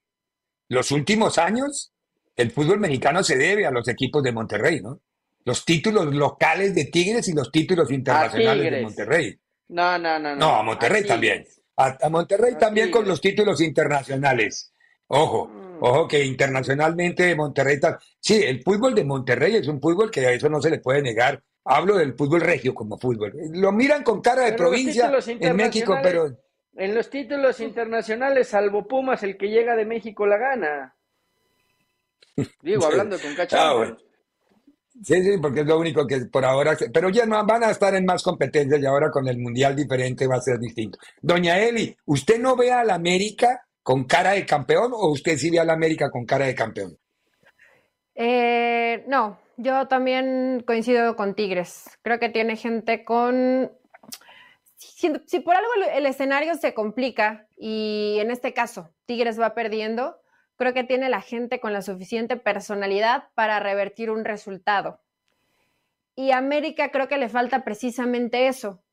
Los 0.69 0.91
últimos 0.91 1.37
años, 1.37 1.93
el 2.35 2.51
fútbol 2.51 2.79
mexicano 2.79 3.23
se 3.23 3.37
debe 3.37 3.65
a 3.65 3.71
los 3.71 3.87
equipos 3.87 4.23
de 4.23 4.31
Monterrey, 4.31 4.81
¿no? 4.81 5.01
Los 5.45 5.63
títulos 5.63 6.13
locales 6.13 6.75
de 6.75 6.85
Tigres 6.85 7.27
y 7.29 7.33
los 7.33 7.51
títulos 7.51 7.89
internacionales 7.91 8.71
de 8.71 8.81
Monterrey. 8.81 9.39
No, 9.69 9.97
no, 9.97 10.19
no. 10.19 10.35
No, 10.35 10.55
a 10.57 10.63
Monterrey 10.63 11.05
también. 11.05 11.45
A, 11.77 12.09
Monterrey 12.09 12.55
también 12.59 12.91
con 12.91 13.07
los 13.07 13.21
títulos 13.21 13.61
internacionales. 13.61 14.73
Ojo, 15.07 15.47
mm. 15.47 15.77
ojo 15.83 16.07
que 16.07 16.25
internacionalmente 16.25 17.33
Monterrey. 17.35 17.79
Sí, 18.19 18.43
el 18.43 18.61
fútbol 18.61 18.93
de 18.93 19.05
Monterrey 19.05 19.55
es 19.55 19.67
un 19.67 19.79
fútbol 19.79 20.11
que 20.11 20.25
a 20.25 20.31
eso 20.31 20.49
no 20.49 20.61
se 20.61 20.69
le 20.69 20.79
puede 20.79 21.01
negar. 21.01 21.41
Hablo 21.69 21.97
del 21.97 22.13
fútbol 22.13 22.41
regio 22.41 22.73
como 22.73 22.97
fútbol. 22.97 23.33
Lo 23.51 23.71
miran 23.71 24.03
con 24.03 24.21
cara 24.21 24.45
de 24.45 24.53
provincia 24.53 25.11
en 25.27 25.55
México, 25.55 25.97
pero... 26.01 26.37
En 26.75 26.95
los 26.95 27.09
títulos 27.09 27.59
internacionales, 27.59 28.49
salvo 28.49 28.87
Pumas, 28.87 29.23
el 29.23 29.35
que 29.35 29.47
llega 29.47 29.75
de 29.75 29.85
México 29.85 30.25
la 30.25 30.37
gana. 30.37 30.95
Digo, 32.61 32.85
hablando 32.85 33.19
con 33.19 33.35
Cachorro. 33.35 33.97
Sí, 35.03 35.21
sí, 35.21 35.37
porque 35.41 35.61
es 35.61 35.67
lo 35.67 35.79
único 35.79 36.07
que 36.07 36.21
por 36.31 36.43
ahora, 36.45 36.75
pero 36.91 37.09
ya 37.09 37.25
no 37.25 37.43
van 37.45 37.63
a 37.63 37.71
estar 37.71 37.93
en 37.93 38.05
más 38.05 38.23
competencias 38.23 38.81
y 38.81 38.85
ahora 38.85 39.11
con 39.11 39.27
el 39.27 39.37
mundial 39.37 39.75
diferente 39.75 40.25
va 40.25 40.35
a 40.35 40.41
ser 40.41 40.59
distinto. 40.59 40.97
Doña 41.21 41.59
Eli, 41.59 41.95
¿usted 42.05 42.39
no 42.39 42.55
ve 42.55 42.71
al 42.71 42.89
América 42.89 43.67
con 43.83 44.05
cara 44.05 44.31
de 44.31 44.45
campeón 44.45 44.91
o 44.93 45.11
usted 45.11 45.37
sí 45.37 45.51
ve 45.51 45.59
al 45.59 45.69
América 45.69 46.09
con 46.09 46.25
cara 46.25 46.45
de 46.45 46.55
campeón? 46.55 46.97
Eh, 48.15 49.03
no, 49.07 49.39
yo 49.57 49.87
también 49.87 50.63
coincido 50.65 51.15
con 51.15 51.35
Tigres. 51.35 51.97
Creo 52.03 52.19
que 52.19 52.29
tiene 52.29 52.55
gente 52.55 53.03
con... 53.03 53.71
Si, 54.77 55.39
por 55.39 55.55
algo 55.55 55.69
el 55.91 56.05
escenario 56.05 56.55
se 56.55 56.75
complica 56.75 57.47
y 57.57 58.17
en 58.19 58.29
este 58.29 58.53
caso 58.53 58.93
Tigres 59.05 59.39
va 59.39 59.55
perdiendo, 59.55 60.19
creo 60.55 60.73
que 60.73 60.83
tiene 60.83 61.09
la 61.09 61.21
gente 61.21 61.59
con 61.59 61.73
la 61.73 61.81
suficiente 61.81 62.37
personalidad 62.37 63.29
para 63.33 63.59
revertir 63.59 64.11
un 64.11 64.23
resultado. 64.23 65.01
Y 66.15 66.31
a 66.31 66.37
América 66.37 66.91
creo 66.91 67.07
que 67.07 67.17
le 67.17 67.29
falta 67.29 67.63
precisamente 67.63 68.47
eso. 68.47 68.83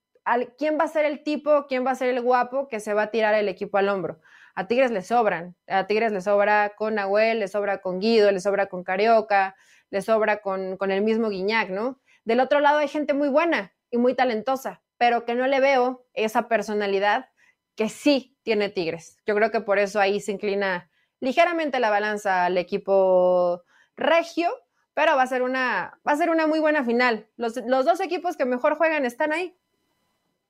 ¿Quién 0.57 0.79
va 0.79 0.85
a 0.85 0.88
ser 0.88 1.05
el 1.05 1.22
tipo, 1.22 1.66
quién 1.68 1.87
va 1.87 1.90
a 1.90 1.96
ser 1.96 2.09
el 2.09 2.22
guapo 2.22 2.68
que 2.68 2.81
se 2.81 2.94
va 2.94 3.03
a 3.03 3.11
tirar 3.11 3.35
el 3.35 3.48
equipo 3.48 3.77
al 3.77 3.90
hombro? 3.90 4.20
A 4.55 4.66
Tigres 4.66 4.90
le 4.90 5.03
sobran. 5.03 5.55
A 5.66 5.87
Tigres 5.87 6.12
le 6.12 6.22
sobra 6.22 6.74
con 6.77 6.94
Nahuel, 6.94 7.40
le 7.40 7.48
sobra 7.48 7.79
con 7.79 8.00
Guido, 8.00 8.31
le 8.31 8.40
sobra 8.40 8.66
con 8.66 8.85
Carioca, 8.85 9.55
le 9.94 10.02
sobra 10.02 10.42
con, 10.42 10.76
con 10.76 10.90
el 10.90 11.02
mismo 11.02 11.28
Guiñac, 11.28 11.70
¿no? 11.70 12.00
Del 12.24 12.40
otro 12.40 12.59
lado 12.59 12.78
hay 12.78 12.88
gente 12.88 13.14
muy 13.14 13.28
buena 13.28 13.76
y 13.92 13.96
muy 13.96 14.16
talentosa, 14.16 14.83
pero 14.98 15.24
que 15.24 15.37
no 15.37 15.46
le 15.46 15.61
veo 15.61 16.04
esa 16.14 16.48
personalidad 16.48 17.28
que 17.76 17.88
sí 17.88 18.37
tiene 18.42 18.70
Tigres. 18.70 19.18
Yo 19.24 19.37
creo 19.37 19.52
que 19.52 19.61
por 19.61 19.78
eso 19.78 20.00
ahí 20.00 20.20
se 20.20 20.33
inclina 20.33 20.90
ligeramente 21.20 21.78
la 21.78 21.90
balanza 21.90 22.44
al 22.44 22.59
equipo 22.59 23.62
regio, 23.94 24.50
pero 24.94 25.14
va 25.14 25.22
a 25.22 25.28
ser 25.28 25.42
una, 25.42 25.96
va 26.04 26.11
a 26.11 26.16
ser 26.16 26.28
una 26.28 26.48
muy 26.48 26.59
buena 26.59 26.85
final. 26.85 27.28
Los, 27.37 27.54
dos 27.54 28.00
equipos 28.00 28.37
que 28.37 28.46
mejor 28.46 28.76
juegan 28.76 29.04
están 29.04 29.33
ahí. 29.33 29.57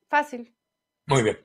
Fácil. 0.09 0.55
Muy 1.05 1.21
bien. 1.21 1.37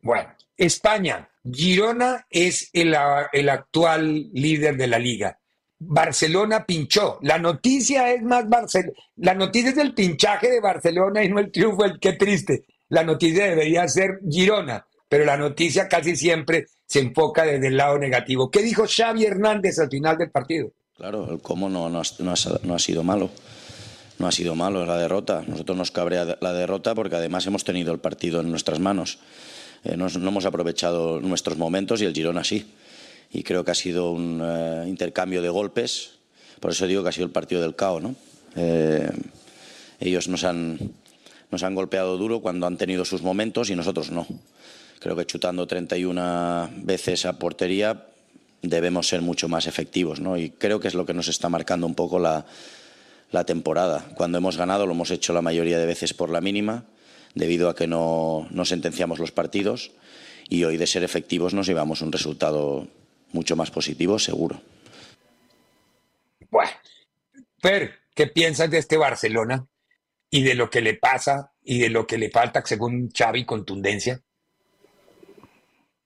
Bueno, 0.00 0.34
España. 0.56 1.28
Girona 1.44 2.26
es 2.30 2.70
el, 2.72 2.96
el 3.34 3.48
actual 3.50 4.30
líder 4.32 4.78
de 4.78 4.86
la 4.86 4.98
liga. 4.98 5.38
Barcelona 5.78 6.64
pinchó. 6.64 7.18
La 7.22 7.38
noticia 7.38 8.12
es 8.12 8.22
más 8.22 8.48
Barcelona. 8.48 8.92
La 9.16 9.34
noticia 9.34 9.70
es 9.70 9.78
el 9.78 9.94
pinchaje 9.94 10.50
de 10.50 10.60
Barcelona 10.60 11.24
y 11.24 11.28
no 11.28 11.38
el 11.38 11.50
triunfo. 11.50 11.84
El, 11.84 11.98
qué 11.98 12.14
triste. 12.14 12.66
La 12.88 13.02
noticia 13.02 13.46
debería 13.46 13.88
ser 13.88 14.20
Girona, 14.28 14.86
pero 15.08 15.24
la 15.24 15.36
noticia 15.36 15.88
casi 15.88 16.16
siempre 16.16 16.66
se 16.86 17.00
enfoca 17.00 17.44
desde 17.44 17.68
el 17.68 17.76
lado 17.76 17.98
negativo. 17.98 18.50
¿Qué 18.50 18.62
dijo 18.62 18.84
Xavi 18.86 19.24
Hernández 19.24 19.78
al 19.78 19.90
final 19.90 20.18
del 20.18 20.30
partido? 20.30 20.72
Claro, 20.96 21.28
el 21.32 21.40
cómo 21.40 21.68
no, 21.68 21.88
no, 21.88 22.00
ha, 22.00 22.78
sido 22.78 23.02
malo. 23.02 23.30
No 24.18 24.28
ha 24.28 24.32
sido 24.32 24.54
malo 24.54 24.86
la 24.86 24.96
derrota. 24.96 25.42
Nosotros 25.46 25.76
nos 25.76 25.90
cabrea 25.90 26.38
la 26.40 26.52
derrota 26.52 26.94
porque 26.94 27.16
además 27.16 27.46
hemos 27.46 27.64
tenido 27.64 27.92
el 27.92 27.98
partido 27.98 28.40
en 28.40 28.50
nuestras 28.50 28.78
manos. 28.78 29.18
Eh, 29.82 29.96
no, 29.96 30.06
hemos 30.06 30.46
aprovechado 30.46 31.20
nuestros 31.20 31.58
momentos 31.58 32.00
y 32.00 32.04
el 32.04 32.14
Girona 32.14 32.44
sí. 32.44 32.72
Y 33.32 33.42
creo 33.42 33.64
que 33.64 33.70
ha 33.70 33.74
sido 33.74 34.12
un 34.12 34.40
eh, 34.42 34.84
intercambio 34.86 35.42
de 35.42 35.48
golpes. 35.48 36.12
Por 36.60 36.70
eso 36.70 36.86
digo 36.86 37.02
que 37.02 37.08
ha 37.08 37.12
sido 37.12 37.26
el 37.26 37.32
partido 37.32 37.60
del 37.60 37.74
caos, 37.74 38.02
¿no? 38.02 38.14
Eh, 38.56 39.10
Ellos 40.00 40.28
nos 40.28 40.44
han, 40.44 40.78
nos 41.50 41.62
han 41.62 41.74
golpeado 41.74 42.16
duro 42.16 42.40
cuando 42.40 42.66
han 42.66 42.76
tenido 42.76 43.04
sus 43.04 43.22
momentos 43.22 43.70
y 43.70 43.76
nosotros 43.76 44.10
no. 44.10 44.26
Creo 45.00 45.16
que 45.16 45.26
chutando 45.26 45.66
31 45.66 46.70
veces 46.76 47.26
a 47.26 47.38
portería 47.38 48.06
debemos 48.62 49.08
ser 49.08 49.20
mucho 49.20 49.48
más 49.48 49.66
efectivos, 49.66 50.20
¿no? 50.20 50.38
Y 50.38 50.50
creo 50.50 50.80
que 50.80 50.88
es 50.88 50.94
lo 50.94 51.04
que 51.04 51.12
nos 51.12 51.28
está 51.28 51.48
marcando 51.48 51.86
un 51.86 51.94
poco 51.94 52.18
la, 52.18 52.46
la 53.30 53.44
temporada. 53.44 54.06
Cuando 54.14 54.38
hemos 54.38 54.56
ganado 54.56 54.86
lo 54.86 54.92
hemos 54.92 55.10
hecho 55.10 55.32
la 55.32 55.42
mayoría 55.42 55.78
de 55.78 55.86
veces 55.86 56.14
por 56.14 56.30
la 56.30 56.40
mínima, 56.40 56.84
debido 57.34 57.68
a 57.68 57.74
que 57.74 57.86
no, 57.86 58.46
no 58.50 58.64
sentenciamos 58.64 59.18
los 59.18 59.32
partidos 59.32 59.90
y 60.48 60.64
hoy 60.64 60.76
de 60.76 60.86
ser 60.86 61.02
efectivos 61.02 61.52
nos 61.52 61.66
llevamos 61.66 62.00
un 62.00 62.12
resultado 62.12 62.86
mucho 63.34 63.56
más 63.56 63.70
positivo, 63.70 64.18
seguro. 64.18 64.60
Bueno, 66.50 66.70
Fer, 67.60 67.98
¿qué 68.14 68.28
piensas 68.28 68.70
de 68.70 68.78
este 68.78 68.96
Barcelona 68.96 69.66
y 70.30 70.44
de 70.44 70.54
lo 70.54 70.70
que 70.70 70.80
le 70.80 70.94
pasa 70.94 71.52
y 71.62 71.80
de 71.80 71.90
lo 71.90 72.06
que 72.06 72.16
le 72.16 72.30
falta, 72.30 72.62
según 72.64 73.10
Xavi, 73.10 73.44
contundencia? 73.44 74.20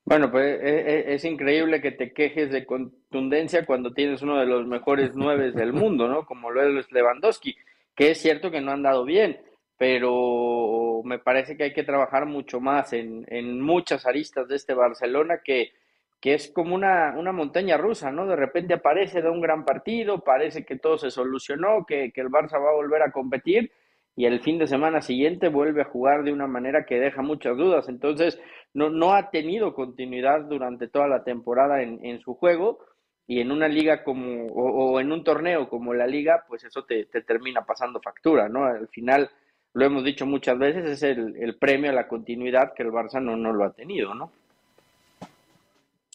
Bueno, 0.04 0.30
pues 0.30 0.58
es, 0.62 1.22
increíble 1.26 1.82
que 1.82 1.92
te 1.92 2.14
quejes 2.14 2.50
de 2.50 2.64
contundencia 2.64 3.66
cuando 3.66 3.92
tienes 3.92 4.22
uno 4.22 4.38
de 4.38 4.46
los 4.46 4.66
mejores 4.66 5.10
nueve 5.14 5.52
del 5.52 5.74
mundo, 5.74 6.08
¿no? 6.08 6.24
Como 6.24 6.50
lo 6.50 6.80
es 6.80 6.90
Lewandowski, 6.90 7.54
que 7.94 8.12
es 8.12 8.18
cierto 8.18 8.50
que 8.50 8.62
no 8.62 8.72
han 8.72 8.82
dado 8.82 9.04
bien, 9.04 9.38
pero 9.76 11.02
me 11.04 11.18
parece 11.18 11.58
que 11.58 11.64
hay 11.64 11.72
que 11.74 11.82
trabajar 11.82 12.24
mucho 12.24 12.58
más 12.58 12.94
en, 12.94 13.26
en 13.28 13.60
muchas 13.60 14.06
aristas 14.06 14.48
de 14.48 14.56
este 14.56 14.72
Barcelona 14.72 15.42
que, 15.44 15.72
que 16.20 16.34
es 16.34 16.50
como 16.52 16.74
una, 16.74 17.14
una, 17.16 17.32
montaña 17.32 17.76
rusa, 17.76 18.10
¿no? 18.10 18.26
De 18.26 18.36
repente 18.36 18.74
aparece 18.74 19.22
de 19.22 19.30
un 19.30 19.40
gran 19.40 19.64
partido, 19.64 20.20
parece 20.20 20.64
que 20.64 20.76
todo 20.76 20.98
se 20.98 21.10
solucionó, 21.10 21.84
que, 21.86 22.10
que 22.12 22.20
el 22.20 22.28
Barça 22.28 22.60
va 22.60 22.70
a 22.70 22.74
volver 22.74 23.02
a 23.02 23.12
competir 23.12 23.70
y 24.16 24.26
el 24.26 24.40
fin 24.40 24.58
de 24.58 24.66
semana 24.66 25.00
siguiente 25.00 25.48
vuelve 25.48 25.82
a 25.82 25.84
jugar 25.84 26.24
de 26.24 26.32
una 26.32 26.48
manera 26.48 26.84
que 26.84 26.98
deja 26.98 27.22
muchas 27.22 27.56
dudas. 27.56 27.88
Entonces, 27.88 28.40
no, 28.74 28.90
no 28.90 29.14
ha 29.14 29.30
tenido 29.30 29.74
continuidad 29.74 30.40
durante 30.40 30.88
toda 30.88 31.06
la 31.06 31.22
temporada 31.22 31.82
en, 31.82 32.04
en 32.04 32.18
su 32.18 32.34
juego 32.34 32.80
y 33.28 33.40
en 33.40 33.52
una 33.52 33.68
liga 33.68 34.02
como, 34.02 34.46
o, 34.46 34.98
en 34.98 35.12
un 35.12 35.22
torneo 35.22 35.68
como 35.68 35.94
la 35.94 36.08
liga, 36.08 36.44
pues 36.48 36.64
eso 36.64 36.82
te, 36.84 37.04
te, 37.04 37.20
termina 37.20 37.64
pasando 37.64 38.00
factura, 38.00 38.48
¿no? 38.48 38.64
Al 38.64 38.88
final, 38.88 39.30
lo 39.74 39.84
hemos 39.84 40.02
dicho 40.02 40.26
muchas 40.26 40.58
veces, 40.58 40.90
es 40.90 41.02
el, 41.04 41.36
el 41.36 41.56
premio 41.56 41.90
a 41.90 41.94
la 41.94 42.08
continuidad 42.08 42.72
que 42.74 42.82
el 42.82 42.90
Barça 42.90 43.22
no, 43.22 43.36
no 43.36 43.52
lo 43.52 43.64
ha 43.66 43.72
tenido, 43.72 44.14
¿no? 44.14 44.32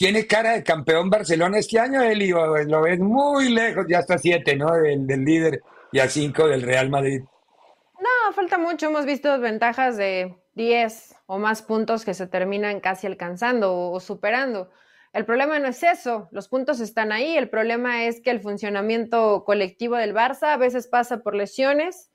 Tiene 0.04 0.28
cara 0.28 0.52
de 0.52 0.64
campeón 0.64 1.10
Barcelona 1.10 1.60
este 1.60 1.80
año, 1.80 2.02
Eli, 2.02 2.28
lo 2.28 2.82
ves 2.82 3.00
muy 3.00 3.48
lejos, 3.48 3.86
ya 3.88 4.00
está 4.00 4.18
siete, 4.18 4.54
¿no? 4.58 4.70
Del, 4.74 5.08
del 5.08 5.24
líder 5.24 5.62
y 5.94 6.00
a 6.00 6.10
cinco 6.10 6.46
del 6.46 6.62
Real 6.62 6.90
Madrid. 6.90 7.22
No, 8.02 8.34
falta 8.34 8.58
mucho. 8.58 8.88
Hemos 8.88 9.06
visto 9.06 9.40
ventajas 9.40 9.96
de 9.96 10.36
10 10.56 11.16
o 11.26 11.40
más 11.40 11.62
puntos 11.62 12.04
que 12.04 12.14
se 12.14 12.28
terminan 12.28 12.82
casi 12.82 13.08
alcanzando 13.08 13.92
o, 13.92 14.02
superando. 14.02 14.70
El 15.14 15.24
problema 15.24 15.58
no 15.60 15.70
es 15.70 15.82
eso, 15.84 16.28
los 16.34 16.50
puntos 16.50 16.82
están 16.82 17.14
ahí, 17.14 17.38
el 17.38 17.48
problema 17.48 18.04
es 18.04 18.20
que 18.20 18.32
el 18.32 18.42
funcionamiento 18.42 19.46
colectivo 19.46 19.96
del 19.96 20.14
Barça 20.14 20.50
a 20.50 20.58
veces 20.58 20.90
pasa 20.90 21.20
por 21.20 21.34
lesiones 21.34 22.12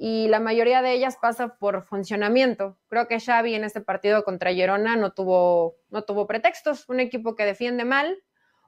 y 0.00 0.28
la 0.28 0.38
mayoría 0.38 0.80
de 0.80 0.92
ellas 0.92 1.18
pasa 1.20 1.56
por 1.58 1.82
funcionamiento. 1.82 2.78
Creo 2.86 3.08
que 3.08 3.18
Xavi 3.18 3.56
en 3.56 3.64
este 3.64 3.80
partido 3.80 4.22
contra 4.22 4.52
Girona 4.52 4.94
no 4.94 5.12
tuvo, 5.12 5.74
no 5.90 6.02
tuvo 6.02 6.28
pretextos, 6.28 6.88
un 6.88 7.00
equipo 7.00 7.34
que 7.34 7.44
defiende 7.44 7.84
mal, 7.84 8.22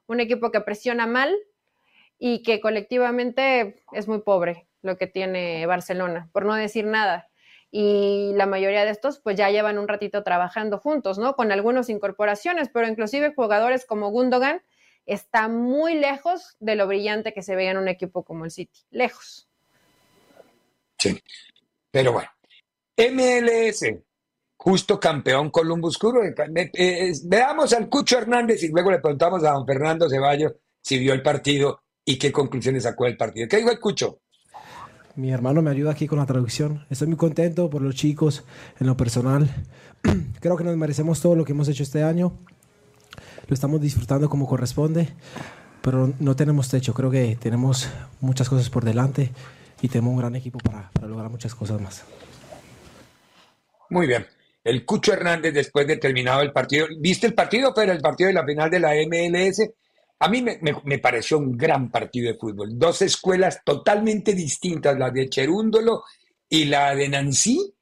un 0.08 0.18
equipo 0.18 0.50
que 0.50 0.60
presiona 0.60 1.06
mal 1.06 1.32
y 2.18 2.42
que 2.42 2.60
colectivamente 2.60 3.84
es 3.92 4.08
muy 4.08 4.22
pobre 4.22 4.66
lo 4.82 4.98
que 4.98 5.06
tiene 5.06 5.64
Barcelona, 5.66 6.28
por 6.32 6.44
no 6.44 6.54
decir 6.54 6.84
nada. 6.84 7.28
Y 7.70 8.32
la 8.34 8.46
mayoría 8.46 8.84
de 8.84 8.90
estos 8.90 9.20
pues 9.20 9.36
ya 9.36 9.50
llevan 9.50 9.78
un 9.78 9.86
ratito 9.86 10.24
trabajando 10.24 10.78
juntos, 10.78 11.20
¿no? 11.20 11.36
Con 11.36 11.52
algunas 11.52 11.88
incorporaciones, 11.90 12.68
pero 12.70 12.88
inclusive 12.88 13.34
jugadores 13.36 13.86
como 13.86 14.10
Gundogan 14.10 14.62
está 15.06 15.46
muy 15.46 15.94
lejos 15.94 16.56
de 16.58 16.74
lo 16.74 16.88
brillante 16.88 17.32
que 17.32 17.42
se 17.42 17.54
veía 17.54 17.70
en 17.70 17.78
un 17.78 17.88
equipo 17.88 18.24
como 18.24 18.44
el 18.44 18.50
City, 18.50 18.80
lejos. 18.90 19.49
Sí, 21.00 21.18
pero 21.90 22.12
bueno, 22.12 22.28
MLS, 22.98 23.86
justo 24.58 25.00
campeón 25.00 25.48
Columbus 25.50 25.96
Crew. 25.96 26.22
Eh, 26.22 26.70
eh, 26.74 27.12
veamos 27.24 27.72
al 27.72 27.88
Cucho 27.88 28.18
Hernández 28.18 28.62
y 28.62 28.68
luego 28.68 28.90
le 28.90 28.98
preguntamos 28.98 29.42
a 29.44 29.52
don 29.52 29.66
Fernando 29.66 30.10
Ceballos 30.10 30.52
si 30.82 30.98
vio 30.98 31.14
el 31.14 31.22
partido 31.22 31.80
y 32.04 32.18
qué 32.18 32.30
conclusiones 32.30 32.82
sacó 32.82 33.04
del 33.04 33.16
partido. 33.16 33.48
¿Qué 33.48 33.56
dijo 33.56 33.70
el 33.70 33.80
Cucho? 33.80 34.20
Mi 35.16 35.32
hermano 35.32 35.62
me 35.62 35.70
ayuda 35.70 35.92
aquí 35.92 36.06
con 36.06 36.18
la 36.18 36.26
traducción. 36.26 36.84
Estoy 36.90 37.08
muy 37.08 37.16
contento 37.16 37.70
por 37.70 37.80
los 37.80 37.94
chicos, 37.94 38.44
en 38.78 38.86
lo 38.86 38.96
personal. 38.96 39.48
Creo 40.40 40.56
que 40.58 40.64
nos 40.64 40.76
merecemos 40.76 41.22
todo 41.22 41.34
lo 41.34 41.46
que 41.46 41.52
hemos 41.52 41.68
hecho 41.68 41.82
este 41.82 42.02
año. 42.02 42.36
Lo 43.48 43.54
estamos 43.54 43.80
disfrutando 43.80 44.28
como 44.28 44.46
corresponde, 44.46 45.08
pero 45.80 46.12
no 46.20 46.36
tenemos 46.36 46.68
techo. 46.68 46.92
Creo 46.92 47.10
que 47.10 47.36
tenemos 47.36 47.88
muchas 48.20 48.50
cosas 48.50 48.68
por 48.68 48.84
delante 48.84 49.32
y 49.82 49.88
tenemos 49.88 50.12
un 50.12 50.18
gran 50.18 50.36
equipo 50.36 50.58
para, 50.58 50.90
lograr 51.06 51.30
muchas 51.30 51.54
cosas 51.54 51.80
más. 51.80 52.04
Muy 53.88 54.06
bien. 54.06 54.26
El 54.62 54.84
Cucho 54.84 55.12
Hernández, 55.12 55.54
después 55.54 55.86
de 55.86 55.96
terminado 55.96 56.42
el 56.42 56.52
partido, 56.52 56.86
¿viste 56.98 57.26
el 57.26 57.34
partido, 57.34 57.72
pero 57.74 57.92
el 57.92 58.00
partido 58.00 58.28
de 58.28 58.34
la 58.34 58.44
final 58.44 58.70
de 58.70 58.80
la 58.80 58.92
MLS? 59.06 59.70
A 60.18 60.28
mí 60.28 60.42
me, 60.42 60.98
pareció 60.98 61.38
un 61.38 61.56
gran 61.56 61.90
partido 61.90 62.30
de 62.30 62.38
fútbol. 62.38 62.78
Dos 62.78 63.00
escuelas 63.00 63.62
totalmente 63.64 64.34
distintas, 64.34 64.98
la 64.98 65.10
de 65.10 65.30
Cherúndolo 65.30 66.04
y 66.46 66.66
la 66.66 66.94
de 66.94 67.08
Nancy, 67.08 67.74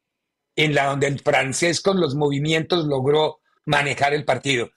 en 0.55 0.75
la 0.75 0.87
donde 0.87 1.09
el 1.09 1.19
francés 1.19 1.81
con 1.81 2.01
los 2.01 2.15
movimientos 2.15 2.87
logró 2.87 3.41
manejar 3.67 4.15
el 4.15 4.25
partido. 4.25 4.71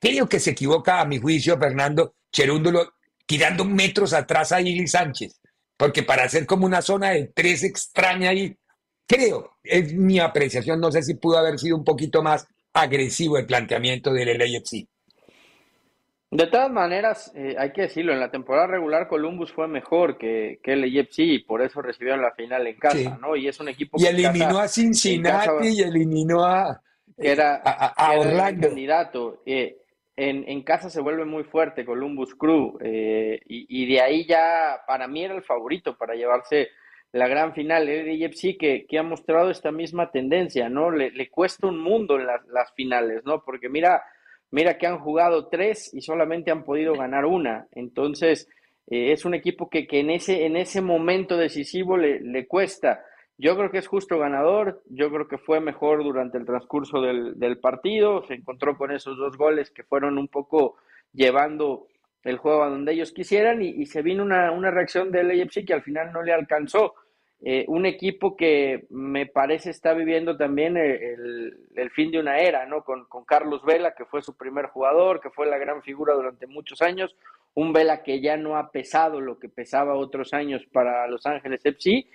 Creo 0.00 0.28
que 0.28 0.40
se 0.40 0.50
equivoca, 0.50 1.00
a 1.00 1.04
mi 1.04 1.18
juicio, 1.18 1.56
Fernando 1.56 2.16
Cherúndolo, 2.32 2.94
tirando 3.26 3.64
metros 3.64 4.12
atrás 4.12 4.50
a 4.50 4.60
Ili 4.60 4.86
Sánchez, 4.88 5.40
porque 5.76 6.02
para 6.02 6.24
hacer 6.24 6.46
como 6.46 6.66
una 6.66 6.82
zona 6.82 7.10
de 7.10 7.26
tres 7.34 7.64
extraña 7.64 8.30
ahí, 8.30 8.56
creo, 9.06 9.56
es 9.62 9.92
mi 9.94 10.18
apreciación, 10.18 10.80
no 10.80 10.90
sé 10.92 11.02
si 11.02 11.14
pudo 11.14 11.38
haber 11.38 11.58
sido 11.58 11.76
un 11.76 11.84
poquito 11.84 12.22
más 12.22 12.46
agresivo 12.72 13.38
el 13.38 13.46
planteamiento 13.46 14.12
del 14.12 14.38
LAFC. 14.38 14.86
De 16.30 16.48
todas 16.48 16.68
maneras, 16.68 17.30
eh, 17.36 17.54
hay 17.56 17.72
que 17.72 17.82
decirlo, 17.82 18.12
en 18.12 18.18
la 18.18 18.32
temporada 18.32 18.66
regular 18.66 19.06
Columbus 19.06 19.52
fue 19.52 19.68
mejor 19.68 20.18
que, 20.18 20.58
que 20.64 20.72
el 20.72 20.84
y 20.84 21.38
por 21.44 21.62
eso 21.62 21.80
recibieron 21.80 22.22
la 22.22 22.32
final 22.32 22.66
en 22.66 22.76
casa, 22.76 23.18
¿no? 23.20 23.36
Y 23.36 23.46
es 23.46 23.60
un 23.60 23.68
equipo 23.68 23.98
y 24.00 24.06
eliminó 24.06 24.58
a 24.58 24.66
Cincinnati 24.66 25.68
y 25.68 25.82
eliminó 25.82 26.44
a, 26.44 26.82
que 27.16 27.30
era, 27.30 27.62
a, 27.64 28.18
Orlando. 28.18 28.66
candidato. 28.66 29.42
Eh, 29.46 29.76
en, 30.16 30.48
en, 30.48 30.62
casa 30.62 30.90
se 30.90 31.00
vuelve 31.00 31.24
muy 31.24 31.44
fuerte 31.44 31.84
Columbus 31.84 32.34
Crew 32.34 32.78
eh, 32.80 33.40
y, 33.46 33.86
de 33.86 34.00
ahí 34.00 34.26
ya 34.26 34.82
para 34.86 35.08
mí 35.08 35.24
era 35.24 35.34
el 35.34 35.42
favorito 35.42 35.96
para 35.96 36.14
llevarse 36.14 36.68
la 37.12 37.28
gran 37.28 37.54
final. 37.54 37.88
El 37.88 38.22
EFC 38.22 38.56
que, 38.58 38.86
que 38.88 38.98
ha 38.98 39.02
mostrado 39.02 39.50
esta 39.50 39.72
misma 39.72 40.10
tendencia, 40.10 40.68
¿no? 40.68 40.90
Le, 40.90 41.10
le 41.10 41.30
cuesta 41.30 41.66
un 41.66 41.80
mundo 41.80 42.18
en 42.18 42.26
las, 42.26 42.46
las 42.46 42.72
finales, 42.74 43.24
¿no? 43.24 43.42
Porque 43.44 43.68
mira 43.68 44.02
Mira 44.54 44.78
que 44.78 44.86
han 44.86 45.00
jugado 45.00 45.48
tres 45.48 45.92
y 45.92 46.00
solamente 46.00 46.52
han 46.52 46.62
podido 46.62 46.94
ganar 46.94 47.24
una. 47.24 47.66
Entonces, 47.72 48.48
eh, 48.86 49.10
es 49.10 49.24
un 49.24 49.34
equipo 49.34 49.68
que, 49.68 49.84
que, 49.84 49.98
en, 49.98 50.10
ese, 50.10 50.46
en 50.46 50.56
ese 50.56 50.80
momento 50.80 51.36
decisivo 51.36 51.96
le, 51.96 52.20
le, 52.20 52.46
cuesta. 52.46 53.04
Yo 53.36 53.56
creo 53.56 53.70
que 53.70 53.78
es 53.78 53.88
justo 53.88 54.18
ganador, 54.18 54.82
yo 54.86 55.10
creo 55.10 55.26
que 55.26 55.38
fue 55.38 55.60
mejor 55.60 56.04
durante 56.04 56.38
el 56.38 56.46
transcurso 56.46 57.00
del, 57.00 57.38
del 57.38 57.58
partido, 57.58 58.24
se 58.26 58.34
encontró 58.34 58.76
con 58.76 58.92
esos 58.92 59.16
dos 59.16 59.36
goles 59.36 59.70
que 59.70 59.82
fueron 59.82 60.18
un 60.18 60.28
poco 60.28 60.76
llevando 61.12 61.88
el 62.22 62.38
juego 62.38 62.62
a 62.62 62.70
donde 62.70 62.92
ellos 62.92 63.12
quisieran 63.12 63.60
y, 63.62 63.68
y 63.68 63.86
se 63.86 64.02
vino 64.02 64.22
una, 64.22 64.52
una 64.52 64.70
reacción 64.70 65.10
del 65.10 65.30
AFC 65.30 65.66
que 65.66 65.74
al 65.74 65.82
final 65.82 66.12
no 66.12 66.22
le 66.22 66.32
alcanzó. 66.32 66.94
Eh, 67.46 67.66
un 67.68 67.84
equipo 67.84 68.36
que 68.36 68.86
me 68.88 69.26
parece 69.26 69.68
está 69.68 69.92
viviendo 69.92 70.34
también 70.34 70.78
eh, 70.78 71.14
el, 71.76 71.90
fin 71.90 72.10
de 72.10 72.18
una 72.18 72.38
era, 72.38 72.64
¿no? 72.64 72.82
Con, 72.82 73.06
Carlos 73.26 73.62
Vela, 73.66 73.94
que 73.94 74.06
fue 74.06 74.22
su 74.22 74.34
primer 74.34 74.68
jugador, 74.68 75.20
que 75.20 75.28
fue 75.28 75.46
la 75.46 75.58
gran 75.58 75.82
figura 75.82 76.14
durante 76.14 76.46
muchos 76.46 76.80
años, 76.80 77.14
un 77.52 77.74
Vela 77.74 78.02
que 78.02 78.22
ya 78.22 78.38
no 78.38 78.56
ha 78.56 78.70
pesado 78.70 79.20
lo 79.20 79.38
que 79.38 79.50
pesaba 79.50 79.94
otros 79.94 80.32
años 80.32 80.64
para 80.72 81.06
Los 81.06 81.26
Ángeles 81.26 81.60
FC 81.66 82.06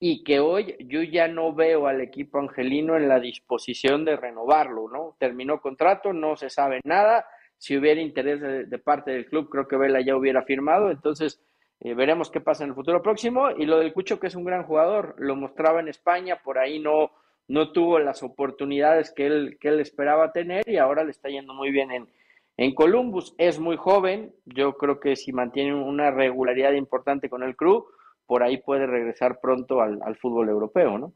y 0.00 0.24
que 0.24 0.40
hoy 0.40 0.76
yo 0.80 1.02
ya 1.02 1.28
no 1.28 1.52
veo 1.52 1.86
al 1.86 2.00
equipo 2.00 2.38
angelino 2.38 2.96
en 2.96 3.06
la 3.06 3.20
disposición 3.20 4.04
de 4.04 4.16
renovarlo, 4.16 4.88
¿no? 4.88 5.14
Terminó 5.18 5.60
contrato, 5.60 6.14
no 6.14 6.36
se 6.36 6.48
sabe 6.48 6.80
nada, 6.84 7.26
si 7.58 7.76
hubiera 7.76 8.00
interés 8.00 8.40
de 8.40 8.78
parte 8.78 9.10
del 9.10 9.26
club, 9.26 9.50
creo 9.50 9.68
que 9.68 9.76
Vela 9.76 10.00
ya 10.00 10.16
hubiera 10.16 10.42
firmado, 10.42 10.90
entonces 10.90 11.42
eh, 11.80 11.92
veremos 11.92 12.30
qué 12.30 12.40
pasa 12.40 12.64
en 12.64 12.70
el 12.70 12.74
futuro 12.74 13.02
próximo. 13.02 13.50
Y 13.50 13.66
lo 13.66 13.78
del 13.78 13.92
Cucho, 13.92 14.18
que 14.18 14.28
es 14.28 14.34
un 14.34 14.44
gran 14.44 14.64
jugador, 14.64 15.14
lo 15.18 15.36
mostraba 15.36 15.80
en 15.80 15.88
España, 15.88 16.40
por 16.42 16.58
ahí 16.58 16.78
no, 16.78 17.10
no 17.48 17.70
tuvo 17.72 17.98
las 17.98 18.22
oportunidades 18.22 19.12
que 19.12 19.26
él, 19.26 19.58
que 19.60 19.68
él 19.68 19.80
esperaba 19.80 20.32
tener 20.32 20.66
y 20.66 20.78
ahora 20.78 21.04
le 21.04 21.10
está 21.10 21.28
yendo 21.28 21.52
muy 21.52 21.70
bien 21.70 21.90
en, 21.90 22.08
en 22.56 22.74
Columbus. 22.74 23.34
Es 23.36 23.58
muy 23.58 23.76
joven, 23.76 24.34
yo 24.46 24.78
creo 24.78 24.98
que 24.98 25.14
si 25.16 25.32
mantiene 25.32 25.74
una 25.74 26.10
regularidad 26.10 26.72
importante 26.72 27.28
con 27.28 27.42
el 27.42 27.56
club, 27.56 27.86
por 28.30 28.44
ahí 28.44 28.58
puede 28.58 28.86
regresar 28.86 29.40
pronto 29.42 29.80
al, 29.80 29.98
al 30.04 30.16
fútbol 30.16 30.48
europeo, 30.48 30.96
¿no? 30.96 31.12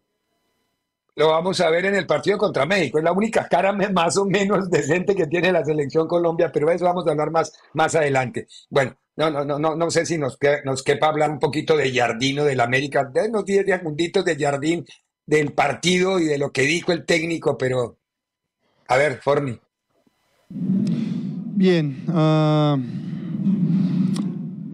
Lo 1.14 1.28
vamos 1.28 1.60
a 1.60 1.70
ver 1.70 1.84
en 1.84 1.94
el 1.94 2.08
partido 2.08 2.36
contra 2.36 2.66
México. 2.66 2.98
Es 2.98 3.04
la 3.04 3.12
única 3.12 3.46
cara 3.48 3.72
más 3.72 4.16
o 4.16 4.24
menos 4.24 4.68
decente 4.70 5.14
que 5.14 5.28
tiene 5.28 5.52
la 5.52 5.64
selección 5.64 6.08
Colombia, 6.08 6.50
pero 6.52 6.68
eso 6.72 6.86
vamos 6.86 7.06
a 7.06 7.12
hablar 7.12 7.30
más, 7.30 7.56
más 7.72 7.94
adelante. 7.94 8.48
Bueno, 8.68 8.96
no, 9.14 9.30
no, 9.30 9.44
no, 9.44 9.60
no, 9.60 9.76
no 9.76 9.90
sé 9.92 10.04
si 10.04 10.18
nos, 10.18 10.36
nos 10.64 10.82
quepa 10.82 11.06
hablar 11.06 11.30
un 11.30 11.38
poquito 11.38 11.76
de 11.76 11.94
Jardino 11.94 12.44
del 12.44 12.58
América. 12.58 13.04
Denos 13.04 13.44
10 13.44 13.64
segunditos 13.64 14.24
de 14.24 14.36
Jardín, 14.36 14.84
del 15.24 15.52
partido 15.52 16.18
y 16.18 16.24
de 16.24 16.38
lo 16.38 16.50
que 16.50 16.62
dijo 16.62 16.90
el 16.90 17.06
técnico, 17.06 17.56
pero 17.56 17.96
a 18.88 18.96
ver, 18.96 19.20
Forni. 19.22 19.56
Bien. 20.50 22.04
Uh, 22.08 23.13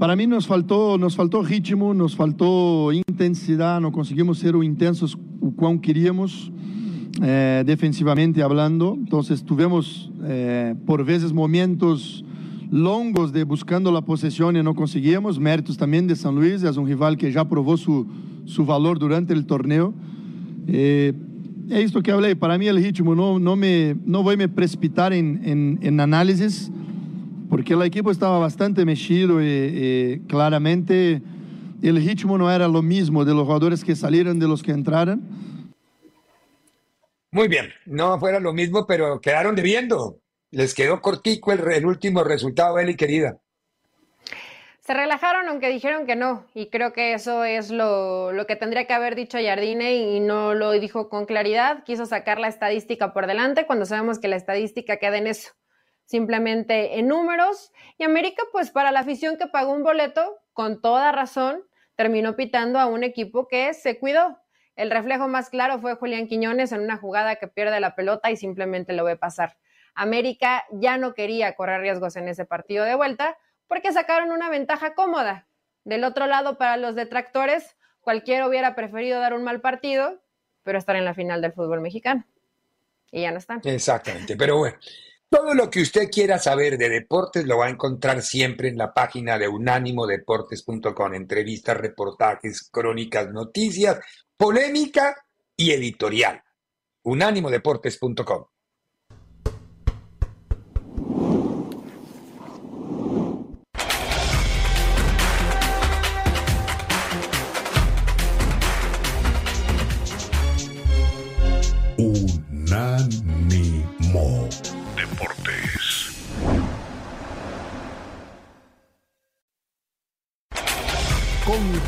para 0.00 0.16
mí 0.16 0.26
nos 0.26 0.46
faltou, 0.46 0.96
nos 0.96 1.14
faltou 1.14 1.42
ritmo, 1.42 1.92
nos 1.92 2.14
faltou 2.14 2.90
intensidade, 2.90 3.82
não 3.82 3.90
conseguimos 3.90 4.38
ser 4.38 4.54
intensos 4.54 5.14
o 5.38 5.52
quão 5.52 5.76
queríamos, 5.76 6.50
eh, 7.20 7.62
defensivamente 7.66 8.40
hablando. 8.40 8.98
Então, 9.02 9.20
tivemos, 9.22 10.10
eh, 10.24 10.74
por 10.86 11.04
vezes, 11.04 11.30
momentos 11.30 12.24
longos 12.72 13.30
de 13.30 13.44
buscando 13.44 13.94
a 13.94 14.00
possessão 14.00 14.50
e 14.52 14.62
não 14.62 14.72
conseguíamos. 14.72 15.36
Méritos 15.36 15.76
também 15.76 16.06
de 16.06 16.16
São 16.16 16.32
Luís, 16.32 16.64
é 16.64 16.70
um 16.70 16.84
rival 16.84 17.14
que 17.14 17.30
já 17.30 17.44
provou 17.44 17.76
su, 17.76 18.06
su 18.46 18.64
valor 18.64 18.98
durante 18.98 19.34
o 19.34 19.42
torneio. 19.42 19.92
Eh, 20.66 21.12
é 21.68 21.82
isto 21.82 22.00
que 22.00 22.10
falei, 22.10 22.34
para 22.34 22.56
mim 22.56 22.70
o 22.70 22.76
ritmo, 22.78 23.14
não, 23.14 23.38
não, 23.38 23.54
me, 23.54 23.94
não 24.06 24.24
vou 24.24 24.34
me 24.34 24.48
precipitar 24.48 25.12
em, 25.12 25.38
em, 25.44 25.78
em 25.82 26.00
análises, 26.00 26.72
porque 27.50 27.74
o 27.74 27.82
equipo 27.82 28.12
estava 28.12 28.38
bastante 28.38 28.84
mexido 28.84 29.42
e, 29.42 30.22
claramente 30.28 31.20
o 31.82 31.94
ritmo 31.98 32.38
não 32.38 32.48
era 32.48 32.68
o 32.68 32.82
mesmo 32.82 33.24
de 33.24 33.32
los 33.32 33.44
jugadores 33.44 33.82
que 33.82 33.96
saíram 33.96 34.38
de 34.38 34.46
los 34.46 34.62
que 34.62 34.70
entraram. 34.70 35.20
Muy 37.32 37.48
bien, 37.48 37.72
no 37.86 38.18
fuera 38.18 38.40
lo 38.40 38.52
mismo, 38.52 38.86
pero 38.86 39.20
quedaron 39.20 39.54
debiendo. 39.54 40.18
Les 40.52 40.74
quedó 40.74 41.00
cortico 41.00 41.52
el, 41.52 41.60
el 41.72 41.86
último 41.86 42.24
resultado, 42.24 42.78
Eli, 42.78 42.96
querida. 42.96 43.38
Se 44.80 44.94
relajaron 44.94 45.48
aunque 45.48 45.68
dijeron 45.68 46.06
que 46.06 46.16
no, 46.16 46.44
y 46.54 46.66
creo 46.66 46.92
que 46.92 47.14
eso 47.14 47.44
es 47.44 47.70
lo, 47.70 48.32
lo, 48.32 48.46
que 48.46 48.56
tendría 48.56 48.86
que 48.86 48.92
haber 48.92 49.14
dicho 49.14 49.38
Jardine 49.40 49.94
y 49.94 50.18
no 50.18 50.54
lo 50.54 50.72
dijo 50.72 51.08
con 51.08 51.26
claridad. 51.26 51.84
Quiso 51.84 52.06
sacar 52.06 52.40
la 52.40 52.48
estadística 52.48 53.12
por 53.12 53.28
delante 53.28 53.66
cuando 53.66 53.86
sabemos 53.86 54.18
que 54.18 54.26
la 54.26 54.34
estadística 54.36 54.96
queda 54.96 55.18
en 55.18 55.28
eso, 55.28 55.52
simplemente 56.10 56.98
en 56.98 57.06
números. 57.06 57.70
Y 57.96 58.02
América, 58.02 58.42
pues 58.50 58.72
para 58.72 58.90
la 58.90 58.98
afición 58.98 59.36
que 59.36 59.46
pagó 59.46 59.72
un 59.72 59.84
boleto, 59.84 60.40
con 60.52 60.82
toda 60.82 61.12
razón, 61.12 61.62
terminó 61.94 62.34
pitando 62.34 62.80
a 62.80 62.86
un 62.86 63.04
equipo 63.04 63.46
que 63.46 63.72
se 63.74 63.96
cuidó. 64.00 64.40
El 64.74 64.90
reflejo 64.90 65.28
más 65.28 65.50
claro 65.50 65.78
fue 65.78 65.94
Julián 65.94 66.26
Quiñones 66.26 66.72
en 66.72 66.80
una 66.80 66.96
jugada 66.96 67.36
que 67.36 67.46
pierde 67.46 67.78
la 67.78 67.94
pelota 67.94 68.32
y 68.32 68.36
simplemente 68.36 68.92
lo 68.92 69.04
ve 69.04 69.16
pasar. 69.16 69.56
América 69.94 70.64
ya 70.72 70.98
no 70.98 71.14
quería 71.14 71.54
correr 71.54 71.80
riesgos 71.80 72.16
en 72.16 72.26
ese 72.26 72.44
partido 72.44 72.84
de 72.84 72.96
vuelta 72.96 73.38
porque 73.68 73.92
sacaron 73.92 74.32
una 74.32 74.50
ventaja 74.50 74.94
cómoda. 74.94 75.46
Del 75.84 76.02
otro 76.02 76.26
lado, 76.26 76.58
para 76.58 76.76
los 76.76 76.96
detractores, 76.96 77.76
cualquiera 78.00 78.48
hubiera 78.48 78.74
preferido 78.74 79.20
dar 79.20 79.32
un 79.32 79.44
mal 79.44 79.60
partido, 79.60 80.20
pero 80.64 80.76
estar 80.76 80.96
en 80.96 81.04
la 81.04 81.14
final 81.14 81.40
del 81.40 81.52
fútbol 81.52 81.80
mexicano. 81.80 82.24
Y 83.12 83.22
ya 83.22 83.30
no 83.30 83.38
están. 83.38 83.60
Exactamente, 83.62 84.36
pero 84.36 84.58
bueno. 84.58 84.76
Todo 85.30 85.54
lo 85.54 85.70
que 85.70 85.80
usted 85.80 86.10
quiera 86.10 86.40
saber 86.40 86.76
de 86.76 86.88
deportes 86.88 87.46
lo 87.46 87.58
va 87.58 87.66
a 87.66 87.70
encontrar 87.70 88.20
siempre 88.20 88.68
en 88.68 88.76
la 88.76 88.92
página 88.92 89.38
de 89.38 89.46
unánimodeportes.com. 89.46 91.14
Entrevistas, 91.14 91.76
reportajes, 91.76 92.68
crónicas, 92.68 93.30
noticias, 93.30 94.00
polémica 94.36 95.24
y 95.56 95.70
editorial. 95.70 96.42
Unánimodeportes.com. 97.04 98.46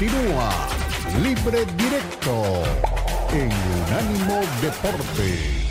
Continúa 0.03 0.51
Libre 1.23 1.65
Directo 1.77 2.43
en 3.31 3.53
Unánimo 3.87 4.41
Deportes. 4.61 5.63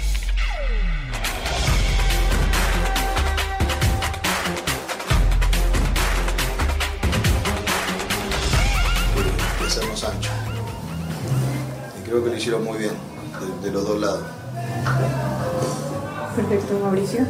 Empezamos 9.59 10.03
ancho. 10.05 10.29
Y 11.99 12.07
creo 12.07 12.23
que 12.23 12.29
lo 12.29 12.37
hicieron 12.37 12.63
muy 12.63 12.77
bien, 12.77 12.93
de, 13.61 13.67
de 13.67 13.73
los 13.73 13.85
dos 13.85 13.99
lados. 13.99 14.23
Perfecto, 16.37 16.79
Mauricio. 16.79 17.27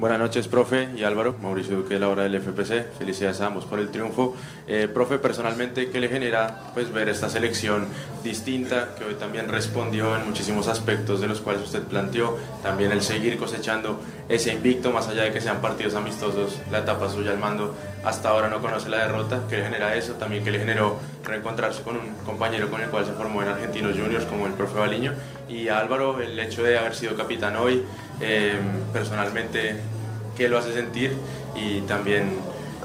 Buenas 0.00 0.18
noches, 0.18 0.48
profe 0.48 0.88
y 0.96 1.04
Álvaro. 1.04 1.36
Mauricio 1.42 1.76
Duque, 1.76 1.98
la 1.98 2.08
hora 2.08 2.22
del 2.22 2.40
FPC. 2.40 2.90
Felicidades 2.98 3.42
a 3.42 3.48
ambos 3.48 3.66
por 3.66 3.78
el 3.78 3.90
triunfo. 3.90 4.34
Eh, 4.66 4.88
profe, 4.88 5.18
personalmente, 5.18 5.90
¿qué 5.90 6.00
le 6.00 6.08
genera 6.08 6.72
pues, 6.72 6.90
ver 6.90 7.10
esta 7.10 7.28
selección 7.28 7.86
distinta 8.22 8.94
que 8.96 9.04
hoy 9.04 9.14
también 9.14 9.48
respondió 9.48 10.16
en 10.16 10.26
muchísimos 10.26 10.68
aspectos 10.68 11.20
de 11.20 11.28
los 11.28 11.40
cuales 11.40 11.62
usted 11.62 11.82
planteó? 11.82 12.38
También 12.62 12.92
el 12.92 13.02
seguir 13.02 13.36
cosechando 13.38 14.00
ese 14.28 14.52
invicto, 14.52 14.92
más 14.92 15.08
allá 15.08 15.24
de 15.24 15.32
que 15.32 15.40
sean 15.40 15.60
partidos 15.60 15.94
amistosos, 15.94 16.58
la 16.70 16.78
etapa 16.80 17.08
suya 17.08 17.32
al 17.32 17.38
mando. 17.38 17.74
Hasta 18.04 18.30
ahora 18.30 18.48
no 18.48 18.60
conoce 18.60 18.88
la 18.88 18.98
derrota. 18.98 19.42
¿Qué 19.48 19.58
le 19.58 19.64
genera 19.64 19.94
eso? 19.94 20.14
También 20.14 20.44
que 20.44 20.50
le 20.50 20.58
generó 20.58 20.98
reencontrarse 21.24 21.82
con 21.82 21.96
un 21.96 22.14
compañero 22.24 22.70
con 22.70 22.80
el 22.80 22.88
cual 22.88 23.06
se 23.06 23.12
formó 23.12 23.42
en 23.42 23.48
Argentinos 23.48 23.96
Juniors, 23.96 24.24
como 24.24 24.46
el 24.46 24.52
profe 24.52 24.78
Baliño. 24.78 25.12
Y 25.48 25.68
Álvaro, 25.68 26.20
el 26.20 26.38
hecho 26.38 26.62
de 26.62 26.78
haber 26.78 26.94
sido 26.94 27.16
capitán 27.16 27.56
hoy, 27.56 27.84
eh, 28.20 28.58
personalmente, 28.92 29.76
¿qué 30.36 30.48
lo 30.48 30.58
hace 30.58 30.72
sentir? 30.72 31.14
Y 31.54 31.80
también, 31.82 32.38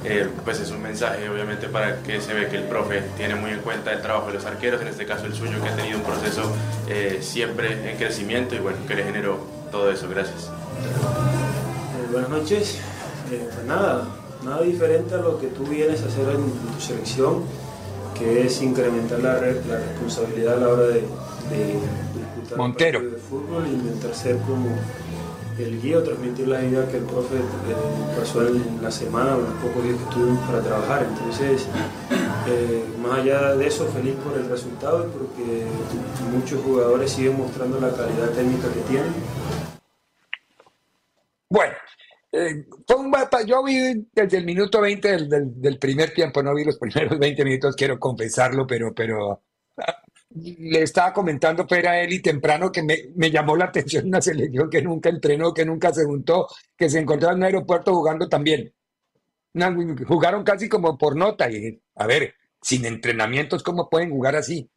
eh, 0.07 0.29
pues 0.43 0.59
es 0.59 0.71
un 0.71 0.81
mensaje, 0.81 1.27
obviamente, 1.29 1.67
para 1.67 2.01
que 2.03 2.21
se 2.21 2.33
ve 2.33 2.47
que 2.47 2.57
el 2.57 2.63
profe 2.63 3.01
tiene 3.17 3.35
muy 3.35 3.51
en 3.51 3.59
cuenta 3.59 3.91
el 3.91 4.01
trabajo 4.01 4.27
de 4.27 4.33
los 4.33 4.45
arqueros, 4.45 4.81
en 4.81 4.87
este 4.87 5.05
caso 5.05 5.25
el 5.25 5.33
suyo, 5.33 5.61
que 5.61 5.69
ha 5.69 5.75
tenido 5.75 5.97
un 5.97 6.03
proceso 6.03 6.43
eh, 6.87 7.19
siempre 7.21 7.89
en 7.89 7.97
crecimiento 7.97 8.55
y 8.55 8.59
bueno, 8.59 8.77
que 8.87 8.95
le 8.95 9.03
generó 9.03 9.39
todo 9.71 9.91
eso. 9.91 10.07
Gracias. 10.09 10.49
buenas 12.11 12.29
noches. 12.29 12.79
pues 13.29 13.65
nada, 13.67 14.07
nada 14.43 14.61
diferente 14.61 15.15
a 15.15 15.17
lo 15.17 15.39
que 15.39 15.47
tú 15.47 15.63
vienes 15.65 16.01
a 16.03 16.05
hacer 16.05 16.29
en 16.29 16.51
tu 16.75 16.79
selección, 16.79 17.43
que 18.17 18.45
es 18.45 18.61
incrementar 18.61 19.19
la, 19.19 19.33
la 19.33 19.79
responsabilidad 19.79 20.53
a 20.53 20.57
la 20.57 20.67
hora 20.69 20.83
de, 20.83 20.93
de 20.93 21.73
disputar 22.15 22.57
Montero. 22.57 23.01
de 23.01 23.17
fútbol 23.17 23.65
e 23.65 23.69
intentar 23.69 24.13
ser 24.15 24.37
como 24.37 24.69
el 25.57 25.81
guía, 25.81 26.03
transmitir 26.03 26.47
la 26.47 26.63
idea 26.63 26.87
que 26.87 26.97
el 26.97 27.03
profe 27.03 27.35
eh, 27.35 28.17
pasó 28.17 28.45
en 28.47 28.81
la 28.81 28.91
semana 28.91 29.35
o 29.35 29.41
los 29.41 29.53
pocos 29.61 29.83
días 29.83 29.97
que 29.97 30.13
tuvimos 30.13 30.45
para 30.47 30.61
trabajar. 30.61 31.03
Entonces, 31.03 31.67
eh, 32.47 32.83
más 33.01 33.19
allá 33.19 33.55
de 33.55 33.67
eso, 33.67 33.85
feliz 33.87 34.15
por 34.15 34.37
el 34.37 34.49
resultado 34.49 35.07
y 35.07 35.11
porque 35.11 35.65
muchos 36.31 36.61
jugadores 36.61 37.11
siguen 37.11 37.37
mostrando 37.37 37.79
la 37.79 37.91
calidad 37.91 38.29
técnica 38.31 38.67
que 38.73 38.81
tienen. 38.81 39.13
Bueno, 41.49 41.73
eh, 42.31 42.65
fue 42.85 42.97
un, 42.97 43.13
yo 43.45 43.63
vi 43.63 44.07
desde 44.11 44.37
el 44.37 44.45
minuto 44.45 44.81
20 44.81 45.07
del, 45.07 45.29
del, 45.29 45.61
del, 45.61 45.79
primer 45.79 46.13
tiempo, 46.13 46.43
no 46.43 46.53
vi 46.53 46.65
los 46.65 46.77
primeros 46.79 47.17
20 47.17 47.45
minutos, 47.45 47.75
quiero 47.75 47.97
confesarlo, 47.97 48.67
pero, 48.67 48.93
pero 48.93 49.41
le 50.35 50.81
estaba 50.81 51.13
comentando 51.13 51.65
Pera 51.65 51.91
a 51.91 52.01
Eli 52.01 52.19
temprano 52.19 52.71
que 52.71 52.83
me, 52.83 52.97
me, 53.15 53.31
llamó 53.31 53.55
la 53.55 53.65
atención 53.65 54.07
una 54.07 54.21
selección 54.21 54.69
que 54.69 54.81
nunca 54.81 55.09
entrenó, 55.09 55.53
que 55.53 55.65
nunca 55.65 55.93
se 55.93 56.03
juntó, 56.03 56.47
que 56.77 56.89
se 56.89 56.99
encontraba 56.99 57.33
en 57.33 57.39
un 57.39 57.45
aeropuerto 57.45 57.93
jugando 57.93 58.27
también. 58.27 58.73
jugaron 60.07 60.43
casi 60.43 60.67
como 60.67 60.97
por 60.97 61.15
nota. 61.15 61.49
Y 61.49 61.81
a 61.95 62.07
ver, 62.07 62.35
sin 62.61 62.85
entrenamientos, 62.85 63.63
¿cómo 63.63 63.89
pueden 63.89 64.09
jugar 64.11 64.35
así? 64.35 64.69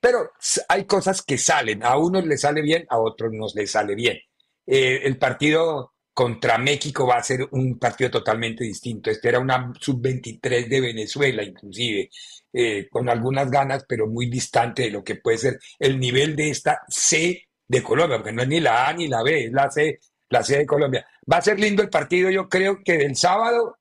Pero 0.00 0.32
hay 0.68 0.84
cosas 0.84 1.22
que 1.22 1.38
salen. 1.38 1.82
A 1.82 1.96
unos 1.96 2.26
les 2.26 2.42
sale 2.42 2.60
bien, 2.60 2.86
a 2.90 2.98
otros 2.98 3.32
no 3.32 3.46
les 3.54 3.70
sale 3.70 3.94
bien. 3.94 4.18
Eh, 4.66 5.00
el 5.04 5.16
partido 5.18 5.93
contra 6.14 6.58
México 6.58 7.06
va 7.06 7.16
a 7.16 7.22
ser 7.22 7.46
un 7.50 7.78
partido 7.78 8.10
totalmente 8.10 8.64
distinto. 8.64 9.10
Este 9.10 9.28
era 9.28 9.40
una 9.40 9.72
sub-23 9.78 10.68
de 10.68 10.80
Venezuela, 10.80 11.42
inclusive, 11.42 12.08
eh, 12.52 12.88
con 12.88 13.08
algunas 13.08 13.50
ganas, 13.50 13.84
pero 13.88 14.06
muy 14.06 14.30
distante 14.30 14.82
de 14.82 14.90
lo 14.90 15.02
que 15.02 15.16
puede 15.16 15.38
ser 15.38 15.58
el 15.78 15.98
nivel 15.98 16.36
de 16.36 16.50
esta 16.50 16.82
C 16.88 17.42
de 17.66 17.82
Colombia, 17.82 18.18
porque 18.18 18.32
no 18.32 18.42
es 18.42 18.48
ni 18.48 18.60
la 18.60 18.88
A 18.88 18.92
ni 18.92 19.08
la 19.08 19.22
B, 19.22 19.46
es 19.46 19.52
la 19.52 19.70
C, 19.70 19.98
la 20.28 20.42
C 20.44 20.58
de 20.58 20.66
Colombia. 20.66 21.06
Va 21.30 21.38
a 21.38 21.42
ser 21.42 21.58
lindo 21.58 21.82
el 21.82 21.90
partido, 21.90 22.30
yo 22.30 22.48
creo 22.48 22.80
que 22.84 22.96
del 22.98 23.16
sábado, 23.16 23.78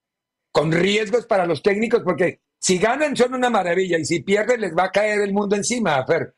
con 0.51 0.71
riesgos 0.71 1.25
para 1.25 1.45
los 1.45 1.61
técnicos, 1.61 2.01
porque 2.03 2.39
Si 2.59 2.77
ganan 2.79 3.15
son 3.15 3.33
una 3.33 3.49
maravilla 3.49 3.97
y 3.97 4.05
si 4.05 4.21
pierden 4.23 4.61
les 4.61 4.73
va 4.73 4.85
a 4.85 4.91
caer 4.91 5.19
el 5.21 5.33
mundo 5.33 5.55
encima, 5.57 6.05
Fer. 6.05 6.33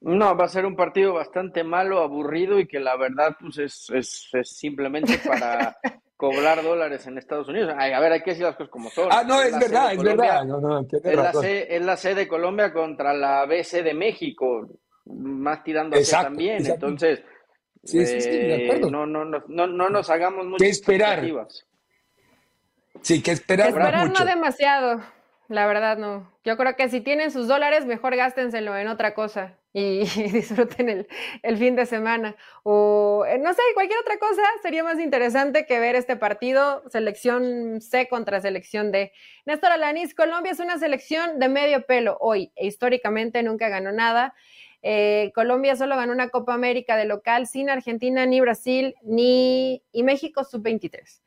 No, 0.00 0.34
va 0.34 0.46
a 0.46 0.48
ser 0.48 0.64
un 0.64 0.76
partido 0.76 1.14
bastante 1.14 1.62
malo, 1.62 2.00
aburrido 2.00 2.58
y 2.58 2.66
que 2.66 2.80
la 2.80 2.96
verdad 2.96 3.36
pues 3.38 3.58
es, 3.58 3.90
es, 3.90 4.28
es 4.32 4.48
simplemente 4.56 5.18
para 5.18 5.76
cobrar 6.16 6.62
dólares 6.62 7.06
en 7.06 7.18
Estados 7.18 7.48
Unidos. 7.48 7.74
Ay, 7.76 7.92
a 7.92 8.00
ver, 8.00 8.12
hay 8.12 8.22
que 8.22 8.30
decir 8.30 8.44
las 8.46 8.56
cosas 8.56 8.70
como 8.70 8.88
son. 8.90 9.08
Ah, 9.10 9.22
no, 9.26 9.42
es, 9.42 9.58
verdad, 9.58 9.92
es 9.92 10.02
verdad. 10.02 10.44
No, 10.44 10.58
no, 10.58 10.80
es, 10.80 11.14
la. 11.16 11.32
C, 11.34 11.76
es 11.76 11.84
la 11.84 11.96
C 11.96 12.14
de 12.14 12.26
Colombia 12.26 12.72
contra 12.72 13.12
la 13.12 13.44
BC 13.44 13.82
de 13.82 13.92
México, 13.92 14.68
más 15.04 15.62
tirando 15.62 15.98
también. 16.10 16.60
exacto. 16.60 16.86
Entonces, 16.86 17.22
Sí, 17.82 18.04
sí, 18.04 18.20
sí, 18.20 18.28
de 18.30 18.66
eh, 18.66 18.80
no, 18.90 19.06
no, 19.06 19.24
no, 19.24 19.42
no, 19.48 19.66
no 19.66 19.88
nos 19.88 20.10
hagamos 20.10 20.44
muchas 20.44 20.66
¿Qué 20.66 20.70
esperar? 20.70 21.24
expectativas. 21.24 21.66
Sí, 23.00 23.22
que 23.22 23.30
esperar, 23.30 23.68
Esperar 23.68 24.08
mucho. 24.08 24.22
no 24.22 24.26
demasiado, 24.28 25.00
la 25.48 25.66
verdad 25.66 25.96
no. 25.96 26.30
Yo 26.44 26.58
creo 26.58 26.76
que 26.76 26.90
si 26.90 27.00
tienen 27.00 27.30
sus 27.30 27.48
dólares, 27.48 27.86
mejor 27.86 28.16
gástenselo 28.16 28.76
en 28.76 28.88
otra 28.88 29.14
cosa 29.14 29.56
y, 29.72 30.00
disfruten 30.32 30.88
el, 30.88 31.08
el 31.42 31.56
fin 31.56 31.76
de 31.76 31.86
semana. 31.86 32.36
O 32.62 33.24
eh, 33.28 33.38
no 33.38 33.52
sé, 33.52 33.62
cualquier 33.74 33.98
otra 34.00 34.18
cosa 34.18 34.42
sería 34.62 34.84
más 34.84 34.98
interesante 34.98 35.66
que 35.66 35.78
ver 35.80 35.94
este 35.94 36.16
partido, 36.16 36.82
selección 36.90 37.80
C 37.80 38.08
contra 38.08 38.40
selección 38.40 38.92
D. 38.92 39.12
Néstor 39.46 39.72
Alanis, 39.72 40.14
Colombia 40.14 40.52
es 40.52 40.60
una 40.60 40.78
selección 40.78 41.38
de 41.38 41.48
medio 41.48 41.86
pelo 41.86 42.18
hoy, 42.20 42.52
e 42.56 42.66
históricamente 42.66 43.42
nunca 43.42 43.68
ganó 43.68 43.92
nada. 43.92 44.34
Eh, 44.82 45.30
Colombia 45.34 45.76
solo 45.76 45.96
ganó 45.96 46.12
una 46.12 46.30
Copa 46.30 46.54
América 46.54 46.96
de 46.96 47.04
local 47.04 47.46
sin 47.46 47.68
Argentina, 47.68 48.24
ni 48.26 48.40
Brasil, 48.40 48.94
ni 49.02 49.82
y 49.92 50.02
México 50.02 50.42
sub-23. 50.44 51.20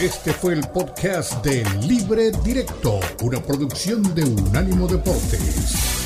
Este 0.00 0.32
fue 0.32 0.54
el 0.54 0.62
podcast 0.72 1.44
de 1.44 1.62
Libre 1.86 2.30
Directo, 2.42 3.00
una 3.22 3.38
producción 3.38 4.02
de 4.14 4.24
Unánimo 4.24 4.86
Deportes. 4.88 5.99